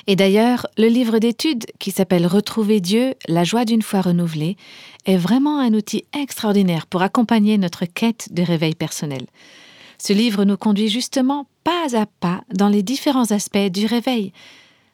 Et 0.07 0.15
d'ailleurs, 0.15 0.67
le 0.77 0.87
livre 0.87 1.17
d'études 1.17 1.65
qui 1.79 1.91
s'appelle 1.91 2.27
Retrouver 2.27 2.79
Dieu, 2.79 3.15
la 3.27 3.43
joie 3.43 3.65
d'une 3.65 3.81
foi 3.81 4.01
renouvelée, 4.01 4.55
est 5.05 5.17
vraiment 5.17 5.59
un 5.59 5.73
outil 5.73 6.05
extraordinaire 6.17 6.85
pour 6.85 7.01
accompagner 7.01 7.57
notre 7.57 7.85
quête 7.85 8.27
de 8.31 8.43
réveil 8.43 8.75
personnel. 8.75 9.25
Ce 9.97 10.13
livre 10.13 10.43
nous 10.43 10.57
conduit 10.57 10.89
justement 10.89 11.47
pas 11.63 11.97
à 11.97 12.05
pas 12.05 12.43
dans 12.53 12.69
les 12.69 12.83
différents 12.83 13.31
aspects 13.31 13.71
du 13.71 13.85
réveil. 13.85 14.31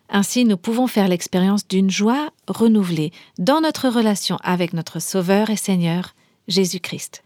Ainsi, 0.10 0.46
nous 0.46 0.58
pouvons 0.58 0.88
faire 0.88 1.08
l'expérience 1.08 1.68
d'une 1.68 1.90
joie 1.90 2.30
renouvelée 2.48 3.12
dans 3.38 3.62
notre 3.62 3.90
relation 3.90 4.38
avec 4.44 4.74
notre 4.74 5.00
Sauveur 5.00 5.50
et 5.50 5.56
Seigneur, 5.56 6.16
Jésus-Christ. 6.48 7.24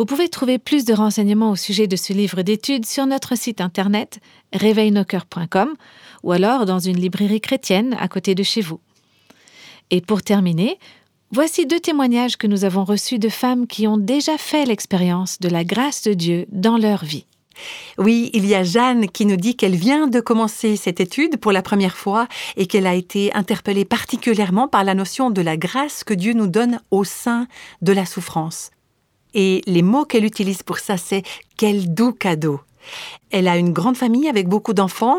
Vous 0.00 0.06
pouvez 0.06 0.30
trouver 0.30 0.56
plus 0.56 0.86
de 0.86 0.94
renseignements 0.94 1.50
au 1.50 1.56
sujet 1.56 1.86
de 1.86 1.94
ce 1.94 2.14
livre 2.14 2.40
d'études 2.40 2.86
sur 2.86 3.04
notre 3.04 3.36
site 3.36 3.60
internet 3.60 4.20
réveilnoscoeurs.com 4.54 5.74
ou 6.22 6.32
alors 6.32 6.64
dans 6.64 6.78
une 6.78 6.96
librairie 6.96 7.42
chrétienne 7.42 7.94
à 8.00 8.08
côté 8.08 8.34
de 8.34 8.42
chez 8.42 8.62
vous. 8.62 8.80
Et 9.90 10.00
pour 10.00 10.22
terminer, 10.22 10.78
voici 11.32 11.66
deux 11.66 11.80
témoignages 11.80 12.38
que 12.38 12.46
nous 12.46 12.64
avons 12.64 12.82
reçus 12.82 13.18
de 13.18 13.28
femmes 13.28 13.66
qui 13.66 13.86
ont 13.86 13.98
déjà 13.98 14.38
fait 14.38 14.64
l'expérience 14.64 15.38
de 15.38 15.50
la 15.50 15.64
grâce 15.64 16.00
de 16.00 16.14
Dieu 16.14 16.46
dans 16.50 16.78
leur 16.78 17.04
vie. 17.04 17.26
Oui, 17.98 18.30
il 18.32 18.46
y 18.46 18.54
a 18.54 18.64
Jeanne 18.64 19.06
qui 19.06 19.26
nous 19.26 19.36
dit 19.36 19.54
qu'elle 19.54 19.76
vient 19.76 20.06
de 20.06 20.20
commencer 20.20 20.76
cette 20.76 21.00
étude 21.00 21.36
pour 21.36 21.52
la 21.52 21.60
première 21.60 21.98
fois 21.98 22.26
et 22.56 22.66
qu'elle 22.66 22.86
a 22.86 22.94
été 22.94 23.34
interpellée 23.34 23.84
particulièrement 23.84 24.66
par 24.66 24.82
la 24.82 24.94
notion 24.94 25.28
de 25.28 25.42
la 25.42 25.58
grâce 25.58 26.04
que 26.04 26.14
Dieu 26.14 26.32
nous 26.32 26.46
donne 26.46 26.80
au 26.90 27.04
sein 27.04 27.48
de 27.82 27.92
la 27.92 28.06
souffrance. 28.06 28.70
Et 29.34 29.62
les 29.66 29.82
mots 29.82 30.04
qu'elle 30.04 30.24
utilise 30.24 30.62
pour 30.62 30.78
ça, 30.78 30.96
c'est 30.96 31.22
quel 31.56 31.94
doux 31.94 32.12
cadeau. 32.12 32.60
Elle 33.30 33.48
a 33.48 33.56
une 33.56 33.72
grande 33.72 33.96
famille 33.96 34.28
avec 34.28 34.48
beaucoup 34.48 34.72
d'enfants, 34.72 35.18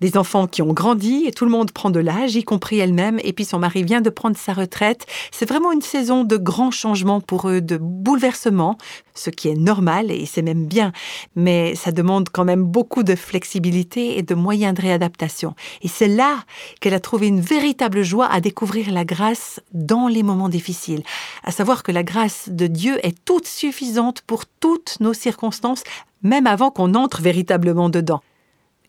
des 0.00 0.16
enfants 0.16 0.46
qui 0.46 0.62
ont 0.62 0.72
grandi 0.72 1.24
et 1.26 1.32
tout 1.32 1.44
le 1.44 1.50
monde 1.50 1.70
prend 1.70 1.90
de 1.90 2.00
l'âge, 2.00 2.36
y 2.36 2.44
compris 2.44 2.78
elle-même, 2.78 3.18
et 3.22 3.32
puis 3.32 3.44
son 3.44 3.58
mari 3.58 3.82
vient 3.82 4.00
de 4.00 4.10
prendre 4.10 4.36
sa 4.36 4.52
retraite. 4.52 5.06
C'est 5.32 5.48
vraiment 5.48 5.72
une 5.72 5.82
saison 5.82 6.24
de 6.24 6.36
grands 6.36 6.70
changements 6.70 7.20
pour 7.20 7.48
eux, 7.48 7.60
de 7.60 7.76
bouleversements, 7.76 8.78
ce 9.14 9.30
qui 9.30 9.48
est 9.48 9.54
normal 9.54 10.10
et 10.10 10.26
c'est 10.26 10.42
même 10.42 10.66
bien, 10.66 10.92
mais 11.34 11.74
ça 11.74 11.92
demande 11.92 12.28
quand 12.30 12.44
même 12.44 12.64
beaucoup 12.64 13.02
de 13.02 13.14
flexibilité 13.14 14.18
et 14.18 14.22
de 14.22 14.34
moyens 14.34 14.74
de 14.74 14.82
réadaptation. 14.82 15.54
Et 15.82 15.88
c'est 15.88 16.08
là 16.08 16.44
qu'elle 16.80 16.94
a 16.94 17.00
trouvé 17.00 17.26
une 17.28 17.40
véritable 17.40 18.02
joie 18.02 18.26
à 18.26 18.40
découvrir 18.40 18.90
la 18.90 19.04
grâce 19.04 19.60
dans 19.72 20.08
les 20.08 20.22
moments 20.22 20.48
difficiles, 20.48 21.02
à 21.44 21.50
savoir 21.50 21.82
que 21.82 21.92
la 21.92 22.02
grâce 22.02 22.48
de 22.48 22.66
Dieu 22.66 22.98
est 23.04 23.16
toute 23.24 23.46
suffisante 23.46 24.22
pour 24.22 24.44
toutes 24.46 24.96
nos 25.00 25.14
circonstances, 25.14 25.82
même 26.22 26.46
avant 26.46 26.70
qu'on 26.70 26.94
entre 26.94 27.22
véritablement 27.22 27.88
dedans. 27.88 28.22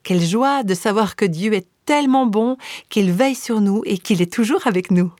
Quelle 0.07 0.23
joie 0.23 0.63
de 0.63 0.73
savoir 0.73 1.17
que 1.17 1.25
Dieu 1.25 1.51
est 1.51 1.67
tellement 1.83 2.27
bon 2.27 2.55
qu'il 2.87 3.11
veille 3.11 3.35
sur 3.35 3.59
nous 3.59 3.81
et 3.85 3.97
qu'il 3.97 4.21
est 4.21 4.31
toujours 4.31 4.65
avec 4.65 4.89
nous. 4.89 5.11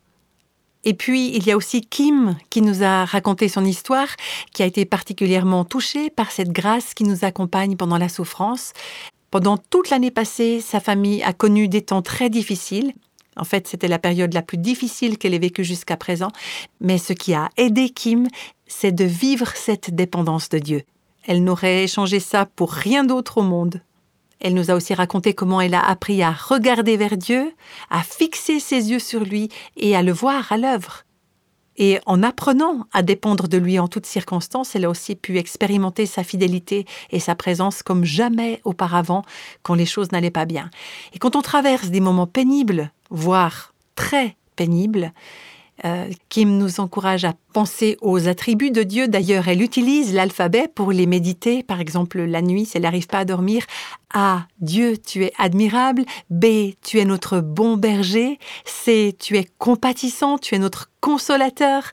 Et 0.86 0.94
puis, 0.94 1.36
il 1.36 1.46
y 1.46 1.52
a 1.52 1.58
aussi 1.58 1.82
Kim 1.82 2.38
qui 2.50 2.62
nous 2.62 2.84
a 2.84 3.04
raconté 3.04 3.50
son 3.50 3.66
histoire, 3.66 4.08
qui 4.54 4.64
a 4.64 4.66
été 4.66 4.86
particulièrement 4.86 5.66
touchée 5.66 6.10
par 6.10 6.32
cette 6.32 6.54
grâce 6.54 6.94
qui 6.94 7.04
nous 7.04 7.26
accompagne 7.26 7.76
pendant 7.76 7.98
la 7.98 8.08
souffrance. 8.08 8.72
Pendant 9.30 9.58
toute 9.58 9.90
l'année 9.90 10.10
passée, 10.10 10.62
sa 10.62 10.80
famille 10.80 11.22
a 11.22 11.34
connu 11.34 11.68
des 11.68 11.82
temps 11.82 12.02
très 12.02 12.30
difficiles. 12.30 12.94
En 13.36 13.44
fait, 13.44 13.68
c'était 13.68 13.90
la 13.90 14.00
période 14.00 14.34
la 14.34 14.42
plus 14.42 14.58
difficile 14.58 15.18
qu'elle 15.18 15.34
ait 15.34 15.38
vécue 15.38 15.66
jusqu'à 15.66 15.98
présent. 15.98 16.32
Mais 16.80 16.98
ce 16.98 17.12
qui 17.12 17.34
a 17.34 17.50
aidé 17.58 17.90
Kim, 17.90 18.30
c'est 18.68 18.94
de 18.94 19.04
vivre 19.04 19.52
cette 19.54 19.94
dépendance 19.94 20.48
de 20.48 20.60
Dieu. 20.60 20.84
Elle 21.26 21.44
n'aurait 21.44 21.84
échangé 21.84 22.22
ça 22.22 22.46
pour 22.46 22.72
rien 22.72 23.04
d'autre 23.04 23.40
au 23.40 23.44
monde. 23.44 23.82
Elle 24.40 24.54
nous 24.54 24.70
a 24.72 24.76
aussi 24.76 24.94
raconté 24.94 25.34
comment 25.34 25.62
elle 25.62 25.74
a 25.74 25.86
appris 25.86 26.22
à 26.22 26.32
regarder 26.32 26.98
vers 26.98 27.18
Dieu, 27.18 27.54
à 27.90 28.02
fixer 28.04 28.60
ses 28.60 28.92
yeux 28.92 29.00
sur 29.00 29.24
lui 29.24 29.50
et 29.76 29.96
à 29.96 30.04
le 30.04 30.12
voir 30.12 30.52
à 30.52 30.58
l'œuvre. 30.58 31.04
Et 31.78 32.00
en 32.08 32.24
apprenant 32.24 32.88
à 32.92 33.04
dépendre 33.04 33.48
de 33.48 33.58
lui 33.58 33.78
en 33.78 33.88
toutes 33.88 34.08
circonstances, 34.08 34.76
elle 34.76 34.86
a 34.86 34.90
aussi 34.90 35.16
pu 35.16 35.38
expérimenter 35.38 36.08
sa 36.08 36.24
fidélité 36.24 36.86
et 37.12 37.20
sa 37.20 37.36
présence 37.36 37.84
comme 37.84 38.04
jamais 38.04 38.62
auparavant 38.64 39.24
quand 39.62 39.76
les 39.76 39.86
choses 39.86 40.12
n'allaient 40.12 40.32
pas 40.32 40.46
bien. 40.46 40.72
Et 41.14 41.20
quand 41.20 41.36
on 41.36 41.42
traverse 41.42 41.90
des 41.90 42.00
moments 42.00 42.26
pénibles, 42.26 42.92
voire 43.12 43.74
très 43.96 44.36
pénibles, 44.56 45.14
euh, 45.86 46.10
Kim 46.30 46.58
nous 46.58 46.80
encourage 46.80 47.26
à 47.26 47.34
penser 47.54 47.98
aux 48.02 48.28
attributs 48.28 48.72
de 48.72 48.84
Dieu. 48.84 49.08
D'ailleurs, 49.08 49.48
elle 49.48 49.62
utilise 49.62 50.14
l'alphabet 50.14 50.68
pour 50.74 50.92
les 50.92 51.06
méditer. 51.06 51.64
Par 51.64 51.80
exemple, 51.80 52.22
la 52.22 52.42
nuit, 52.42 52.66
si 52.66 52.78
elle 52.78 52.84
n'arrive 52.84 53.08
pas 53.08 53.20
à 53.20 53.26
dormir. 53.26 53.64
A. 54.14 54.48
Dieu, 54.60 54.98
tu 54.98 55.24
es 55.24 55.34
admirable. 55.38 56.04
B. 56.30 56.74
Tu 56.84 57.00
es 57.00 57.06
notre 57.06 57.40
bon 57.40 57.78
berger. 57.78 58.40
C. 58.66 59.16
Tu 59.20 59.38
es 59.38 59.48
compatissant. 59.58 60.38
Tu 60.38 60.56
es 60.56 60.60
notre 60.60 60.90
consolateur. 61.02 61.84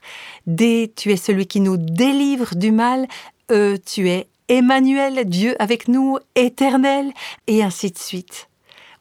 D. 0.47 0.91
Tu 0.95 1.11
es 1.11 1.17
celui 1.17 1.45
qui 1.45 1.59
nous 1.59 1.77
délivre 1.77 2.55
du 2.55 2.71
mal. 2.71 3.07
E. 3.51 3.77
Tu 3.85 4.09
es 4.09 4.27
Emmanuel, 4.47 5.25
Dieu 5.25 5.55
avec 5.57 5.87
nous, 5.87 6.17
éternel. 6.35 7.11
Et 7.47 7.63
ainsi 7.63 7.91
de 7.91 7.97
suite. 7.97 8.47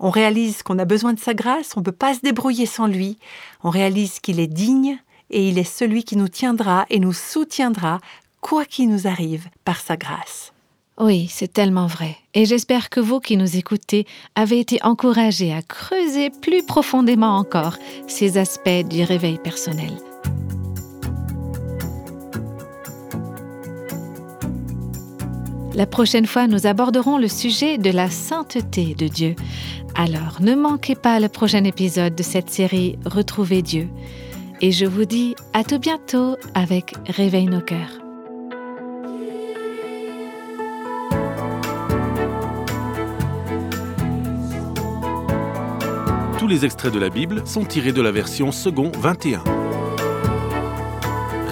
On 0.05 0.11
réalise 0.11 0.62
qu'on 0.62 0.78
a 0.78 0.84
besoin 0.84 1.14
de 1.14 1.18
sa 1.18 1.32
grâce, 1.32 1.78
on 1.78 1.80
ne 1.80 1.84
peut 1.86 1.90
pas 1.90 2.12
se 2.12 2.20
débrouiller 2.20 2.66
sans 2.66 2.86
lui. 2.86 3.16
On 3.62 3.70
réalise 3.70 4.20
qu'il 4.20 4.38
est 4.38 4.46
digne 4.46 4.98
et 5.30 5.48
il 5.48 5.59
est 5.59 5.64
celui 5.64 6.05
qui 6.05 6.18
nous 6.18 6.28
tiendra 6.28 6.84
et 6.90 6.98
nous 6.98 7.14
soutiendra, 7.14 8.00
quoi 8.42 8.66
qu'il 8.66 8.90
nous 8.90 9.07
arrive, 9.07 9.48
par 9.64 9.80
sa 9.80 9.96
grâce. 9.96 10.52
Oui, 11.00 11.28
c'est 11.30 11.50
tellement 11.50 11.86
vrai. 11.86 12.18
Et 12.34 12.44
j'espère 12.44 12.90
que 12.90 13.00
vous 13.00 13.18
qui 13.18 13.38
nous 13.38 13.57
écoutez 13.57 14.07
avez 14.34 14.61
été 14.61 14.78
encouragés 14.82 15.55
à 15.55 15.62
creuser 15.62 16.28
plus 16.28 16.62
profondément 16.62 17.38
encore 17.38 17.78
ces 18.07 18.36
aspects 18.36 18.86
du 18.86 19.05
réveil 19.05 19.38
personnel. 19.38 19.94
La 25.75 25.87
prochaine 25.87 26.27
fois, 26.27 26.47
nous 26.47 26.66
aborderons 26.66 27.18
le 27.18 27.27
sujet 27.27 27.79
de 27.79 27.91
la 27.91 28.09
sainteté 28.09 28.95
de 28.95 29.09
Dieu. 29.09 29.35
Alors, 29.97 30.41
ne 30.41 30.55
manquez 30.55 30.95
pas 30.95 31.18
le 31.18 31.29
prochain 31.29 31.64
épisode 31.64 32.14
de 32.14 32.22
cette 32.22 32.49
série 32.49 32.97
Retrouver 33.05 33.61
Dieu. 33.61 33.89
Et 34.61 34.70
je 34.70 34.87
vous 34.87 35.05
dis 35.05 35.35
à 35.53 35.64
tout 35.64 35.81
bientôt 35.81 36.37
avec 36.55 36.95
Réveille 37.09 37.47
nos 37.47 37.61
cœurs. 37.61 37.99
Tous 46.39 46.47
les 46.47 46.64
extraits 46.64 46.93
de 46.93 47.01
la 47.01 47.09
Bible 47.09 47.43
sont 47.47 47.64
tirés 47.64 47.93
de 47.93 48.03
la 48.03 48.12
version 48.12 48.53
second 48.53 48.93
21. 48.97 49.63